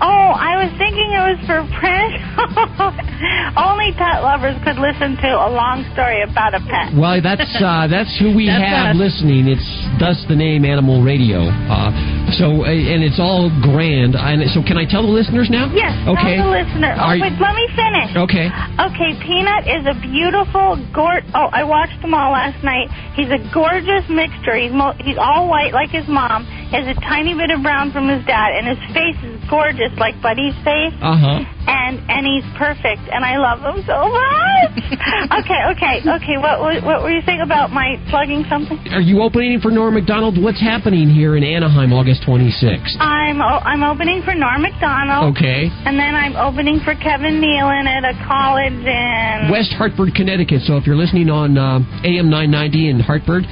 Oh, 0.00 0.30
I 0.36 0.56
was 0.62 0.70
thinking 0.78 1.08
it 1.10 1.24
was 1.34 1.40
for 1.48 1.60
print. 1.80 2.12
Only 3.56 3.92
pet 3.98 4.22
lovers 4.22 4.56
could 4.64 4.78
listen 4.78 5.16
to 5.20 5.28
a 5.34 5.50
long 5.50 5.84
story 5.92 6.22
about 6.22 6.54
a 6.54 6.60
pet. 6.64 6.94
Well, 6.96 7.20
that's 7.20 7.48
uh, 7.60 7.88
that's 7.90 8.12
who 8.20 8.32
we 8.36 8.46
That's 8.46 8.64
have 8.64 8.94
us. 8.94 8.96
listening. 8.96 9.48
It's 9.48 9.66
thus 9.98 10.16
the 10.28 10.36
name 10.36 10.64
Animal 10.64 11.02
Radio. 11.02 11.48
Uh, 11.48 11.90
so 12.38 12.64
and 12.64 13.02
it's 13.02 13.18
all 13.18 13.50
grand. 13.64 14.14
And 14.14 14.44
so 14.52 14.62
can 14.62 14.76
I 14.78 14.84
tell 14.86 15.02
the 15.02 15.12
listeners 15.12 15.48
now? 15.50 15.72
Yes, 15.74 15.92
Okay. 16.06 16.36
tell 16.36 16.50
the 16.52 16.62
listener. 16.62 16.94
Oh, 16.96 17.10
Are- 17.10 17.18
wait, 17.18 17.34
let 17.40 17.54
me 17.56 17.66
finish. 17.74 18.10
Okay. 18.16 18.46
Okay, 18.78 19.10
Peanut 19.24 19.66
is 19.66 19.84
a 19.86 19.94
beautiful, 20.00 20.78
gor 20.94 21.20
Oh, 21.34 21.48
I 21.52 21.64
watched 21.64 22.00
them 22.02 22.14
all 22.14 22.32
last 22.32 22.62
night. 22.62 22.88
He's 23.16 23.30
a 23.30 23.38
gorgeous 23.52 24.04
mixture. 24.08 24.56
He's 24.56 24.72
mo- 24.72 24.94
he's 25.00 25.18
all 25.18 25.48
white 25.48 25.72
like 25.72 25.90
his 25.90 26.06
mom. 26.06 26.44
He 26.70 26.76
has 26.76 26.86
a 26.86 26.98
tiny 27.00 27.34
bit 27.34 27.50
of 27.50 27.62
brown 27.62 27.90
from 27.90 28.08
his 28.08 28.24
dad, 28.26 28.52
and 28.54 28.66
his 28.68 28.78
face 28.94 29.18
is 29.24 29.39
gorgeous 29.50 29.90
like 29.98 30.14
Buddy's 30.22 30.54
face. 30.62 30.94
Uh 31.02 31.18
huh. 31.18 31.38
And 31.66 31.98
and 32.08 32.22
he's 32.26 32.46
perfect, 32.56 33.02
and 33.10 33.22
I 33.26 33.36
love 33.36 33.60
him 33.60 33.82
so 33.84 33.98
much. 34.08 34.72
okay, 35.42 35.60
okay, 35.76 35.94
okay. 36.02 36.36
What 36.38 36.62
what 36.82 37.02
were 37.02 37.10
you 37.10 37.22
saying 37.26 37.42
about 37.42 37.70
my 37.70 37.98
plugging 38.10 38.46
something? 38.48 38.78
Are 38.90 39.02
you 39.02 39.20
opening 39.22 39.60
for 39.60 39.70
Norm 39.70 39.94
Macdonald? 39.94 40.40
What's 40.40 40.60
happening 40.60 41.10
here 41.10 41.36
in 41.36 41.44
Anaheim, 41.44 41.92
August 41.92 42.22
26th? 42.26 42.96
I'm 42.98 43.42
o- 43.42 43.62
I'm 43.62 43.82
opening 43.82 44.22
for 44.22 44.34
Norm 44.34 44.62
Macdonald. 44.62 45.36
Okay. 45.36 45.68
And 45.84 45.98
then 45.98 46.14
I'm 46.14 46.34
opening 46.34 46.80
for 46.82 46.94
Kevin 46.94 47.38
Nealon 47.42 47.86
at 47.86 48.02
a 48.06 48.14
college 48.26 48.80
in 48.86 49.50
West 49.50 49.74
Hartford, 49.76 50.14
Connecticut. 50.14 50.62
So 50.62 50.76
if 50.76 50.86
you're 50.86 50.98
listening 50.98 51.28
on 51.30 51.58
uh, 51.58 51.78
AM 52.02 52.30
990 52.30 52.90
in 52.90 53.00
Hartford, 53.00 53.44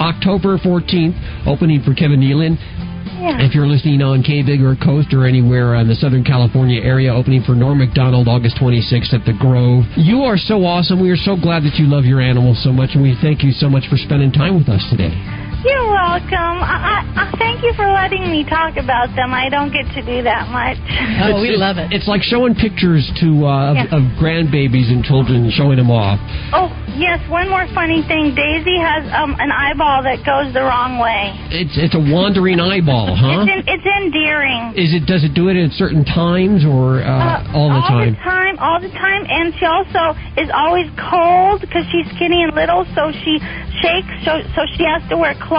October 0.00 0.58
14th, 0.58 1.46
opening 1.46 1.80
for 1.82 1.94
Kevin 1.94 2.20
Nealon. 2.20 2.56
Yeah. 3.22 3.38
If 3.38 3.54
you're 3.54 3.68
listening 3.70 4.02
on 4.02 4.24
K-Big 4.24 4.60
or 4.60 4.74
Coast 4.74 5.14
or 5.14 5.26
anywhere 5.26 5.76
in 5.76 5.86
the 5.86 5.94
Southern 5.94 6.24
California 6.24 6.82
area, 6.82 7.14
opening 7.14 7.42
for 7.44 7.54
Norm 7.54 7.78
Macdonald 7.78 8.26
August 8.26 8.56
26th 8.58 9.14
at 9.14 9.24
the 9.24 9.32
Grove. 9.38 9.84
You 9.96 10.22
are 10.26 10.36
so 10.36 10.66
awesome. 10.66 11.00
We 11.00 11.10
are 11.10 11.16
so 11.16 11.36
glad 11.36 11.62
that 11.62 11.78
you 11.78 11.86
love 11.86 12.04
your 12.04 12.20
animals 12.20 12.58
so 12.64 12.72
much, 12.72 12.90
and 12.94 13.02
we 13.02 13.16
thank 13.22 13.44
you 13.44 13.52
so 13.52 13.70
much 13.70 13.86
for 13.88 13.96
spending 13.96 14.32
time 14.32 14.58
with 14.58 14.68
us 14.68 14.82
today. 14.90 15.14
You're 15.62 15.86
welcome. 15.86 16.58
I, 16.58 17.06
I, 17.14 17.22
I 17.22 17.24
thank 17.38 17.62
you 17.62 17.70
for 17.78 17.86
letting 17.86 18.26
me 18.26 18.42
talk 18.42 18.74
about 18.76 19.14
them. 19.14 19.30
I 19.30 19.46
don't 19.48 19.70
get 19.70 19.86
to 19.94 20.02
do 20.02 20.22
that 20.26 20.50
much. 20.50 20.74
Oh, 21.22 21.38
we 21.38 21.54
love 21.54 21.78
it. 21.78 21.94
It's 21.94 22.10
like 22.10 22.22
showing 22.26 22.54
pictures 22.58 23.06
to 23.22 23.46
uh, 23.46 23.70
of, 23.70 23.76
Yeah. 23.78 23.94
of 23.94 24.02
grandbabies 24.18 24.90
and 24.90 25.06
children, 25.06 25.46
showing 25.54 25.78
them 25.78 25.86
off. 25.90 26.18
Oh, 26.50 26.66
yes, 26.98 27.22
one 27.30 27.46
more 27.46 27.70
funny 27.78 28.02
thing. 28.10 28.34
Daisy 28.34 28.74
has 28.74 29.06
um 29.14 29.38
an 29.38 29.54
eyeball 29.54 30.02
that 30.02 30.26
goes 30.26 30.50
the 30.50 30.66
wrong 30.66 30.98
way. 30.98 31.30
It's 31.54 31.78
it's 31.78 31.94
a 31.94 32.02
wandering 32.10 32.58
eyeball, 32.58 33.14
huh? 33.14 33.46
It's 33.46 33.54
in, 33.54 33.60
it's 33.70 33.86
endearing. 33.86 34.74
Is 34.74 34.90
it 34.98 35.06
does 35.06 35.22
it 35.22 35.30
do 35.30 35.46
it 35.46 35.54
at 35.54 35.70
certain 35.78 36.02
times 36.02 36.66
or 36.66 37.06
uh, 37.06 37.46
all 37.54 37.70
the 37.70 37.86
time? 37.86 38.02
All 38.02 38.10
the 38.10 38.18
time, 38.18 38.54
all 38.58 38.78
the 38.82 38.90
time, 38.98 39.22
and 39.30 39.54
she 39.62 39.66
also 39.70 40.18
is 40.34 40.50
always 40.50 40.90
cold 40.98 41.62
because 41.62 41.86
she's 41.94 42.10
skinny 42.18 42.42
and 42.42 42.50
little, 42.58 42.82
so 42.98 43.14
she 43.22 43.38
shakes, 43.78 44.10
so 44.26 44.42
so 44.58 44.66
she 44.74 44.82
has 44.82 45.06
to 45.06 45.14
wear 45.14 45.38
clothes. 45.38 45.50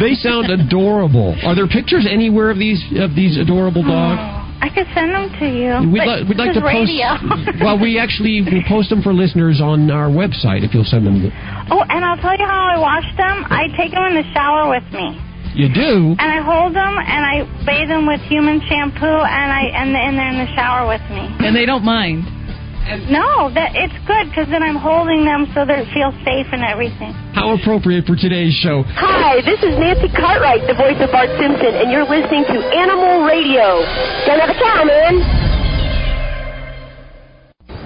They 0.00 0.14
sound 0.14 0.50
adorable. 0.58 1.36
Are 1.44 1.54
there 1.54 1.68
pictures 1.68 2.06
anywhere 2.08 2.50
of 2.50 2.58
these 2.58 2.82
of 2.98 3.14
these 3.14 3.36
adorable 3.36 3.84
oh, 3.84 3.90
dogs? 3.90 4.38
I 4.58 4.68
could 4.74 4.90
send 4.90 5.14
them 5.14 5.30
to 5.38 5.46
you. 5.46 5.70
We'd, 5.86 6.02
but 6.02 6.26
li- 6.26 6.34
we'd 6.34 6.38
like 6.38 6.52
to 6.58 6.58
is 6.58 6.66
post. 6.66 6.90
radio. 6.90 7.14
well, 7.64 7.78
we 7.78 7.98
actually 7.98 8.42
will 8.42 8.66
post 8.66 8.90
them 8.90 9.02
for 9.02 9.14
listeners 9.14 9.60
on 9.62 9.90
our 9.90 10.10
website 10.10 10.66
if 10.66 10.74
you'll 10.74 10.88
send 10.88 11.06
them. 11.06 11.22
To- 11.22 11.30
oh, 11.70 11.86
and 11.86 12.04
I'll 12.04 12.18
tell 12.18 12.34
you 12.34 12.44
how 12.44 12.74
I 12.74 12.78
wash 12.78 13.06
them. 13.16 13.46
I 13.46 13.70
take 13.78 13.94
them 13.94 14.02
in 14.10 14.14
the 14.18 14.26
shower 14.34 14.66
with 14.68 14.86
me. 14.90 15.14
You 15.54 15.72
do. 15.72 16.14
And 16.18 16.28
I 16.30 16.42
hold 16.42 16.74
them 16.74 16.94
and 17.02 17.22
I 17.24 17.42
bathe 17.66 17.88
them 17.88 18.06
with 18.06 18.20
human 18.30 18.60
shampoo 18.68 19.06
and 19.06 19.48
I 19.50 19.70
and, 19.74 19.90
and 19.96 20.18
they're 20.18 20.30
in 20.30 20.38
the 20.38 20.52
shower 20.54 20.86
with 20.86 21.02
me. 21.10 21.26
And 21.42 21.54
they 21.54 21.66
don't 21.66 21.84
mind. 21.84 22.26
No, 22.88 23.52
that 23.52 23.76
it's 23.76 23.92
good 24.08 24.32
because 24.32 24.48
then 24.48 24.62
I'm 24.64 24.76
holding 24.80 25.24
them 25.28 25.44
so 25.52 25.68
they 25.68 25.84
feel 25.92 26.08
safe 26.24 26.48
and 26.56 26.64
everything. 26.64 27.12
How 27.36 27.52
appropriate 27.52 28.08
for 28.08 28.16
today's 28.16 28.56
show. 28.64 28.82
Hi, 28.96 29.44
this 29.44 29.60
is 29.60 29.76
Nancy 29.76 30.08
Cartwright, 30.08 30.64
the 30.64 30.74
voice 30.74 30.96
of 30.96 31.12
Bart 31.12 31.28
Simpson, 31.36 31.76
and 31.76 31.92
you're 31.92 32.08
listening 32.08 32.48
to 32.48 32.56
Animal 32.72 33.28
Radio. 33.28 33.84
Don't 34.24 34.40
have 34.40 34.48
a 34.48 34.58
cow, 34.58 34.84
man. 34.88 35.47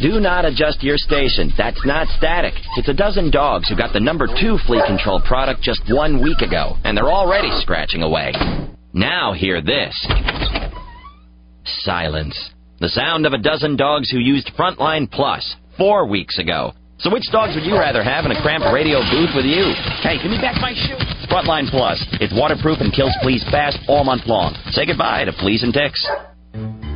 Do 0.01 0.19
not 0.19 0.47
adjust 0.47 0.83
your 0.83 0.97
station. 0.97 1.53
That's 1.59 1.85
not 1.85 2.09
static. 2.17 2.55
It's 2.79 2.89
a 2.89 2.95
dozen 2.95 3.31
dogs 3.31 3.69
who 3.69 3.77
got 3.77 3.93
the 3.93 4.01
number 4.01 4.27
two 4.27 4.57
flea 4.67 4.83
control 4.87 5.21
product 5.21 5.61
just 5.61 5.83
one 5.91 6.23
week 6.23 6.41
ago, 6.41 6.77
and 6.85 6.97
they're 6.97 7.13
already 7.13 7.51
scratching 7.61 8.03
away. 8.03 8.33
Now 8.95 9.35
hear 9.35 9.61
this 9.61 9.95
silence. 11.85 12.35
The 12.81 12.89
sound 12.89 13.27
of 13.27 13.35
a 13.35 13.39
dozen 13.39 13.77
dogs 13.77 14.11
who 14.11 14.19
used 14.19 14.51
Frontline 14.59 15.11
Plus 15.11 15.55
four 15.77 16.07
weeks 16.07 16.39
ago. 16.39 16.73
So 16.99 17.13
which 17.13 17.31
dogs 17.31 17.55
would 17.55 17.65
you 17.65 17.75
rather 17.75 18.03
have 18.03 18.25
in 18.25 18.33
a 18.33 18.41
cramped 18.41 18.73
radio 18.73 19.01
booth 19.01 19.37
with 19.37 19.45
you? 19.45 19.73
Hey, 20.01 20.17
give 20.23 20.31
me 20.31 20.41
back 20.41 20.61
my 20.63 20.73
shoe. 20.73 20.97
Frontline 21.29 21.69
Plus. 21.71 22.03
It's 22.21 22.33
waterproof 22.35 22.81
and 22.81 22.93
kills 22.93 23.13
fleas 23.23 23.45
fast 23.51 23.79
all 23.87 24.05
month 24.05 24.23
long. 24.27 24.55
Say 24.71 24.87
goodbye 24.87 25.25
to 25.27 25.33
fleas 25.33 25.63
and 25.63 25.75
ticks. 25.75 26.90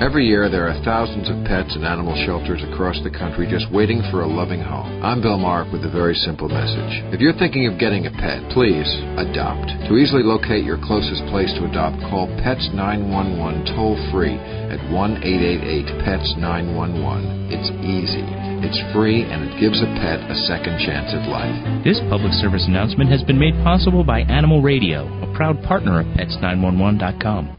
Every 0.00 0.26
year, 0.26 0.48
there 0.48 0.68
are 0.68 0.84
thousands 0.84 1.28
of 1.28 1.44
pets 1.44 1.76
and 1.76 1.84
animal 1.84 2.16
shelters 2.24 2.62
across 2.72 2.96
the 3.04 3.10
country 3.10 3.46
just 3.46 3.70
waiting 3.70 4.02
for 4.10 4.22
a 4.22 4.26
loving 4.26 4.60
home. 4.60 5.02
I'm 5.02 5.20
Bill 5.20 5.38
Mark 5.38 5.70
with 5.72 5.84
a 5.84 5.90
very 5.90 6.14
simple 6.14 6.48
message. 6.48 7.02
If 7.12 7.20
you're 7.20 7.36
thinking 7.36 7.66
of 7.68 7.78
getting 7.78 8.06
a 8.06 8.10
pet, 8.10 8.42
please 8.50 8.88
adopt. 9.20 9.68
To 9.86 9.98
easily 10.00 10.22
locate 10.22 10.64
your 10.64 10.80
closest 10.80 11.22
place 11.28 11.52
to 11.54 11.68
adopt, 11.68 12.00
call 12.10 12.26
Pets 12.42 12.70
911 12.74 13.76
toll 13.76 13.94
free 14.10 14.34
at 14.72 14.80
1 14.90 15.22
888 15.22 16.04
PETS 16.06 16.34
911. 16.40 17.52
It's 17.52 17.70
easy, 17.84 18.26
it's 18.64 18.80
free, 18.96 19.22
and 19.22 19.44
it 19.44 19.60
gives 19.60 19.78
a 19.82 19.90
pet 20.00 20.18
a 20.24 20.36
second 20.48 20.80
chance 20.82 21.12
at 21.12 21.28
life. 21.28 21.84
This 21.84 22.00
public 22.08 22.32
service 22.40 22.64
announcement 22.66 23.10
has 23.10 23.22
been 23.22 23.38
made 23.38 23.54
possible 23.62 24.02
by 24.02 24.26
Animal 24.26 24.62
Radio, 24.62 25.06
a 25.22 25.28
proud 25.36 25.62
partner 25.62 26.00
of 26.00 26.06
Pets911.com. 26.18 27.56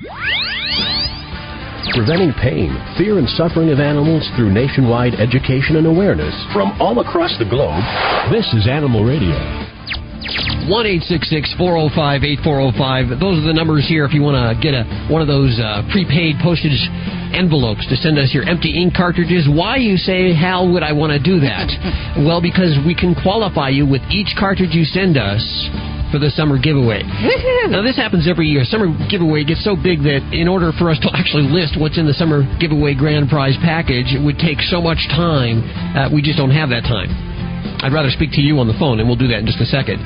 Preventing 1.94 2.34
pain, 2.42 2.74
fear, 2.98 3.22
and 3.22 3.30
suffering 3.38 3.70
of 3.70 3.78
animals 3.78 4.26
through 4.36 4.50
nationwide 4.50 5.14
education 5.14 5.78
and 5.78 5.86
awareness 5.86 6.34
from 6.50 6.74
all 6.82 6.98
across 7.06 7.38
the 7.38 7.46
globe. 7.46 7.86
This 8.34 8.50
is 8.58 8.66
Animal 8.66 9.06
Radio. 9.06 9.38
1 10.66 10.86
405 11.54 12.24
8405. 12.24 13.22
Those 13.22 13.38
are 13.38 13.46
the 13.46 13.54
numbers 13.54 13.86
here 13.86 14.10
if 14.10 14.14
you 14.18 14.26
want 14.26 14.42
to 14.42 14.58
get 14.58 14.74
a 14.74 14.90
one 15.06 15.22
of 15.22 15.30
those 15.30 15.54
uh, 15.62 15.86
prepaid 15.94 16.42
postage 16.42 16.82
envelopes 17.30 17.86
to 17.94 17.96
send 18.02 18.18
us 18.18 18.34
your 18.34 18.50
empty 18.50 18.74
ink 18.74 18.98
cartridges. 18.98 19.46
Why, 19.46 19.78
you 19.78 19.94
say, 19.98 20.34
how 20.34 20.66
would 20.66 20.82
I 20.82 20.98
want 20.98 21.14
to 21.14 21.22
do 21.22 21.46
that? 21.46 21.70
well, 22.26 22.42
because 22.42 22.74
we 22.90 22.98
can 22.98 23.14
qualify 23.14 23.70
you 23.70 23.86
with 23.86 24.02
each 24.10 24.34
cartridge 24.34 24.74
you 24.74 24.82
send 24.82 25.14
us 25.14 25.46
for 26.14 26.22
the 26.22 26.30
summer 26.38 26.62
giveaway. 26.62 27.02
now, 27.74 27.82
this 27.82 27.98
happens 27.98 28.30
every 28.30 28.46
year. 28.46 28.62
Summer 28.70 28.94
giveaway 29.10 29.42
gets 29.42 29.66
so 29.66 29.74
big 29.74 30.06
that 30.06 30.22
in 30.30 30.46
order 30.46 30.70
for 30.78 30.94
us 30.94 31.02
to 31.02 31.10
actually 31.10 31.50
list 31.50 31.74
what's 31.74 31.98
in 31.98 32.06
the 32.06 32.14
summer 32.14 32.46
giveaway 32.62 32.94
grand 32.94 33.34
prize 33.34 33.58
package, 33.66 34.14
it 34.14 34.22
would 34.22 34.38
take 34.38 34.62
so 34.70 34.78
much 34.78 35.02
time. 35.10 35.66
Uh, 35.98 36.14
we 36.14 36.22
just 36.22 36.38
don't 36.38 36.54
have 36.54 36.70
that 36.70 36.86
time. 36.86 37.10
I'd 37.82 37.90
rather 37.90 38.14
speak 38.14 38.30
to 38.38 38.46
you 38.46 38.62
on 38.62 38.70
the 38.70 38.78
phone, 38.78 39.02
and 39.02 39.10
we'll 39.10 39.18
do 39.18 39.28
that 39.34 39.42
in 39.42 39.50
just 39.50 39.58
a 39.58 39.66
second. 39.66 39.98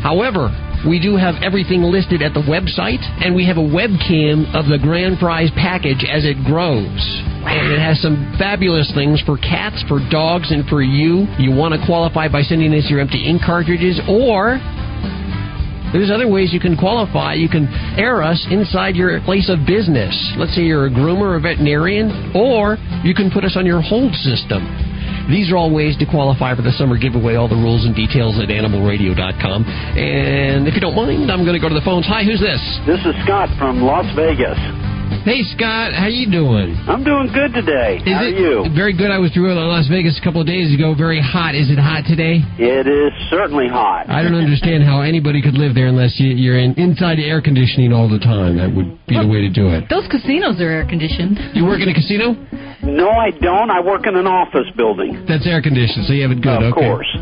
However, 0.00 0.48
we 0.88 0.96
do 0.96 1.16
have 1.16 1.36
everything 1.44 1.84
listed 1.84 2.20
at 2.24 2.32
the 2.32 2.44
website, 2.44 3.04
and 3.20 3.36
we 3.36 3.44
have 3.44 3.60
a 3.60 3.64
webcam 3.64 4.48
of 4.56 4.64
the 4.68 4.80
grand 4.80 5.20
prize 5.20 5.52
package 5.56 6.04
as 6.08 6.24
it 6.24 6.40
grows. 6.44 7.00
And 7.44 7.72
it 7.72 7.80
has 7.80 8.00
some 8.00 8.36
fabulous 8.40 8.88
things 8.96 9.20
for 9.28 9.36
cats, 9.36 9.84
for 9.88 10.00
dogs, 10.08 10.52
and 10.52 10.64
for 10.68 10.80
you. 10.80 11.28
You 11.36 11.52
want 11.52 11.76
to 11.76 11.80
qualify 11.84 12.28
by 12.28 12.42
sending 12.42 12.72
us 12.72 12.88
your 12.88 13.00
empty 13.00 13.28
ink 13.28 13.40
cartridges, 13.44 14.00
or 14.08 14.56
there's 15.94 16.10
other 16.10 16.26
ways 16.26 16.52
you 16.52 16.58
can 16.58 16.76
qualify. 16.76 17.34
You 17.34 17.48
can 17.48 17.70
air 17.94 18.18
us 18.20 18.42
inside 18.50 18.96
your 18.96 19.14
place 19.22 19.46
of 19.48 19.62
business. 19.62 20.10
Let's 20.36 20.54
say 20.58 20.66
you're 20.66 20.86
a 20.86 20.90
groomer 20.90 21.38
or 21.38 21.40
veterinarian, 21.40 22.34
or 22.34 22.76
you 23.06 23.14
can 23.14 23.30
put 23.30 23.44
us 23.44 23.54
on 23.54 23.64
your 23.64 23.80
hold 23.80 24.12
system. 24.26 24.66
These 25.30 25.52
are 25.52 25.56
all 25.56 25.72
ways 25.72 25.96
to 25.98 26.06
qualify 26.06 26.54
for 26.54 26.62
the 26.62 26.72
summer 26.72 26.98
giveaway. 26.98 27.36
All 27.36 27.48
the 27.48 27.54
rules 27.54 27.86
and 27.86 27.94
details 27.94 28.42
at 28.42 28.50
animalradio.com. 28.50 29.64
And 29.64 30.66
if 30.66 30.74
you 30.74 30.80
don't 30.80 30.96
mind, 30.96 31.30
I'm 31.30 31.46
going 31.46 31.54
to 31.54 31.62
go 31.62 31.68
to 31.68 31.78
the 31.78 31.84
phones. 31.86 32.06
Hi, 32.06 32.24
who's 32.24 32.40
this? 32.40 32.60
This 32.90 33.00
is 33.06 33.14
Scott 33.22 33.48
from 33.56 33.80
Las 33.80 34.04
Vegas. 34.18 34.58
Hey 35.24 35.40
Scott, 35.56 35.92
how 35.92 36.08
you 36.08 36.30
doing? 36.30 36.76
I'm 36.88 37.04
doing 37.04 37.28
good 37.32 37.52
today. 37.52 38.00
Is 38.00 38.12
how 38.12 38.24
it 38.24 38.36
are 38.36 38.40
you? 38.40 38.68
Very 38.76 38.92
good. 38.96 39.10
I 39.10 39.18
was 39.18 39.32
through 39.32 39.52
in 39.52 39.56
Las 39.56 39.88
Vegas 39.88 40.16
a 40.20 40.24
couple 40.24 40.40
of 40.40 40.46
days 40.46 40.72
ago. 40.72 40.94
Very 40.96 41.20
hot. 41.20 41.54
Is 41.54 41.68
it 41.72 41.80
hot 41.80 42.04
today? 42.04 42.40
It 42.60 42.84
is 42.88 43.12
certainly 43.28 43.68
hot. 43.68 44.08
I 44.08 44.22
don't 44.22 44.36
understand 44.36 44.84
how 44.84 45.00
anybody 45.00 45.40
could 45.40 45.56
live 45.56 45.74
there 45.74 45.88
unless 45.88 46.20
you, 46.20 46.32
you're 46.32 46.58
in, 46.58 46.72
inside 46.80 47.18
air 47.20 47.40
conditioning 47.40 47.92
all 47.92 48.08
the 48.08 48.20
time. 48.20 48.56
That 48.56 48.72
would 48.72 49.00
be 49.06 49.16
the 49.16 49.28
way 49.28 49.40
to 49.44 49.52
do 49.52 49.68
it. 49.72 49.88
Those 49.88 50.08
casinos 50.08 50.60
are 50.60 50.68
air 50.68 50.84
conditioned. 50.88 51.36
You 51.56 51.64
work 51.64 51.80
in 51.80 51.88
a 51.88 51.94
casino? 51.96 52.36
No, 52.84 53.10
I 53.10 53.30
don't. 53.30 53.70
I 53.70 53.80
work 53.80 54.06
in 54.06 54.14
an 54.16 54.26
office 54.26 54.68
building. 54.76 55.24
That's 55.26 55.46
air 55.46 55.62
conditioned, 55.62 56.06
so 56.06 56.12
you 56.12 56.22
have 56.22 56.30
it 56.30 56.42
good. 56.42 56.62
Of 56.62 56.72
okay. 56.72 56.80
course. 56.80 57.10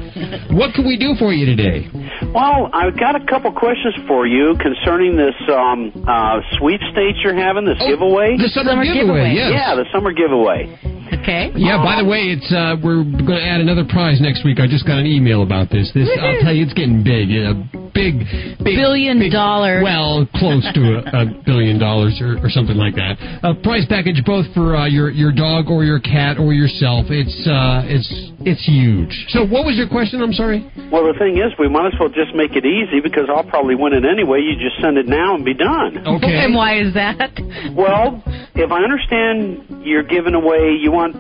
What 0.53 0.75
can 0.75 0.87
we 0.87 0.97
do 0.99 1.15
for 1.19 1.33
you 1.33 1.47
today? 1.47 1.89
Well, 2.35 2.69
I've 2.73 2.99
got 2.99 3.17
a 3.17 3.25
couple 3.25 3.53
questions 3.53 3.95
for 4.07 4.27
you 4.27 4.55
concerning 4.61 5.17
this 5.17 5.35
um, 5.49 5.93
uh, 6.07 6.41
sweepstakes 6.59 7.19
you're 7.25 7.35
having, 7.35 7.65
this 7.65 7.79
giveaway. 7.81 8.37
Oh, 8.39 8.43
the 8.43 8.49
summer 8.53 8.85
giveaway, 8.85 9.33
yes. 9.33 9.51
Yeah, 9.53 9.75
the 9.75 9.87
summer 9.93 10.13
giveaway. 10.13 10.77
Okay. 11.23 11.53
Yeah. 11.57 11.79
By 11.83 12.03
the 12.03 12.09
way, 12.09 12.33
it's 12.33 12.51
uh, 12.53 12.77
we're 12.83 13.05
going 13.05 13.41
to 13.41 13.45
add 13.45 13.61
another 13.61 13.85
prize 13.85 14.21
next 14.21 14.45
week. 14.45 14.61
I 14.61 14.67
just 14.67 14.87
got 14.87 14.99
an 14.99 15.07
email 15.07 15.43
about 15.43 15.71
this. 15.71 15.91
This 15.95 16.09
I'll 16.21 16.41
tell 16.41 16.53
you, 16.53 16.65
it's 16.65 16.75
getting 16.75 17.05
big. 17.05 17.31
A 17.31 17.55
big, 17.93 18.25
big 18.65 18.77
Billion 18.77 19.19
big- 19.19 19.33
dollar. 19.33 19.83
Well, 19.83 20.27
close 20.37 20.65
to 20.75 20.83
a, 20.99 21.23
a 21.23 21.25
billion 21.45 21.79
dollars 21.79 22.19
or, 22.21 22.39
or 22.43 22.49
something 22.51 22.77
like 22.77 22.95
that. 22.97 23.21
A 23.45 23.55
prize 23.55 23.85
package 23.89 24.25
both 24.25 24.47
for 24.55 24.75
uh, 24.77 24.87
your 24.89 25.11
your 25.11 25.33
dog 25.53 25.71
or 25.71 25.85
your 25.85 26.01
cat 26.01 26.39
or 26.39 26.53
yourself. 26.53 27.07
It's 27.11 27.37
uh, 27.47 27.85
it's 27.85 28.09
it's 28.45 28.65
huge. 28.65 29.13
So, 29.29 29.45
what 29.45 29.65
was 29.65 29.77
your 29.77 29.89
question? 29.89 30.23
I'm 30.23 30.33
sorry. 30.33 30.65
Well, 30.91 31.05
the 31.05 31.17
thing 31.19 31.37
is, 31.37 31.53
we 31.59 31.69
might 31.69 31.93
as 31.93 31.97
well 32.01 32.09
just 32.09 32.35
make 32.35 32.57
it 32.57 32.65
easy 32.65 33.01
because 33.01 33.29
I'll 33.29 33.45
probably 33.45 33.75
win 33.75 33.93
it 33.93 34.05
anyway. 34.05 34.41
You 34.41 34.57
just 34.57 34.81
send 34.81 34.97
it 34.97 35.07
now 35.07 35.35
and 35.35 35.45
be 35.45 35.55
done. 35.55 36.07
Okay. 36.07 36.45
And 36.45 36.55
why 36.55 36.81
is 36.81 36.95
that? 36.95 37.37
Well, 37.77 38.23
if 38.55 38.71
I 38.71 38.81
understand, 38.83 39.85
you're 39.85 40.07
giving 40.07 40.35
away. 40.35 40.77
You 40.81 40.93
want 40.93 41.17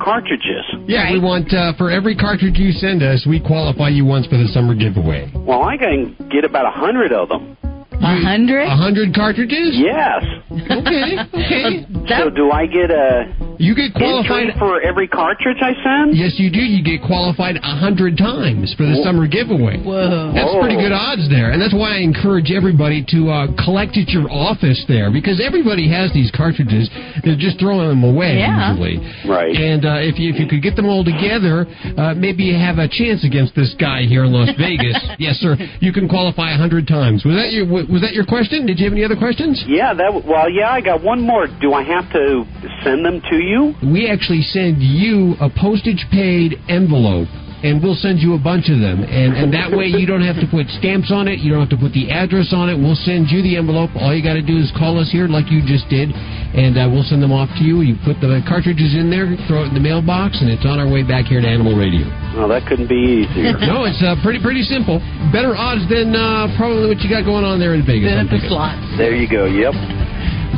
cartridges. 0.00 0.64
Yeah, 0.86 1.12
we 1.12 1.20
want 1.20 1.52
uh, 1.52 1.76
for 1.76 1.90
every 1.90 2.16
cartridge 2.16 2.56
you 2.56 2.72
send 2.72 3.02
us, 3.02 3.26
we 3.28 3.40
qualify 3.40 3.88
you 3.88 4.04
once 4.04 4.26
for 4.26 4.38
the 4.38 4.48
summer 4.48 4.74
giveaway. 4.74 5.30
Well, 5.34 5.62
I 5.62 5.76
can 5.76 6.16
get 6.30 6.44
about 6.44 6.66
a 6.66 6.70
hundred 6.70 7.12
of 7.12 7.28
them. 7.28 7.57
A 8.00 8.14
hundred? 8.22 8.62
A 8.66 8.76
hundred 8.76 9.14
cartridges? 9.14 9.74
Yes. 9.74 10.22
Okay. 10.50 11.18
Okay. 11.34 11.84
So 12.08 12.30
do 12.32 12.48
I 12.50 12.64
get 12.64 12.88
a 12.90 13.28
You 13.60 13.76
get 13.76 13.92
qualified 13.92 14.48
Entry 14.48 14.56
for 14.58 14.80
every 14.80 15.04
cartridge 15.08 15.60
I 15.60 15.76
send. 15.84 16.16
Yes, 16.16 16.40
you 16.40 16.48
do. 16.48 16.56
You 16.64 16.80
get 16.80 17.04
qualified 17.04 17.56
a 17.60 17.74
hundred 17.76 18.16
times 18.16 18.72
for 18.80 18.88
the 18.88 18.96
summer 19.04 19.28
giveaway. 19.28 19.76
Whoa. 19.76 20.32
That's 20.32 20.56
pretty 20.56 20.80
good 20.80 20.88
odds 20.96 21.28
there, 21.28 21.52
and 21.52 21.60
that's 21.60 21.76
why 21.76 21.96
I 21.96 22.00
encourage 22.00 22.48
everybody 22.48 23.04
to 23.12 23.28
uh, 23.28 23.52
collect 23.62 24.00
at 24.00 24.08
your 24.08 24.24
office 24.32 24.80
there 24.88 25.12
because 25.12 25.36
everybody 25.36 25.84
has 25.92 26.08
these 26.16 26.32
cartridges. 26.32 26.88
They're 27.20 27.36
just 27.36 27.60
throwing 27.60 27.92
them 27.92 28.04
away 28.08 28.40
Yeah. 28.40 28.72
usually. 28.72 29.04
Right. 29.28 29.52
And 29.52 29.84
uh, 29.84 30.00
if 30.00 30.16
you 30.16 30.32
if 30.32 30.40
you 30.40 30.48
could 30.48 30.64
get 30.64 30.72
them 30.80 30.88
all 30.88 31.04
together, 31.04 31.68
uh, 32.00 32.16
maybe 32.16 32.48
you 32.48 32.56
have 32.56 32.80
a 32.80 32.88
chance 32.88 33.20
against 33.20 33.52
this 33.52 33.76
guy 33.76 34.08
here 34.08 34.24
in 34.24 34.32
Las 34.32 34.48
Vegas. 34.56 34.96
yes, 35.20 35.36
sir. 35.44 35.60
You 35.84 35.92
can 35.92 36.08
qualify 36.08 36.56
a 36.56 36.58
hundred 36.58 36.88
times. 36.88 37.20
Was 37.20 37.36
that 37.36 37.52
your 37.52 37.68
was 37.90 38.00
that 38.02 38.12
your 38.12 38.26
question? 38.26 38.66
Did 38.66 38.78
you 38.78 38.84
have 38.84 38.92
any 38.92 39.04
other 39.04 39.16
questions? 39.16 39.62
Yeah, 39.66 39.94
that. 39.94 40.22
Well, 40.24 40.50
yeah, 40.50 40.70
I 40.70 40.80
got 40.80 41.02
one 41.02 41.20
more. 41.20 41.46
Do 41.60 41.72
I 41.72 41.82
have 41.82 42.10
to 42.12 42.44
send 42.84 43.04
them 43.04 43.20
to 43.30 43.36
you? 43.36 43.74
we 43.82 44.08
actually 44.10 44.42
send 44.42 44.82
you 44.82 45.34
a 45.40 45.48
postage 45.48 46.06
paid 46.10 46.56
envelope 46.68 47.28
and 47.62 47.82
we'll 47.82 47.98
send 47.98 48.18
you 48.18 48.34
a 48.34 48.40
bunch 48.40 48.70
of 48.70 48.78
them. 48.78 49.02
And 49.02 49.34
and 49.34 49.52
that 49.54 49.70
way 49.74 49.86
you 49.86 50.06
don't 50.06 50.22
have 50.22 50.38
to 50.38 50.46
put 50.46 50.66
stamps 50.78 51.10
on 51.10 51.26
it. 51.26 51.40
You 51.40 51.50
don't 51.50 51.66
have 51.66 51.74
to 51.74 51.80
put 51.80 51.92
the 51.92 52.10
address 52.10 52.54
on 52.54 52.70
it. 52.70 52.76
We'll 52.78 52.98
send 53.02 53.30
you 53.30 53.42
the 53.42 53.56
envelope. 53.58 53.90
All 53.98 54.14
you 54.14 54.22
got 54.22 54.38
to 54.38 54.44
do 54.44 54.56
is 54.58 54.70
call 54.78 54.98
us 54.98 55.10
here 55.10 55.26
like 55.26 55.50
you 55.50 55.60
just 55.66 55.88
did 55.90 56.14
and 56.54 56.78
uh, 56.78 56.88
we'll 56.88 57.04
send 57.04 57.20
them 57.20 57.32
off 57.32 57.50
to 57.60 57.62
you. 57.64 57.82
You 57.82 57.98
put 58.06 58.20
the 58.22 58.40
cartridges 58.46 58.94
in 58.94 59.10
there 59.10 59.28
throw 59.46 59.64
it 59.64 59.72
in 59.72 59.76
the 59.76 59.84
mailbox 59.84 60.40
and 60.40 60.48
it's 60.48 60.64
on 60.64 60.80
our 60.80 60.88
way 60.88 61.02
back 61.02 61.26
here 61.26 61.40
to 61.40 61.48
animal 61.48 61.76
radio. 61.76 62.06
Well, 62.34 62.48
that 62.48 62.64
couldn't 62.64 62.88
be 62.88 63.26
easier. 63.26 63.58
no 63.70 63.84
it's 63.84 64.00
uh, 64.00 64.16
pretty 64.22 64.40
pretty 64.40 64.62
simple. 64.62 65.02
Better 65.34 65.52
odds 65.54 65.84
than 65.90 66.14
uh, 66.14 66.48
probably 66.56 66.88
what 66.88 67.00
you 67.02 67.10
got 67.10 67.26
going 67.26 67.44
on 67.44 67.58
there 67.58 67.74
in 67.74 67.84
vegas. 67.84 68.08
I'm 68.14 68.28
thinking. 68.30 68.48
There 68.96 69.14
you 69.14 69.28
go. 69.28 69.44
Yep. 69.44 70.07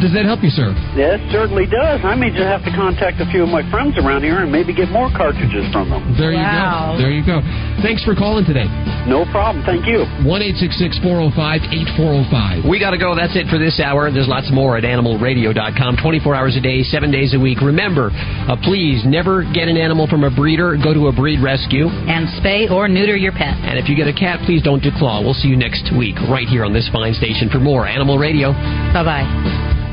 Does 0.01 0.13
that 0.17 0.25
help 0.25 0.43
you 0.43 0.51
sir 0.51 0.73
Yes, 0.97 1.21
certainly 1.31 1.65
does. 1.69 2.01
I 2.03 2.17
may 2.17 2.31
just 2.33 2.43
have 2.49 2.65
to 2.65 2.73
contact 2.75 3.21
a 3.21 3.27
few 3.31 3.45
of 3.45 3.51
my 3.53 3.63
friends 3.71 3.95
around 4.01 4.25
here 4.25 4.41
and 4.43 4.51
maybe 4.51 4.75
get 4.75 4.89
more 4.91 5.09
cartridges 5.15 5.69
from 5.73 5.89
them. 5.93 6.03
there 6.19 6.33
you 6.33 6.43
go 6.43 6.97
there 6.99 7.13
you 7.13 7.25
go 7.25 7.39
thanks 7.85 8.03
for 8.05 8.15
calling 8.17 8.45
today 8.45 8.67
No 9.09 9.25
problem. 9.33 9.65
Thank 9.65 9.89
you. 9.89 10.05
One 10.29 10.43
eight 10.45 10.57
six 10.61 10.77
six 10.77 10.99
four 11.01 11.17
zero 11.21 11.33
five 11.35 11.65
eight 11.73 11.89
four 11.97 12.13
zero 12.21 12.25
five. 12.31 12.63
We 12.69 12.77
got 12.79 12.93
to 12.93 13.01
go. 13.01 13.17
That's 13.17 13.33
it 13.35 13.49
for 13.49 13.57
this 13.59 13.81
hour. 13.81 14.13
There's 14.13 14.29
lots 14.29 14.53
more 14.53 14.77
at 14.77 14.85
animalradio.com, 14.85 15.97
24 16.05 16.35
hours 16.37 16.55
a 16.57 16.61
day, 16.61 16.83
seven 16.85 17.11
days 17.11 17.33
a 17.33 17.41
week. 17.41 17.61
Remember, 17.65 18.11
uh, 18.13 18.57
please 18.63 19.01
never 19.09 19.43
get 19.57 19.69
an 19.73 19.77
animal 19.81 20.07
from 20.07 20.23
a 20.25 20.31
breeder. 20.31 20.77
Go 20.77 20.93
to 20.93 21.09
a 21.09 21.13
breed 21.17 21.41
rescue. 21.41 21.89
And 21.89 22.29
spay 22.45 22.71
or 22.71 22.89
neuter 22.89 23.17
your 23.17 23.33
pet. 23.33 23.57
And 23.65 23.79
if 23.79 23.89
you 23.89 23.97
get 23.97 24.07
a 24.07 24.13
cat, 24.15 24.41
please 24.45 24.63
don't 24.63 24.83
declaw. 24.85 25.25
We'll 25.25 25.35
see 25.35 25.49
you 25.49 25.57
next 25.57 25.89
week 25.97 26.17
right 26.29 26.47
here 26.47 26.65
on 26.65 26.73
this 26.73 26.89
fine 26.93 27.15
station 27.15 27.49
for 27.49 27.59
more 27.59 27.87
Animal 27.87 28.19
Radio. 28.19 28.53
Bye 28.93 29.03
bye. 29.05 29.90